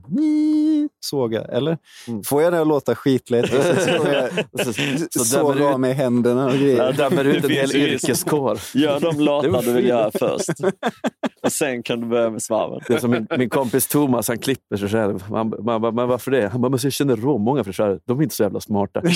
[1.00, 1.42] såga.
[1.44, 1.78] Eller?
[2.26, 4.30] Får jag det att låta skitlätt och så ska jag
[4.66, 4.72] Så-
[5.24, 6.84] så dömer såga du av ut- mig händerna och grejer.
[6.84, 8.04] Jag dömer ut en Det hel finns ju risk.
[8.08, 8.58] yrkeskår.
[8.74, 10.50] Gör de Det låtar du vill göra först.
[11.42, 12.80] Och sen kan du börja med svarven.
[12.88, 15.24] Det är som min, min kompis Thomas, han klipper sig själv.
[15.30, 16.48] Man, man, bara, men varför det?
[16.48, 18.00] Han bara, men så jag känner råmånga frisörer.
[18.04, 19.02] De är inte så jävla smarta.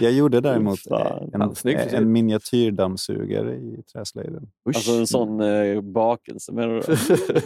[0.00, 1.30] Jag gjorde däremot Fan.
[1.34, 1.94] en, frisyr.
[1.94, 4.48] en miniatyrdammsugare i träslöjden.
[4.66, 6.82] Alltså en sån eh, bakelse menar du?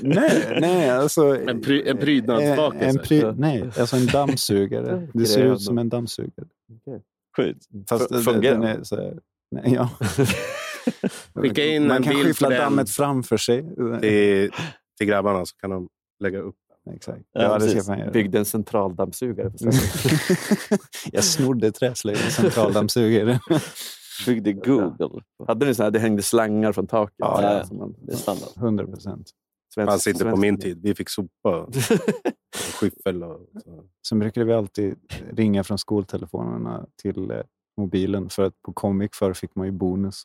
[0.08, 1.48] nej, nej, alltså...
[1.48, 2.86] En, pry, en prydnadsbakelse.
[2.86, 5.08] En pry, nej, alltså en dammsugare.
[5.14, 6.46] Det ser ut som en dammsugare.
[7.36, 7.66] Sjukt.
[7.88, 9.18] Fast F- det- fungerar den är
[9.50, 9.88] nej, ja.
[11.34, 13.64] Skicka in Man en kan bild skyffla dammet framför sig.
[14.00, 14.50] till,
[15.02, 15.88] till grabbarna så kan de
[16.20, 16.56] lägga upp.
[16.94, 17.22] Exakt.
[17.32, 18.10] Ja, Ja, det ska fan göra.
[18.10, 19.52] Byggde en centraldammsugare.
[21.12, 23.40] jag snodde träslöjdens centraldammsugare.
[24.26, 25.20] Byggde Google.
[25.46, 27.14] Hade ni så här, det hängde slangar från taket?
[27.18, 27.74] Ja, ja.
[27.76, 28.48] man- Det är standard.
[28.56, 29.30] 100 procent.
[29.74, 30.80] Fanns inte på min tid.
[30.82, 31.74] Vi fick sopa och
[32.80, 33.22] skyffel.
[33.22, 33.84] Och, så.
[34.08, 34.94] Sen brukade vi alltid
[35.32, 37.36] ringa från skoltelefonerna till eh,
[37.76, 38.28] mobilen.
[38.28, 40.24] För att på Comic förr fick man ju bonus.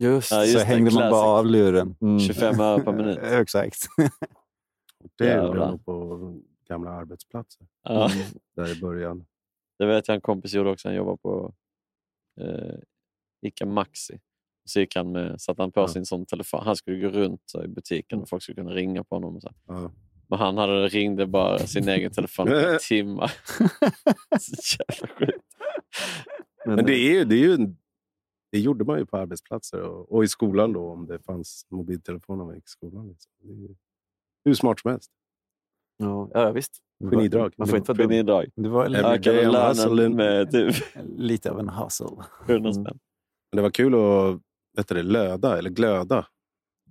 [0.00, 1.96] Just, Ja, just så hängde man bara av luren.
[2.00, 2.20] Mm.
[2.20, 3.18] 25 öre per minut.
[3.22, 3.76] Exakt.
[5.18, 6.18] Det gjorde jag nog på
[6.68, 7.66] gamla arbetsplatser.
[7.82, 8.10] Ja.
[8.12, 8.26] Mm.
[8.56, 9.24] Där i början.
[9.78, 10.88] Det vet jag en kompis gjorde också.
[10.88, 11.54] Han jobbade på
[12.40, 12.74] eh,
[13.46, 14.18] Ica Maxi.
[14.64, 15.88] Så gick han med, satte han på Ja.
[15.88, 16.60] sin sån telefon.
[16.64, 19.36] Han skulle gå runt så, i butiken och folk skulle kunna ringa på honom.
[19.36, 19.50] Och så.
[19.66, 19.90] Ja.
[20.28, 23.32] Men han hade ringde bara sin egen telefon i timmar.
[24.40, 25.44] så jävla sjukt.
[26.66, 27.76] Men det är ju, det är ju en,
[28.52, 32.44] det gjorde man ju på arbetsplatser och, och i skolan då om det fanns mobiltelefoner
[32.44, 33.08] man gick i skolan.
[33.08, 33.32] Liksom.
[33.42, 33.74] Det är ju
[34.44, 35.10] hur smart som helst.
[35.96, 36.72] Ja, ja, visst.
[37.10, 37.54] Genidrag.
[37.56, 38.10] Man får inte vara dum.
[38.10, 38.46] Genidrag.
[38.56, 40.16] Det var day I'm lönen hustling.
[40.16, 40.74] med typ
[41.16, 42.06] lite av en hustle.
[42.46, 42.84] 100 spänn.
[43.52, 44.40] Men det var kul att
[44.76, 46.26] vet du det, löda eller glöda.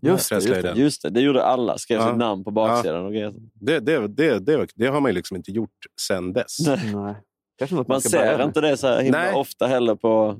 [0.02, 0.74] Just det, just det.
[0.76, 1.78] Just det, det gjorde alla.
[1.78, 2.08] Skrev Ja.
[2.10, 3.34] sitt namn på baksidan och grejer.
[3.54, 6.58] Det, det, det, det, det har man ju liksom inte gjort sen dess.
[6.68, 7.16] Nej.
[7.58, 9.34] Kanske något Man ska börja ser inte det så här himla Nej.
[9.34, 10.40] ofta heller på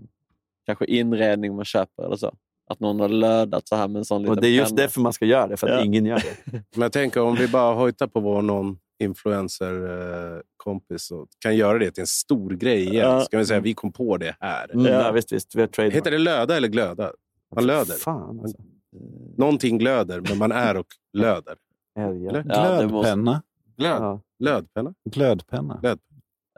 [0.70, 2.34] kanske inredning man köper eller så.
[2.70, 4.82] Att någon har lödat så här med en sån liten Och det är just penna.
[4.82, 5.86] därför man ska göra det, för att Ja.
[5.86, 6.36] ingen gör det.
[6.76, 11.92] Men jag tänker om vi bara hojtar på vår någon influencer-kompis och kan göra det
[11.92, 12.96] till en stor grej igen.
[13.10, 13.22] Ja.
[13.22, 14.72] Ska vi säga vi kom på det här.
[14.74, 14.92] Mm, Ja.
[14.92, 15.12] ja.
[15.12, 15.56] visst, visst.
[15.56, 15.90] Vi har.
[15.92, 17.12] Heter det löda eller glöda?
[17.56, 17.94] Man löder.
[17.94, 18.58] Fan alltså.
[19.38, 21.56] Någonting glöder, men man är och löder.
[22.00, 22.46] Eller?
[22.50, 23.42] Ja, det måste- Glödpenna.
[23.78, 24.02] Glöd.
[24.02, 24.22] Ja.
[24.40, 24.94] Lödpenna?
[25.10, 25.80] Glödpenna.
[25.84, 26.00] Löd.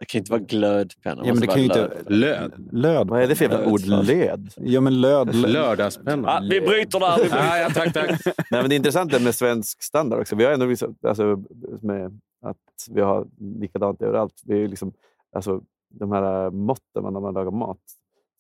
[0.02, 1.22] Det kan inte vara glödpenna.
[1.26, 1.92] Ja, men det kan ju inte...
[2.08, 2.70] Löd.
[2.72, 3.08] Löd.
[3.08, 3.82] Vad är det för ord?
[3.86, 4.50] Löd?
[4.58, 5.36] Ja, men löd.
[5.36, 6.28] Lördagspenna.
[6.28, 7.16] Ah, vi bryter där.
[7.18, 7.38] Vi bryter.
[7.38, 8.22] Ja, ja, tack, tack.
[8.26, 10.36] Nej, men det är intressant det med svensk standard också.
[10.36, 11.44] Vi har ändå visat, alltså,
[11.82, 12.58] med att
[12.92, 13.28] vi har
[13.60, 14.34] likadant överallt.
[14.46, 14.94] Vi är ju liksom,
[15.36, 15.62] alltså,
[16.00, 17.78] de här måtten man- när man lagar mat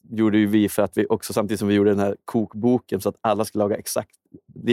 [0.09, 3.09] gjorde ju vi för att vi också samtidigt som vi gjorde den här kokboken så
[3.09, 4.11] att alla skulle laga exakt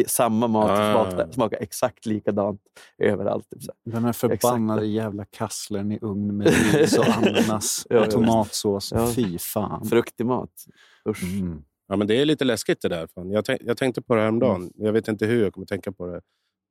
[0.07, 1.11] samma mat och Ah.
[1.11, 2.61] smaka, smaka exakt likadant
[2.99, 3.51] överallt.
[3.51, 3.63] Typ.
[3.85, 8.93] Den här förbannade jävla kasslern i ugn med ris och ananas Ja, och tomatsås.
[8.93, 9.13] Ja.
[9.15, 9.85] Fy fan.
[9.87, 10.67] Fruktig mat.
[11.09, 11.23] Usch.
[11.23, 11.63] Mm.
[11.89, 13.07] Ja, men det är lite läskigt det där.
[13.07, 13.31] Fan.
[13.31, 14.71] Jag, tänk, jag tänkte på det här om dagen.
[14.75, 16.21] Jag vet inte hur jag kommer tänka på det.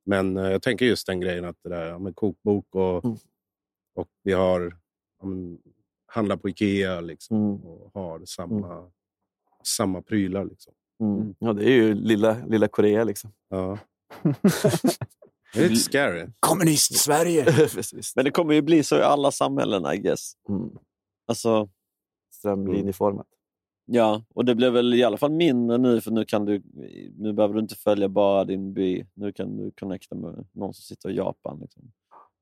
[0.06, 3.16] Men eh, jag tänker just den grejen att det där ja, med kokbok och, Mm.
[3.94, 4.76] och vi har
[5.20, 5.58] ja, men,
[6.18, 7.60] handlar på Ikea liksom, Mm.
[7.64, 8.90] och har samma,
[9.64, 10.44] samma prylar.
[10.44, 10.72] Liksom.
[11.00, 11.34] Mm.
[11.38, 13.32] Ja, det är ju lilla, lilla Korea liksom.
[13.48, 13.78] Ja.
[15.54, 16.26] Det är lite scary.
[16.40, 17.44] Kommunist-Sverige!
[18.16, 20.32] Men det kommer ju bli så i alla samhällen, I guess.
[20.48, 20.70] Mm.
[21.26, 21.68] Alltså,
[22.32, 23.26] Strömlinjeformat.
[23.86, 26.62] ja, och det blir väl i alla fall mindre nu, för nu, kan du,
[27.18, 29.06] nu behöver du inte följa bara din by.
[29.14, 31.58] Nu kan du connecta med någon som sitter i Japan.
[31.60, 31.92] Liksom.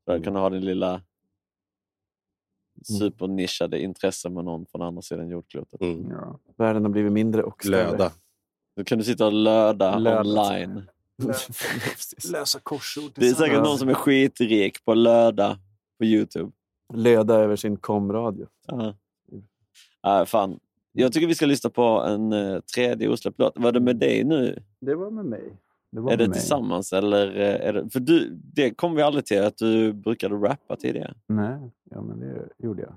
[0.06, 1.02] Där kan du ha din lilla
[2.84, 5.80] supernischade intresse med någon från andra sidan jordklotet.
[5.80, 6.10] Mm.
[6.10, 6.38] Ja.
[6.56, 7.90] Världen har blivit mindre och större.
[7.90, 8.12] Löda.
[8.76, 10.20] Då kan du sitta och löda Löda.
[10.20, 10.82] online.
[11.22, 12.30] Precis.
[12.32, 15.58] Lösa korsord Det är säkert någon som är skitrik på löda
[15.98, 16.52] på Youtube.
[16.94, 18.46] Löda över sin komradio.
[18.66, 18.94] Ja.
[20.06, 20.60] Äh, fan.
[20.92, 23.52] Jag tycker vi ska lyssna på en uh, tredje osläppt låt.
[23.56, 24.62] Var det med dig nu?
[24.80, 25.52] Det var med mig.
[25.92, 26.32] Det var Är det mig.
[26.38, 26.92] tillsammans?
[26.92, 30.76] Eller eh, är det, för du, det kom vi aldrig till, att du brukade rappa
[30.76, 31.14] tidigare.
[31.26, 32.94] Nej, ja, men det gjorde jag.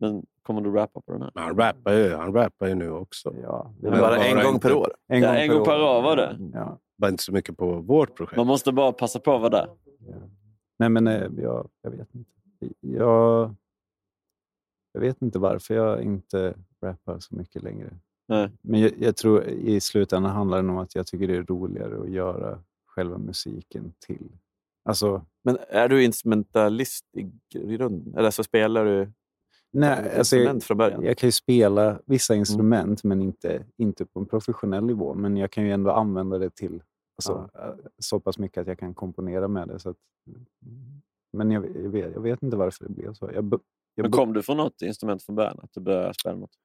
[0.00, 1.30] Men kommer du rappa på den här?
[1.34, 3.34] Men Han rappar ju, han rappar ju nu också.
[3.42, 4.94] Ja, Det Men bara bara en gång inte- per år.
[5.08, 6.38] En Ja, gång, en gång per år var det.
[6.54, 6.78] Ja.
[6.98, 8.36] Bara inte så mycket på vårt projekt.
[8.36, 9.68] Man måste bara passa på att vara där.
[10.78, 12.30] Nej, men eh, jag, jag vet inte.
[12.80, 13.54] Jag,
[14.92, 17.90] jag vet inte varför jag inte rappar så mycket längre.
[18.28, 18.50] Nej.
[18.60, 22.00] Men jag, jag tror i slutändan handlar det om att jag tycker det är roligare
[22.00, 24.28] att göra själva musiken till.
[24.84, 28.14] Alltså, Men är du instrumentalist i grunden?
[28.16, 29.12] Eller så spelar du
[29.70, 31.04] nej, alltså, instrument från början?
[31.04, 35.14] jag kan ju spela vissa instrument, men inte, inte på en professionell nivå.
[35.14, 36.82] Men jag kan ju ändå använda det till
[37.16, 39.78] alltså, eh, så pass mycket att jag kan komponera med det.
[39.78, 39.96] Så att,
[41.32, 43.30] men jag, jag, vet, jag vet inte varför det blev så.
[43.34, 43.60] Jag,
[43.94, 45.58] jag, Men kom du från något instrument från början?
[45.62, 46.58] Att du började spela något?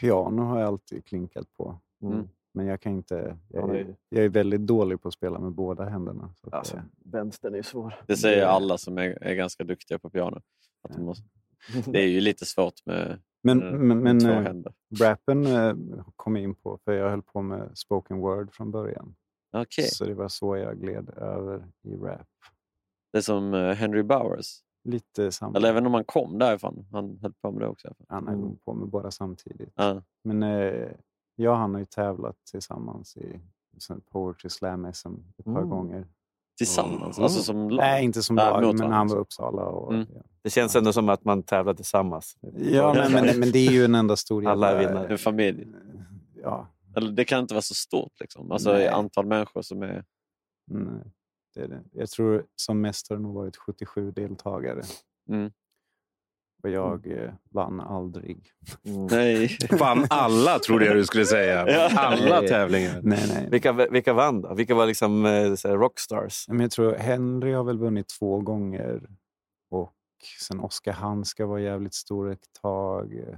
[0.00, 1.80] Piano har jag alltid klinkat på.
[2.02, 2.28] Mm.
[2.54, 3.38] Men jag kan inte...
[3.48, 6.34] Ja, Jag är, jag är väldigt dålig på att spela med båda händerna.
[6.40, 7.94] Så att, Alltså, eh, vänstern är ju svår.
[8.06, 10.40] Det säger alla som är, är ganska duktiga på piano.
[10.82, 11.24] Att de måste,
[11.86, 14.72] det är ju lite svårt med, Men, med, men, men två eh, händer.
[15.00, 15.74] rappen eh,
[16.16, 19.14] kom jag in på, för jag höll på med spoken word från början.
[19.52, 22.26] Okej, Så det var så jag gled över i rap.
[23.12, 24.58] det är som eh, Henry Bowers.
[24.86, 25.56] Lite samma.
[25.56, 26.86] Eller även om han kom därifrån.
[26.92, 27.94] Han höll på med det också.
[28.08, 29.72] Han höll på med båda samtidigt.
[29.76, 30.02] Ja.
[30.24, 30.88] Men eh,
[31.36, 33.40] jag och han har ju tävlat tillsammans i
[34.10, 35.08] Poetry Slam SM
[35.38, 35.68] ett par Mm.
[35.68, 36.06] gånger.
[36.58, 37.18] tillsammans?
[37.18, 37.24] Mm.
[37.24, 37.76] Alltså som lag?
[37.76, 39.62] Nej, inte som lag, men han var Uppsala.
[39.62, 40.06] Och, Mm.
[40.14, 40.20] ja.
[40.42, 42.36] Det känns ändå som att man tävlar tillsammans.
[42.56, 45.12] Ja, men, men, men det är ju en enda stor Alla är jävla- vinnare.
[45.12, 45.66] En familj?
[46.42, 46.66] Ja.
[46.96, 48.52] Eller det kan inte vara så stort liksom.
[48.52, 50.04] Alltså i antal människor som är...
[50.70, 51.02] Nej,
[51.56, 51.82] det är det.
[51.92, 54.82] Jag tror som mest har det nog varit 77 deltagare.
[55.28, 55.52] Mm.
[56.62, 58.50] Och jag eh, vann aldrig.
[59.10, 59.58] Nej.
[59.78, 61.68] Vann alla, trodde jag du skulle säga.
[61.68, 61.90] Ja.
[61.98, 63.00] Alla tävlingar.
[63.02, 63.48] Nej, nej.
[63.50, 64.54] Vilka, vilka vann då?
[64.54, 66.48] Vilka var liksom eh, så här rockstars?
[66.48, 69.02] Men jag tror Henry har väl vunnit två gånger.
[69.70, 69.94] Och
[70.40, 73.36] sen Oskar Hanska var jävligt stor ett tag.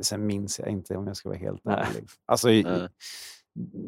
[0.00, 2.04] Sen minns jag inte om jag ska vara helt ärlig.
[2.26, 2.48] Alltså.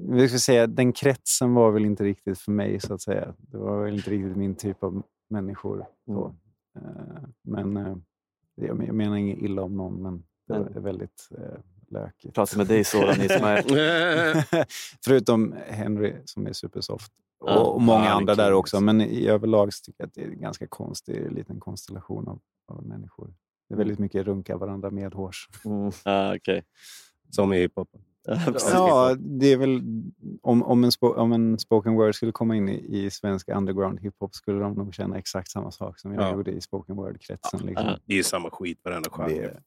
[0.09, 3.35] Vi ska säga, den kretsen var väl inte riktigt för mig så att säga.
[3.39, 5.81] Det var väl inte riktigt min typ av människor.
[6.11, 7.97] Eh, Men eh,
[8.55, 12.35] jag men- jag menar inget illa om någon, men det är väldigt eh, lökigt.
[12.35, 13.65] Prata med dig Soran Ismail.
[15.05, 17.13] Förutom Henry som är supersoft.
[17.41, 18.81] Och, och många Ja, andra där också.
[18.81, 22.41] Men i överlag så tycker jag att det är en ganska konstig liten konstellation av,
[22.69, 23.35] av människor.
[23.69, 25.49] Det är väldigt mycket runka varandra medhårs.
[26.05, 26.63] Ah, okay.
[27.31, 28.01] Som i hiphopen.
[28.73, 29.83] Ja, det är väl
[30.43, 34.01] om, om, en, spo, om en spoken word skulle komma in i, i svensk underground
[34.01, 36.33] hiphop skulle de nog känna exakt samma sak som jag Ja.
[36.33, 37.61] gjorde i spoken word-kretsen.
[37.67, 37.87] Liksom.
[38.05, 39.29] Det är ju samma skit varenda genre.
[39.29, 39.61] Det-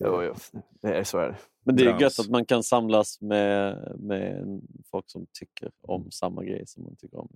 [0.00, 0.34] jo.
[0.82, 1.36] Det är så är det.
[1.64, 4.44] Men det är gött att man kan samlas med, med
[4.90, 7.28] folk som tycker om samma grej som man tycker om.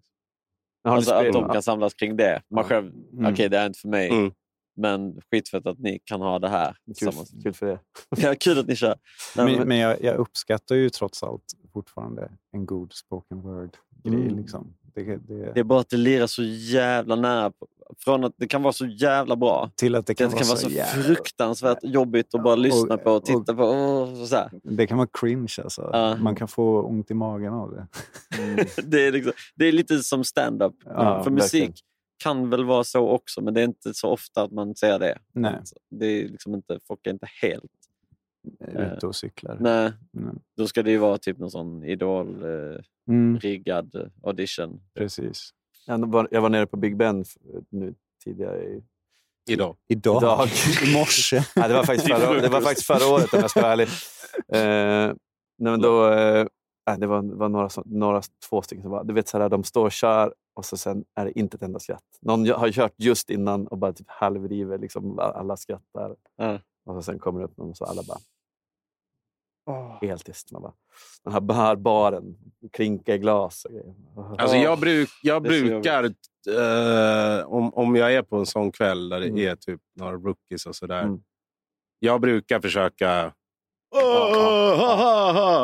[0.84, 2.42] Du Alltså att de kan samlas kring det.
[2.50, 3.32] Man själv, Mm.
[3.32, 4.32] okej det är inte för mig, Mm.
[4.76, 7.12] Men skitfett att ni kan ha det här Kul,
[7.42, 7.78] kul för det.
[8.16, 8.96] Ja, kul att ni kör.
[9.36, 11.42] Nej, Men, men jag, jag uppskattar ju trots allt
[11.72, 14.14] fortfarande en god spoken word-grej.
[14.14, 14.36] Mm.
[14.36, 14.74] Liksom.
[14.94, 17.52] Det, det, Det är bara att det lirar så jävla nära.
[17.98, 20.58] Från att det kan vara så jävla bra till att det kan, det kan vara
[20.58, 23.62] så jävla- fruktansvärt jobbigt att bara lyssna på och titta på.
[23.62, 24.50] Och så här.
[24.62, 25.90] Det kan vara cringe alltså.
[25.92, 26.16] Ja.
[26.16, 27.86] Man kan få ont i magen av det.
[28.82, 30.74] det, är liksom, det är lite som stand-up.
[30.84, 31.74] Ja, För musik verkligen.
[32.16, 35.18] Kan väl vara så också, men det är inte så ofta att man ser det.
[35.32, 35.54] Nej.
[35.54, 37.64] Alltså, Det är liksom inte, folk är inte helt...
[38.96, 39.56] Ute och cyklar.
[39.60, 40.32] Nej, Nej.
[40.56, 44.10] då ska det ju vara typ någon sån idol-riggad Mm.
[44.22, 44.80] audition.
[44.94, 45.50] Precis.
[45.86, 47.24] Jag var, jag var nere på Big Ben
[47.70, 47.94] nu
[48.24, 48.82] tidigare i,
[49.48, 49.76] Idag.
[49.88, 50.22] Idag?
[50.22, 50.48] idag.
[50.84, 51.36] I morse?
[51.56, 53.88] Nej, det, var faktiskt förra, det var faktiskt förra året om jag ska vara ärlig.
[54.48, 55.06] Eh,
[55.58, 56.46] nej, men då, eh,
[56.98, 59.84] det var, var några, några, två stycken som var, du vet, så här, de står
[59.84, 62.18] och kör och så sen är det inte ett enda skratt.
[62.20, 66.16] Någon har kört just innan och bara typ halvriver, liksom, alla skrattar.
[66.36, 66.58] Ja.
[66.84, 68.18] Och så sen kommer det upp någon och så alla bara...
[70.00, 70.52] Helt tyst.
[70.52, 70.72] Man bara,
[71.24, 72.36] den här bar- baren,
[72.72, 73.94] klinka i glas och grejer.
[74.38, 79.20] Alltså jag, bruk, jag brukar, eh, om, om jag är på en sån kväll där
[79.20, 79.48] det Mm.
[79.48, 81.02] är typ några rookies och sådär.
[81.02, 81.20] Mm.
[81.98, 83.32] Jag brukar försöka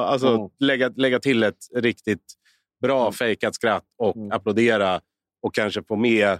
[0.06, 0.48] alltså, Mm.
[0.58, 2.34] lägga, lägga till ett riktigt
[2.82, 4.32] bra fejkat skratt och Mm.
[4.32, 5.00] applådera
[5.42, 6.38] och kanske få med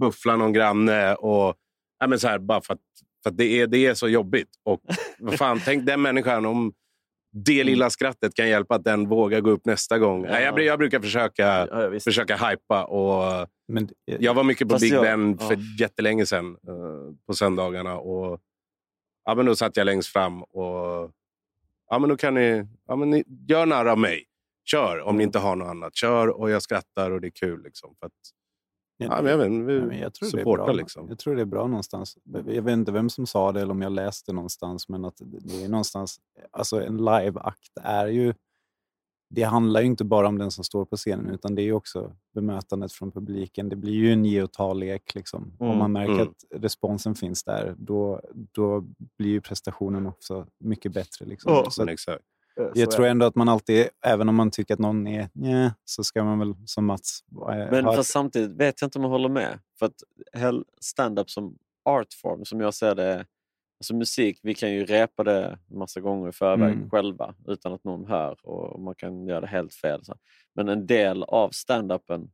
[0.00, 1.14] buffla någon granne.
[1.14, 1.54] Och,
[1.98, 2.80] ja, men så här, bara för att,
[3.22, 4.48] för att det, är, det är så jobbigt.
[4.64, 4.80] Och
[5.18, 6.72] vad fan, tänk den människan om
[7.36, 7.66] det Mm.
[7.66, 10.22] lilla skrattet kan hjälpa att den vågar gå upp nästa gång.
[10.22, 11.68] Nej, jag, jag brukar försöka,
[12.04, 12.84] försöka hypa.
[12.84, 15.60] Och Men, jag var mycket på Big Ben för ja.
[15.78, 17.98] jättelänge sedan eh, på söndagarna.
[17.98, 18.40] Och,
[19.24, 21.10] ja, men då satt jag längst fram och
[21.90, 24.24] ja, men då kan ni, ja, men ni gör narr av mig.
[24.64, 25.96] Kör om ni inte har något annat.
[25.96, 27.62] Kör och jag skrattar och det är kul.
[27.62, 28.12] Liksom, för att,
[28.96, 30.72] ja, men jag vet, vi men jag, tror det är supportar bra.
[30.72, 31.08] liksom.
[31.08, 32.18] jag tror det är bra någonstans.
[32.46, 35.64] Jag vet inte vem som sa det eller om jag läste någonstans, men att det
[35.64, 36.20] är någonstans...
[36.50, 38.34] Alltså en liveakt är ju...
[39.30, 41.72] Det handlar ju inte bara om den som står på scenen, utan det är ju
[41.72, 43.68] också bemötandet från publiken.
[43.68, 45.14] Det blir ju en ge och ta-lek.
[45.14, 45.52] Liksom.
[45.58, 46.28] Om Mm, man märker mm.
[46.28, 48.80] att responsen finns där, då, då
[49.18, 51.24] blir ju prestationen också mycket bättre.
[51.26, 51.52] Liksom.
[51.52, 52.24] Ja, Så att- exakt.
[52.74, 56.04] Jag tror ändå att man alltid, även om man tycker att någon är nja, så
[56.04, 57.20] ska man väl som Mats...
[57.50, 59.58] eh, Men fast samtidigt vet jag inte om jag håller med.
[59.78, 60.02] För att
[60.80, 63.26] stand-up som artform, som jag ser det,
[63.80, 66.90] alltså musik, vi kan ju repa det massa gånger i förväg Mm.
[66.90, 70.04] själva utan att någon hör och man kan göra det helt fel.
[70.04, 70.14] Så.
[70.54, 72.30] Men en del av stand-upen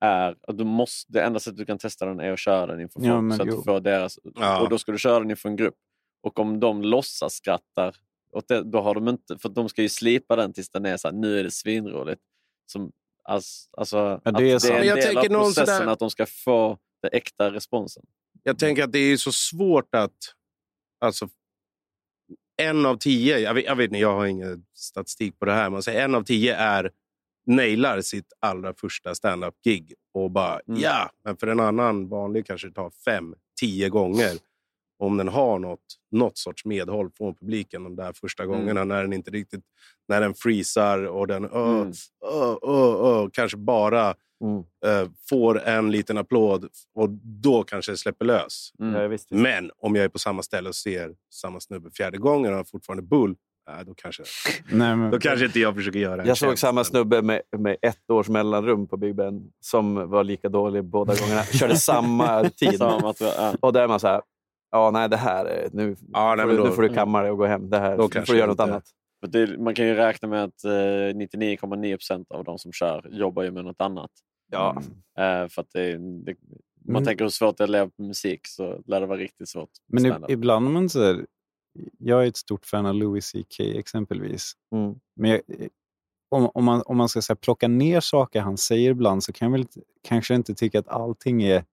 [0.00, 2.80] är att du måste, det enda sättet du kan testa den är att köra den
[2.80, 3.32] inför folk.
[3.32, 4.60] Ja, så att du får deras, Ja.
[4.62, 5.74] Och då ska du köra den inför en grupp.
[6.22, 7.96] Och om de låtsas skrattar,
[8.32, 10.96] åt det, då har de inte, för de ska ju slipa den tills den är
[10.96, 12.20] så här, nu är det svinroligt.
[12.66, 12.92] Som,
[13.24, 14.74] alltså, alltså, Ja, att det är det sant.
[14.74, 18.04] är en Jag del av processen sådär- att de ska få den äkta responsen.
[18.42, 20.16] Jag tänker att det är så svårt att...
[21.00, 21.28] Alltså,
[22.62, 25.70] en av tio, jag vet, jag vet inte, jag har ingen statistik på det här,
[25.70, 26.90] men en av tio är
[27.46, 30.80] nailar sitt allra första stand-up-gig och bara Mm.
[30.80, 34.38] ja, men för en annan vanlig kanske det tar fem, tio gånger
[35.00, 38.56] om den har något, något sorts medhåll från publiken de där första Mm.
[38.58, 39.64] gångerna när den inte riktigt,
[40.08, 41.92] när den freezar och den Mm.
[42.32, 44.14] öh, öh, öh, kanske bara
[44.44, 44.58] Mm.
[44.86, 48.72] eh, får en liten applåd och då kanske det släpper lös.
[48.80, 48.94] Mm.
[49.02, 49.42] Ja, visst, visst.
[49.42, 52.64] Men om jag är på samma ställe och ser samma snubbe fjärde gången och han
[52.64, 53.34] fortfarande bull,
[53.86, 54.22] då, kanske,
[54.72, 55.10] Nej, men...
[55.10, 58.86] då kanske inte jag försöker göra Jag såg samma snubbe med, med ett års mellanrum
[58.86, 61.42] på Big Ben som var lika dålig båda gångerna.
[61.44, 62.78] Körde samma tid.
[62.78, 63.14] Samma.
[63.60, 64.22] Och där är man så här,
[64.70, 67.30] ja nej det här, är- nu, Ja, nej, får, då- nu får du kamma dig
[67.30, 67.70] och gå hem.
[67.70, 68.84] Det här, Då får du göra något annat.
[69.20, 73.08] För det, man kan ju räkna med att eh, 99,9 procent av de som kör
[73.10, 74.10] jobbar ju med något annat.
[74.52, 74.82] Ja.
[75.18, 76.32] Eh, för att det, det, man
[76.84, 79.48] Men- tänker hur svårt det är att leva på musik så lär det vara riktigt
[79.48, 79.70] svårt.
[79.88, 81.26] Men i, ibland om man så här,
[81.98, 84.52] jag är ett stort fan av Louis CK exempelvis.
[84.74, 84.94] Mm.
[85.16, 85.40] Men jag,
[86.30, 89.32] om, om, man, om man ska så här, plocka ner saker han säger ibland så
[89.32, 89.66] kan jag väl
[90.08, 91.64] kanske inte tycka att allting är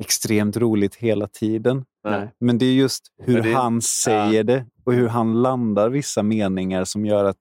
[0.00, 1.84] extremt roligt hela tiden.
[2.04, 2.30] Nej.
[2.40, 6.84] Men det är just hur det- han säger det och hur han landar vissa meningar
[6.84, 7.36] som gör att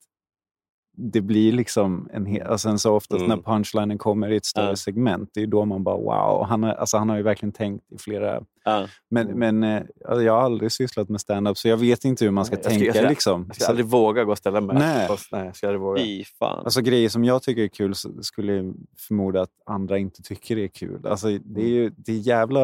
[0.98, 2.48] det blir liksom en hel...
[2.48, 3.30] Och sen så oftast Mm.
[3.38, 4.76] när punchlinen kommer i ett större Ja.
[4.76, 6.46] segment, det är då man bara wow.
[6.50, 8.42] Han har, alltså han har ju verkligen tänkt i flera...
[8.64, 8.88] Ja.
[9.10, 12.32] Men, men eh, alltså, jag har aldrig sysslat med stand-up så jag vet inte hur
[12.32, 12.86] man ska ska- tänka.
[12.86, 13.50] jag ska- liksom.
[13.60, 14.76] Jag aldrig våga gå och ställa mig.
[14.80, 15.08] Nej.
[15.08, 16.02] Fast, nej, jag ska aldrig våga.
[16.02, 16.60] Fy fan.
[16.66, 18.74] Alltså grejer som jag tycker är kul skulle jag
[19.08, 21.08] förmoda att andra inte tycker är kul.
[21.08, 22.60] Alltså det är ju det är jävla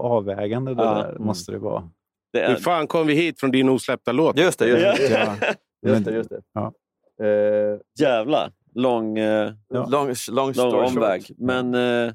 [0.00, 0.94] avvägande det Ja.
[0.94, 1.24] där, Mm.
[1.26, 1.90] måste det vara.
[2.32, 4.38] Det Hur är, fan kom vi hit från din osläppta låt?
[4.38, 5.10] Just det, just det.
[5.10, 5.52] Ja.
[5.92, 6.40] Just det, just det.
[6.54, 6.72] Ja.
[7.20, 8.52] Eh, jävlar.
[8.74, 9.86] Lång, eh, Ja.
[9.86, 11.26] long lång story omväg.
[11.26, 11.36] short.
[11.38, 12.14] Men eh,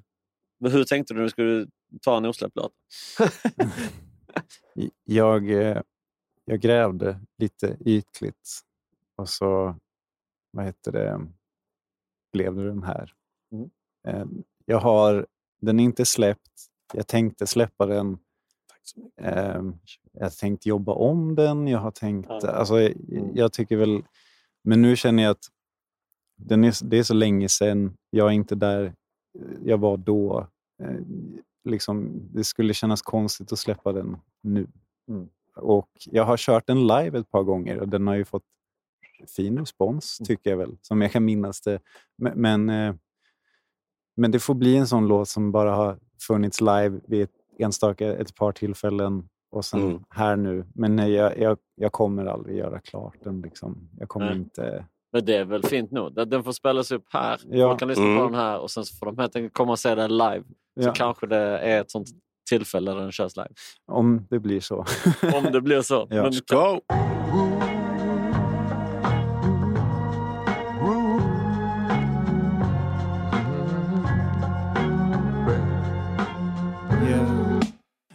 [0.71, 1.67] hur tänkte du när du skulle
[2.01, 2.71] ta en osläppt låt?
[5.03, 5.81] Jag, eh,
[6.45, 8.49] jag grävde lite ytligt
[9.15, 9.75] och så
[10.51, 11.27] vad heter det,
[12.33, 13.13] blev det den här.
[13.51, 13.69] Mm.
[14.07, 14.25] Eh,
[14.65, 15.27] Jag har,
[15.61, 16.51] den är inte släppt.
[16.93, 18.17] Jag tänkte släppa den.
[19.21, 19.61] Eh,
[20.11, 21.67] Jag har tänkt jobba om den.
[21.67, 22.47] Jag har tänkt, Ja.
[22.49, 22.93] alltså, jag,
[23.33, 24.03] jag tycker väl,
[24.63, 25.47] men nu känner jag att
[26.37, 27.97] den är, det är så länge sedan.
[28.09, 28.93] Jag är inte där
[29.63, 30.47] jag var då.
[30.83, 31.01] Eh,
[31.63, 34.67] Liksom, det skulle kännas konstigt att släppa den nu.
[35.09, 35.29] Mm.
[35.55, 38.43] Och jag har kört den live ett par gånger och den har ju fått
[39.35, 41.79] fin respons, tycker jag väl, som jag kan minnas det.
[42.17, 42.95] Men, men, eh,
[44.15, 48.13] men det får bli en sån låt som bara har funnits live vid ett enstaka,
[48.13, 50.03] ett par tillfällen och sen Mm.
[50.09, 50.65] här nu.
[50.75, 53.41] Men nej, jag, jag, jag kommer aldrig göra klart den.
[53.41, 53.89] Liksom.
[53.99, 54.37] Jag kommer Nej.
[54.37, 54.85] inte...
[55.13, 56.13] Men det är väl fint nog.
[56.27, 57.39] Den- får spelas upp här.
[57.49, 57.67] Ja.
[57.69, 58.17] Folk kan lyssna Mm.
[58.17, 60.43] på den här och sen så får de helt enkelt komma och se den live.
[60.81, 60.93] Så Ja.
[60.93, 62.07] kanske det är ett sånt
[62.49, 63.49] tillfälle där den körs live.
[63.87, 64.85] Om det blir så.
[65.35, 66.07] Om det blir så.
[66.09, 66.23] Ja.
[66.23, 66.79] Men, Go!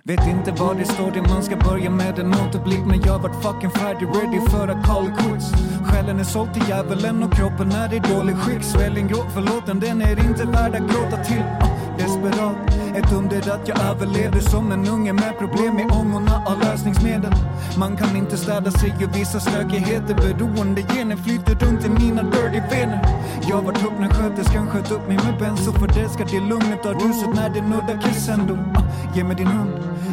[0.06, 2.18] Vet inte vad det står det man ska börja med.
[2.18, 5.52] En återblick Men jag vart fucking färdig ready för att call it quits.
[5.84, 8.62] Själen är såld till djävulen och kroppen är i dålig skick.
[8.62, 11.38] Svälling gråt, förlåten den är inte värd att gråta till.
[11.38, 12.56] Uh, Desperat,
[12.96, 17.32] ett under att jag överlevde som en unge med problem i ångorna av lösningsmedel.
[17.78, 22.60] Man kan inte städa sig ur vissa stökigheter Beroende gener flyter runt i mina dirty
[22.70, 23.00] vener.
[23.48, 26.86] Jag vart upp när sköterskan sköt upp mig med benzo För det ska till lugnet
[26.86, 28.82] av ruset när det nuddar crescendo ah,
[29.14, 29.72] Ge mig din hand,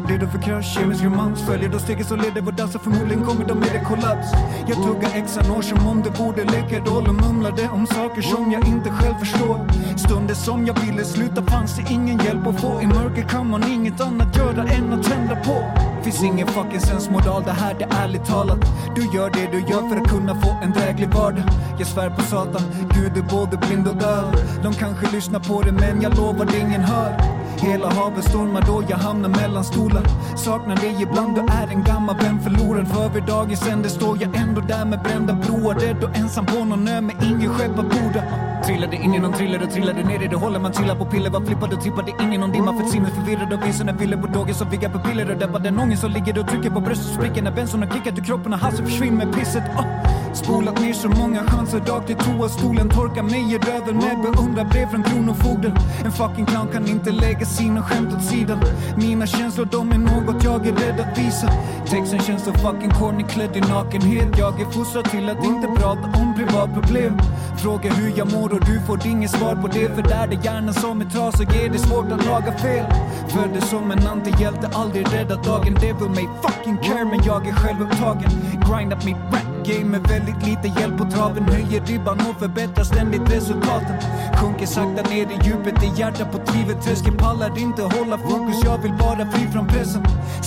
[0.09, 1.41] redo för krasch, kemisk romans.
[1.41, 4.27] Följer då steget så leder vår dans och förmodligen kommer de med det kollaps.
[4.67, 8.51] Jag tuggar exan år som om det borde leka roll och mumlade om saker som
[8.51, 9.67] jag inte själv förstår.
[9.97, 12.72] Stunder som jag ville sluta fanns det ingen hjälp att få.
[12.81, 15.63] I mörker kan man inget annat göra än att tända på.
[16.03, 18.59] Finns ingen fucking sensmoral, det här det är ärligt talat.
[18.95, 21.43] Du gör det du gör för att kunna få en dräglig vardag.
[21.79, 22.61] Jag svär på satan,
[22.93, 26.59] Gud är både blind och döv De kanske lyssnar på det men jag lovar det
[26.59, 27.42] ingen hör.
[27.63, 30.03] Hela havet stormar då jag hamnar mellan stolar.
[30.35, 32.87] Saknar dig ibland, du är en gammal vän förlorad.
[32.87, 35.75] För vid dagens ände står jag ändå där med brända broar.
[35.75, 38.23] Rädd och ensam på någon ö med ingen skepp att borda.
[38.65, 40.35] Trillade in i någon thriller och trillade ner i det.
[40.35, 42.73] Hålet Man trillar på piller, var flippad och trippade in i någon dimma.
[42.79, 45.31] För sinnet förvirrad och visorna ville på dagen som viggar pupiller.
[45.31, 48.19] Och deppar den ångest som ligger och trycker på bröstet och spricker När bensorna kickat.
[48.19, 49.63] Ur kroppen och halsen försvinner med pisset.
[49.77, 49.85] Oh.
[50.33, 53.95] Spolat ner så många chanser rakt i toastolen Torkar mig i röven.
[53.95, 55.73] Med beundrarbrev från kronofogden.
[56.05, 58.59] En fucking clown kan inte lägga sina skämt åt sidan.
[58.97, 61.47] Mina känslor de är något jag är rädd att visa.
[61.85, 64.37] Texten känns så fucking corny klädd i nakenhet.
[64.37, 67.17] Jag är fostrad till att inte prata om privatproblem
[67.57, 69.95] Fråga hur jag mår och du får inget svar på det.
[69.95, 72.85] För där det hjärnan som är trasig är det svårt att laga fel.
[73.29, 75.73] Föddes som en antihjälte, aldrig räddat dagen.
[75.73, 78.31] Devil may fucking care men jag är självupptagen.
[78.67, 82.83] Grind up mitt rap game med väldigt lite hjälp på traven Höjer ribban och förbättrar
[82.83, 83.95] ständigt resultaten.
[84.37, 88.93] Sjunker sakta ner i djupet i hjärtat på tviveltröskeln Pallar inte hålla fokus, jag vill
[88.93, 90.03] bara fly från pressen.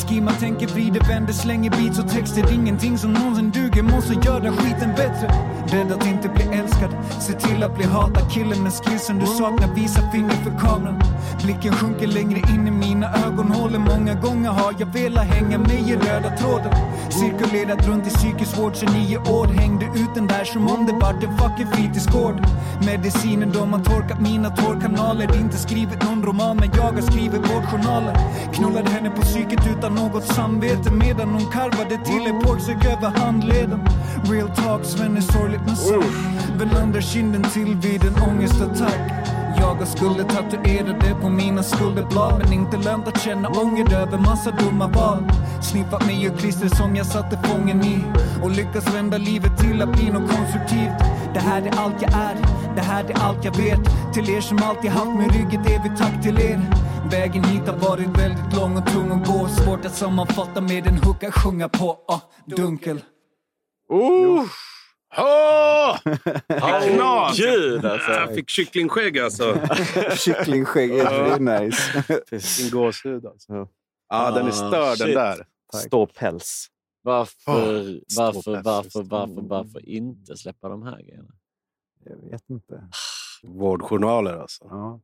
[0.08, 2.52] Skimma, tänker, vrider, vänder, slänger beats och texter.
[2.52, 5.26] Ingenting som någonsin duger, måste göra skiten bättre.
[5.66, 6.90] Rädd att inte bli älskad,
[7.20, 8.32] se till att bli hatad.
[8.32, 11.02] Killen med skillsen du saknar, visa finger för kameran.
[11.42, 13.50] Blicken sjunker längre in i mina ögon.
[13.50, 16.72] Håller Många gånger har jag velat hänga mig i röda tråden
[17.10, 18.76] Cirkulerat runt i psykisk vård
[19.06, 22.40] 29 år Hängde ut den där som om det vart en fucking fritidsgård.
[22.86, 25.36] Medicinen då man torkat mina tårkanaler.
[25.36, 28.16] Inte skrivit någon roman men jag har skrivit vårdjournaler.
[28.54, 33.80] Knullade henne på psyket utan något samvete Medan hon karvade till en påksök över handleden.
[34.24, 36.04] Real talk, Sven är sorgligt men sant
[36.58, 39.25] Väl under kinden till vid en ångestattack
[39.78, 44.50] jag skulle tatuera det på mina skulderblad Men inte lönt att känna ånger över massa
[44.50, 45.24] dumma val.
[45.62, 48.04] Sniffat mig och klister som jag satte fången i.
[48.42, 50.98] Och lyckas vända livet till att bli något konstruktivt.
[51.34, 52.36] Det här är allt jag är,
[52.74, 53.80] det här är allt jag vet.
[54.14, 56.60] Till er som alltid haft min rygg, ett evigt tack till er.
[57.10, 59.48] Vägen hit har varit väldigt lång och tung att gå.
[59.48, 63.00] Svårt att sammanfatta med en hook att sjunga på, ah, dunkel.
[63.88, 64.44] Oh!
[65.18, 65.98] Åh!
[66.94, 67.38] Knas!
[67.38, 68.10] Gud, alltså.
[68.10, 69.60] Jag fick kycklingskägg alltså.
[70.16, 71.38] Kycklingskägg är Ja.
[71.38, 72.04] nice.
[72.30, 73.68] Vilken gåshud alltså.
[74.08, 75.46] Ja, den är störd den där.
[75.74, 76.66] Ståpäls.
[77.02, 78.64] Varför, Åh, varför, ståpäls.
[78.64, 81.34] varför, varför, varför inte släppa de här grejerna?
[82.04, 82.88] Jag vet inte.
[83.42, 84.64] Vårdjournaler alltså.
[84.70, 85.00] Ja.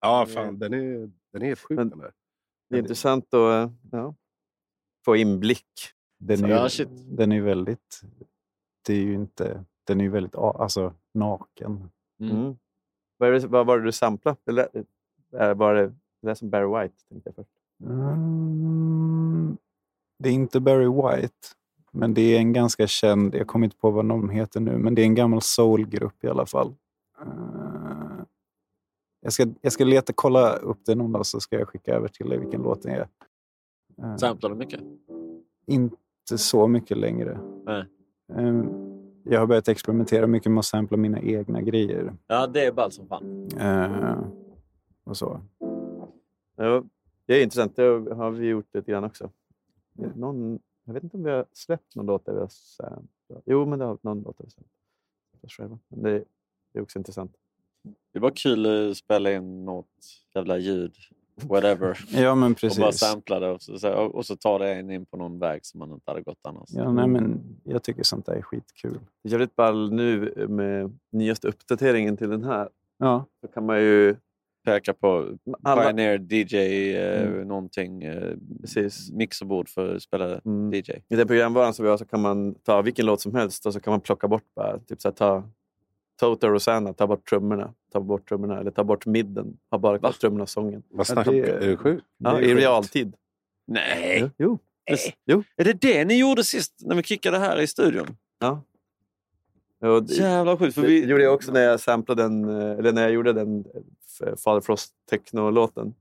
[0.00, 2.12] Ja, fan den är, den är sjuk den där.
[2.70, 4.14] Det är intressant att ja,
[5.04, 5.66] få inblick.
[6.18, 6.88] Den är, Ja, shit.
[6.92, 8.00] den är väldigt...
[8.90, 9.64] Det är ju inte...
[9.84, 11.90] Den är ju väldigt alltså, naken.
[12.20, 12.56] Mm.
[13.16, 14.36] Vad, är det, vad var det du samplade?
[14.46, 14.68] Eller,
[15.38, 16.94] eh, var det, det som Barry White?
[17.08, 17.50] Tänkte jag först.
[17.84, 19.56] Mm,
[20.18, 21.48] det är inte Barry White,
[21.92, 23.34] men det är en ganska känd...
[23.34, 26.28] Jag kommer inte på vad de heter nu, men det är en gammal soulgrupp i
[26.28, 26.74] alla fall.
[27.20, 28.24] Eh,
[29.20, 32.08] jag, ska, jag ska leta, kolla upp det någon dag så ska jag skicka över
[32.08, 33.08] till dig vilken låt det är.
[34.02, 34.80] Eh, Samplar du mycket?
[35.66, 37.40] inte så mycket längre.
[37.64, 37.84] Nej.
[38.36, 38.64] Eh,
[39.24, 42.14] Jag har börjat experimentera mycket med att sampla mina egna grejer.
[42.26, 43.48] Ja, det är ballt som fan.
[43.58, 44.18] Eh,
[45.04, 45.40] och så.
[46.56, 46.84] Ja,
[47.26, 47.76] det är intressant.
[47.76, 47.82] Det
[48.14, 49.30] har vi gjort lite grann också.
[50.14, 53.42] Någon, jag vet inte om vi har släppt någon låt där vi har samplat.
[53.46, 54.50] Jo, men det har någon låt där vi
[55.42, 55.80] har samplat.
[55.88, 56.24] Men det,
[56.72, 57.32] det är också intressant.
[58.12, 59.86] Det är bara kul att spela in något
[60.34, 60.94] jävla ljud,
[61.44, 61.98] whatever.
[62.10, 63.00] Ja, men Och bara precis.
[63.00, 65.92] sampla det och så, och så tar det en in på någon väg som man
[65.92, 66.68] inte hade gått annars.
[66.72, 68.98] Ja, nej, men jag tycker sånt där är skitkul.
[69.22, 72.68] Det är jävligt ball nu med nyaste uppdateringen till den här.
[72.98, 73.24] Ja.
[73.40, 74.16] Så kan man ju...
[74.64, 77.48] Peka på Alla- Pioneer DJ eh, Mm.
[77.48, 79.10] någonting, eh, Precis.
[79.12, 80.72] mixerbord för att spela Mm.
[80.74, 80.90] DJ.
[81.08, 83.72] I den programvaran som vi har så kan man ta vilken låt som helst och
[83.72, 85.42] så kan man plocka bort bara, typ så här, ta
[86.20, 90.12] Toto Rosanna, ta bort trummorna, ta bort trummorna eller ta bort midden, ha bara kvar
[90.12, 90.82] trummorna och sången.
[90.88, 91.44] Vad snackar du?
[91.44, 92.04] Är du sjuk?
[92.18, 93.14] Ja, Det i realtid.
[93.66, 94.30] Nej!
[94.38, 94.58] Jo.
[95.24, 95.42] jo.
[95.56, 98.06] Är det det ni gjorde sist när vi kickade här i studion?
[98.38, 98.62] Ja.
[99.82, 100.74] Jo, det, Jävla sjukt.
[100.74, 103.32] För det vi, gjorde jag också när jag samplade den, eh, eller när jag gjorde
[103.32, 103.64] den
[104.24, 105.94] eh, Father Frost techno-låten.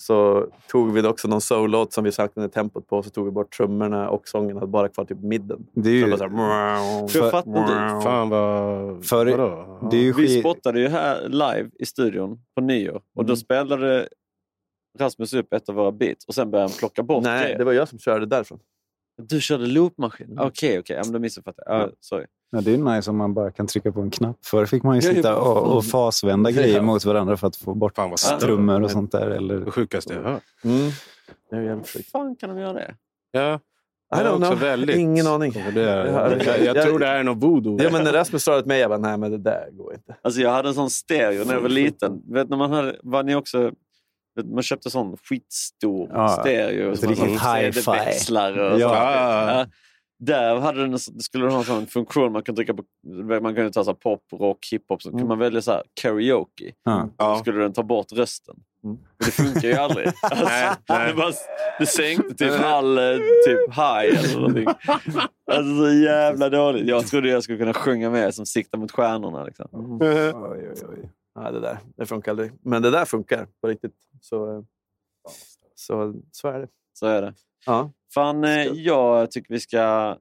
[0.00, 3.52] Så tog vi också någon soul-låt som vi saknade tempot på, så tog vi bort
[3.56, 5.66] trummorna och sången hade bara kvar typ midden.
[5.74, 6.18] Det är ju- Så bara
[7.08, 8.04] så här, jag fattar inte.
[8.04, 9.06] Fan vad...
[9.06, 9.88] För, vadå?
[9.90, 10.40] det är ju vi skit...
[10.40, 14.08] spottade ju här live i studion på nyår och då spelade
[14.98, 17.58] Rasmus upp ett av våra beats och sen började han plocka bort Nej, grejer.
[17.58, 18.58] det var jag som körde därifrån.
[19.22, 20.36] Du körde loopmaskin?
[20.40, 20.96] Okej, okej.
[20.96, 21.82] Ja, men då missuppfattade jag.
[21.82, 22.26] Ja, sorry.
[22.54, 24.36] Ja, det är nice om man bara kan trycka på en knapp.
[24.44, 26.82] Förr fick man ju sitta och, och fasvända grejer Ja.
[26.82, 28.40] mot varandra för att få bort Fan vad stört.
[28.40, 29.30] trummor och sånt där.
[29.30, 29.56] Eller...
[29.56, 30.42] Det sjukaste jag hört.
[30.64, 30.90] Mm.
[31.50, 32.10] Det Hur sjukt.
[32.10, 32.94] fan kan de göra det?
[33.30, 33.54] Ja.
[33.54, 33.58] I
[34.14, 34.58] Jag är don't också know.
[34.58, 34.96] väldigt...
[34.96, 35.52] Ingen aning.
[35.74, 37.82] Det är, Jag- jag, tror det är någon voodoo.
[37.82, 39.94] Ja, men när Rasmus sa det till mig, jag bara, nej men det där går
[39.94, 40.16] inte.
[40.22, 42.22] Alltså jag hade en sån stereo när jag var liten.
[42.28, 43.70] Vet, när man hade, var ni också,
[44.36, 46.92] vet, man köpte sån skitstor Ja, stereo.
[46.92, 47.72] ett sån riktigt hi-fi.
[47.82, 49.12] CD-växlare och Ja.
[49.54, 49.66] Ja.
[50.24, 52.82] Där hade den, skulle den ha en sån funktion man kan trycka på.
[53.42, 55.02] Man kunde ta så här pop, rock, hiphop.
[55.02, 55.18] Så Mm.
[55.20, 56.72] kan man välja så här karaoke.
[56.84, 57.08] Ja.
[57.16, 58.56] Då skulle den ta bort rösten.
[58.84, 58.96] Mm.
[58.96, 60.06] Men det funkar ju aldrig.
[60.22, 61.08] Alltså, Nej, nej.
[61.08, 61.32] Det, bara,
[61.78, 63.04] det sänkte typ all eh,
[63.46, 64.66] typ high eller någonting.
[65.46, 66.86] Alltså så jävla dåligt.
[66.88, 69.44] Jag trodde jag skulle kunna sjunga med som siktar mot stjärnorna.
[69.44, 69.98] Liksom.
[70.02, 71.10] Oj, oj, oj.
[71.36, 72.52] Nej, det där det funkar aldrig.
[72.62, 73.94] Men det där funkar på riktigt.
[74.20, 74.62] Så, eh,
[75.74, 76.68] så, så är det.
[76.92, 77.34] Så är det.
[77.66, 77.90] Ja.
[78.14, 80.16] Fan, eh, jag tycker vi ska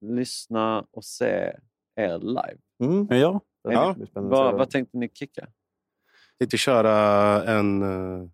[0.00, 1.52] lyssna och se
[1.96, 2.58] er live.
[2.82, 3.06] Mm.
[3.10, 3.94] Ja, Ja.
[4.14, 5.46] Vad, vad tänkte ni kicka?
[6.38, 6.94] tänkte köra
[7.44, 8.28] en, eh,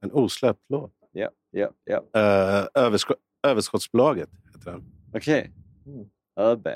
[0.00, 0.92] en osläppt låt.
[1.12, 1.98] Ja, ja, ja.
[1.98, 3.14] Uh, översk-
[3.46, 4.84] Överskottsbolaget heter den.
[5.14, 5.52] Okej.
[6.40, 6.68] ÖB.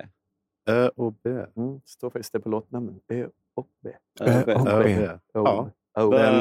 [0.69, 1.31] Ö och B.
[1.57, 3.01] Mm, står faktiskt det på låtnamnen.
[3.09, 3.91] Ö och B.
[4.21, 5.09] Ö och B.
[5.33, 5.71] Ja.
[6.11, 6.35] Men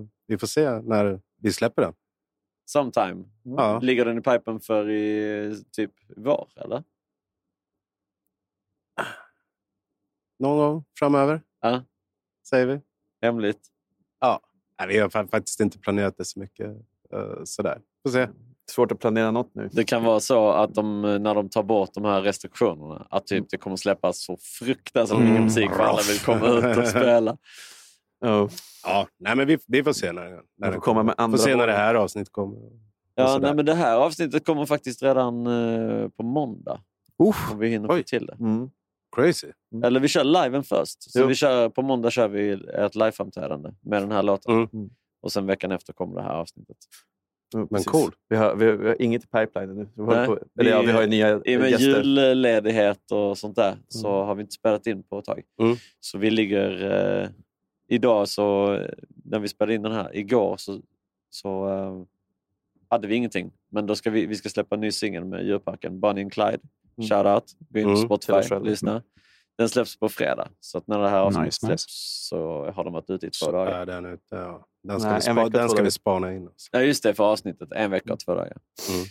[0.00, 1.92] eh, vi får se när vi släpper den.
[2.64, 3.24] Sometime.
[3.42, 3.78] Ja.
[3.78, 6.82] Ligger den i pipen för i typ vår, eller?
[10.38, 11.82] Någon gång framöver, Ja.
[12.48, 12.80] säger vi.
[13.22, 13.60] Hemligt.
[14.20, 14.40] Ja.
[14.78, 16.66] Nej, vi har fa- faktiskt inte planerat det så mycket.
[17.12, 17.80] eh, sådär.
[18.02, 18.28] Får se.
[18.70, 19.68] Svårt att planera något nu.
[19.72, 23.48] Det kan vara så att de, när de tar bort de här restriktionerna, att typ
[23.50, 25.44] det kommer släppas så fruktansvärt mycket Mm.
[25.44, 27.36] musik för alla vill komma ut och spela.
[28.22, 28.50] Oh.
[28.84, 31.44] Ja, nej, men vi, vi får se när, när får den komma med andra får
[31.44, 32.58] se när det här avsnittet kommer.
[33.14, 36.80] Ja, nej, men det här avsnittet kommer faktiskt redan eh, på måndag.
[37.16, 38.36] Om vi hinner få till det.
[38.40, 38.70] Mm.
[39.16, 39.48] Crazy.
[39.84, 41.12] Eller vi kör liven först.
[41.12, 41.26] Så Jo.
[41.26, 44.54] vi kör, på måndag kör vi ett liveframträdande med den här låten.
[44.54, 44.90] Mm.
[45.22, 46.76] Och sen veckan efter kommer det här avsnittet.
[47.54, 48.10] Men Men cool.
[48.28, 49.88] Vi har, vi, har, vi har inget i pipeline nu.
[49.94, 52.02] Vi, på, eller ja, vi har ju nya I och med gäster.
[52.02, 55.42] julledighet och sånt där så har vi inte spelat in på ett tag.
[55.62, 55.76] Mm.
[56.00, 56.90] Så vi ligger...
[57.22, 57.28] Eh,
[57.94, 58.78] idag så,
[59.24, 60.80] när vi spelade in den här, igår så,
[61.30, 62.02] så eh,
[62.88, 63.52] hade vi ingenting.
[63.70, 66.58] Men då ska vi, vi ska släppa en ny singel med Djurparken, Bonnie and Clyde.
[66.98, 67.08] Mm.
[67.08, 68.02] Shout out, gå in på Mm.
[68.02, 68.64] Spotify, själv.
[68.64, 69.02] lyssna.
[69.58, 70.48] Den släpps på fredag.
[70.60, 72.28] Så att när det här avsnittet Nice, släpps nice.
[72.28, 73.72] så har de varit ute i två Så dagar.
[73.72, 74.22] är den ute.
[74.36, 74.66] Ja.
[74.82, 76.42] Den ska, Nej, vi, spa, den ska vi spana in.
[76.46, 76.68] Alltså.
[76.72, 77.72] Ja, just det, för avsnittet.
[77.72, 78.56] En vecka och två dagar.
[78.90, 79.02] Mm.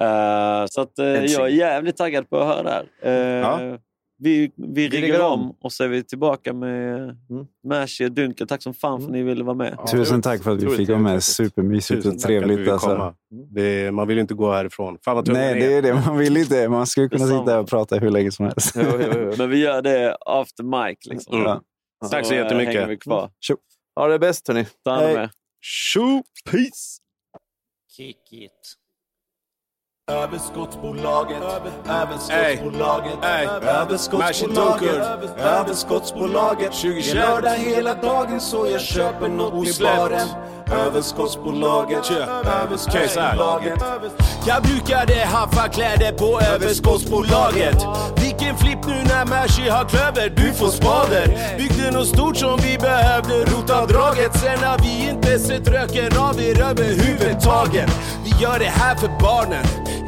[0.00, 2.88] Eh, så att, eh, jag är jävligt taggad på att höra det här.
[3.00, 3.78] Eh, Ja.
[4.24, 5.40] Vi, vi riggar om.
[5.40, 5.56] om.
[5.60, 7.46] och så är vi tillbaka med Mm.
[7.68, 8.48] Mashi och Dunkel.
[8.48, 9.74] Tack som fan för att ni ville vara med.
[9.78, 11.22] Ja, Tusen tack för att vi fick vara med.
[11.22, 12.68] Supermysigt Tusen och trevligt.
[12.68, 12.88] Alltså.
[12.88, 13.14] komma.
[13.50, 14.98] Det, man vill inte gå härifrån.
[15.04, 15.94] Fan vad Nej, det är det.
[15.94, 16.68] Man vill inte.
[16.68, 18.76] Man skulle kunna sitta och prata hur länge som helst.
[18.76, 19.32] Jo, jo, jo.
[19.38, 20.98] Men vi gör det after mic.
[21.06, 21.34] Liksom.
[21.36, 21.46] Mm.
[21.46, 21.62] Ja.
[22.10, 22.74] Tack så eh, jättemycket.
[22.74, 23.30] hänger vi kvar.
[23.96, 24.66] Ha det bäst hörni.
[24.84, 25.30] Ta hand om er.
[25.62, 26.22] Tjo!
[26.50, 26.98] Peace!
[27.96, 28.50] Kick it.
[30.12, 31.42] Överskottsbolaget,
[31.88, 33.18] överskottsbolaget,
[33.68, 35.06] överskottsbolaget,
[35.38, 36.72] överskottsbolaget.
[36.72, 37.14] 2021.
[37.14, 40.28] Det är lördag hela dagen så jag köper något i baren.
[40.86, 42.10] Överskottsbolaget,
[42.62, 43.78] överskottsbolaget.
[44.46, 47.86] Jag brukade haffa kläder på överskottsbolaget.
[48.16, 51.56] Vilken flipp nu när Mercy har klöver, du får spader.
[51.58, 54.36] Byggde något stort som vi behövde rotavdraget.
[54.36, 57.90] Sen har vi inte sett röken av er överhuvudtaget.
[58.24, 59.64] Vi gör det här för barnen,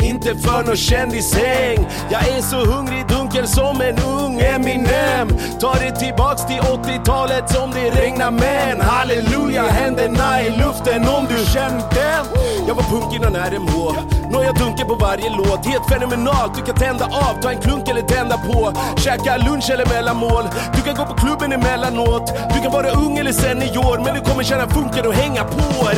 [0.07, 1.87] inte för någon kändishäng.
[2.11, 5.29] Jag är så hungrig dunkel som en ung Eminem.
[5.61, 8.81] Tar det tillbaks till 80-talet som det regnar men.
[8.81, 12.25] Halleluja, händerna i luften om du känner den.
[12.69, 14.17] Jag var punk innan RMH.
[14.37, 15.67] Har jag dunken på varje låt.
[15.67, 18.73] Helt fenomenalt, du kan tända av, ta en klunk eller tända på.
[18.97, 20.45] Käka lunch eller mellanmål.
[20.75, 22.33] Du kan gå på klubben emellanåt.
[22.55, 25.89] Du kan vara ung eller senior, men du kommer känna funken och hänga på.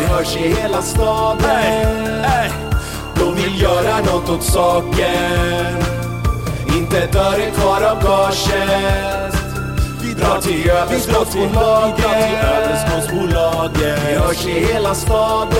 [0.00, 1.50] Vi hörs i hela staden.
[1.50, 2.65] Ey, ey.
[3.56, 5.84] Vill göra något åt saken.
[6.76, 9.36] Inte ett öre kvar av gaget.
[10.02, 11.98] Vi drar till överskottsbolaget.
[11.98, 12.60] Vi drar
[14.18, 15.58] hörs i hela staden.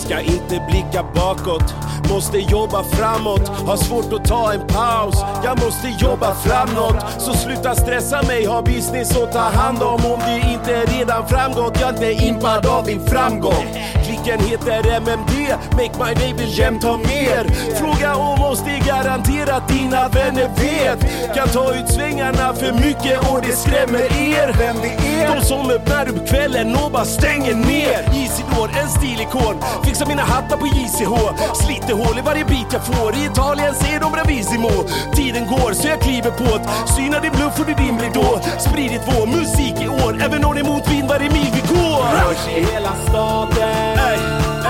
[0.10, 1.74] Ska inte blicka bakåt.
[2.10, 5.16] Måste jobba framåt, har svårt att ta en paus.
[5.44, 8.46] Jag måste jobba framåt, så sluta stressa mig.
[8.46, 10.06] Ha business att ta hand om.
[10.06, 13.66] Om det inte redan framgått Jag är inte impad av din framgång.
[14.06, 15.34] Klicken heter MMD,
[15.72, 17.44] make my day vill jämt ha mer.
[17.76, 21.00] Fråga om oss, det garanterar att dina vänner vet.
[21.36, 24.56] Kan ta ut svängarna för mycket och det skrämmer er.
[24.58, 25.36] Vem det är?
[25.36, 28.24] De som öppnar upp kvällen och bara stänger ner.
[28.24, 29.56] Isidor, en stilikon,
[30.00, 31.14] fixar mina hattar på JCH
[31.54, 33.16] Sliter hål i varje bit jag får.
[33.16, 34.70] I Italien ser de bravissimo
[35.14, 36.70] Tiden går så jag kliver på det.
[36.96, 40.22] Syna din bluff och din dimridå Spridit vår musik i år.
[40.22, 44.00] Även om det är motvind varje mil vi går Rörs i hela staden.
[44.10, 44.20] Ey,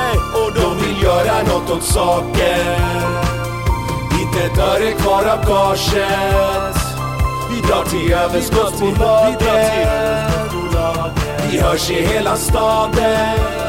[0.06, 0.18] ey.
[0.42, 2.80] Och de vill göra något åt saken.
[4.22, 6.78] Inte ett öre kvar av gaget.
[7.50, 9.90] Vi drar till överskottsbolaget.
[11.52, 13.69] Vi hörs i hela staden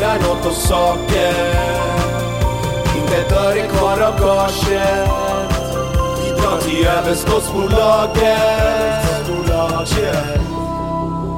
[0.00, 1.34] göra något åt saken
[2.96, 5.08] Inte ett öre kvar av gaget
[6.24, 8.38] Vi drar till överskottsbolaget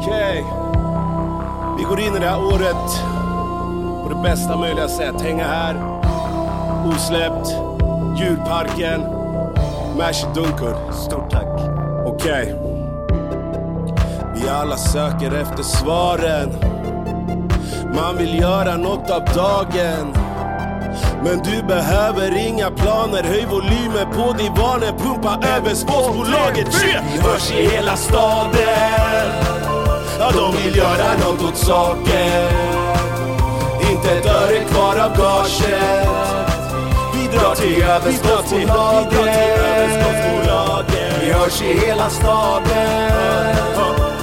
[0.01, 0.45] Okej
[1.79, 3.15] Vi går in i det här året
[4.05, 5.21] på det bästa möjliga sätt.
[5.21, 6.01] Hänga här,
[6.87, 7.49] osläppt,
[8.19, 9.01] djurparken,
[9.97, 10.93] Mash Dunker.
[10.93, 11.61] Stort tack.
[12.07, 12.55] Okej.
[14.35, 16.74] Vi alla söker efter svaren.
[17.95, 20.15] Man vill göra något av dagen.
[21.25, 26.85] Men du behöver inga planer, höj volymen på divanen, pumpa över sportbolaget.
[26.85, 29.31] Vi hörs i hela staden.
[30.19, 32.49] Ja, de vill göra något åt saken.
[33.91, 36.09] Inte ett öre kvar av gaget.
[37.15, 39.65] Vi drar till överskottsbolaget.
[41.21, 44.14] Vi hörs i hela staden.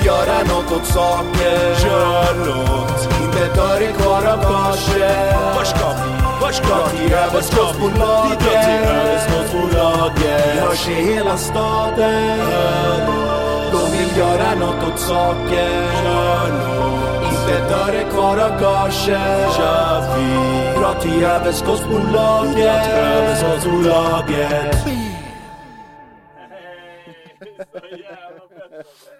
[0.00, 1.60] Vill göra något åt saken.
[1.84, 3.08] Gör något.
[3.22, 5.34] Inte ett öre kvar av gaget.
[5.56, 6.10] Var ska vi?
[6.40, 6.98] Var ska vi?
[6.98, 8.38] till överskottsbolaget.
[8.40, 10.54] Vi drar till överskottsbolaget.
[10.54, 12.38] Vi hörs i hela staden.
[13.72, 15.72] De vill göra något åt saken.
[16.04, 17.32] Gör något.
[17.32, 19.54] Inte ett öre kvar av gaget.
[19.56, 20.28] Kör vi.
[20.80, 22.56] Dra till överskottsbolaget.
[22.56, 24.76] Vi drar till överskottsbolaget.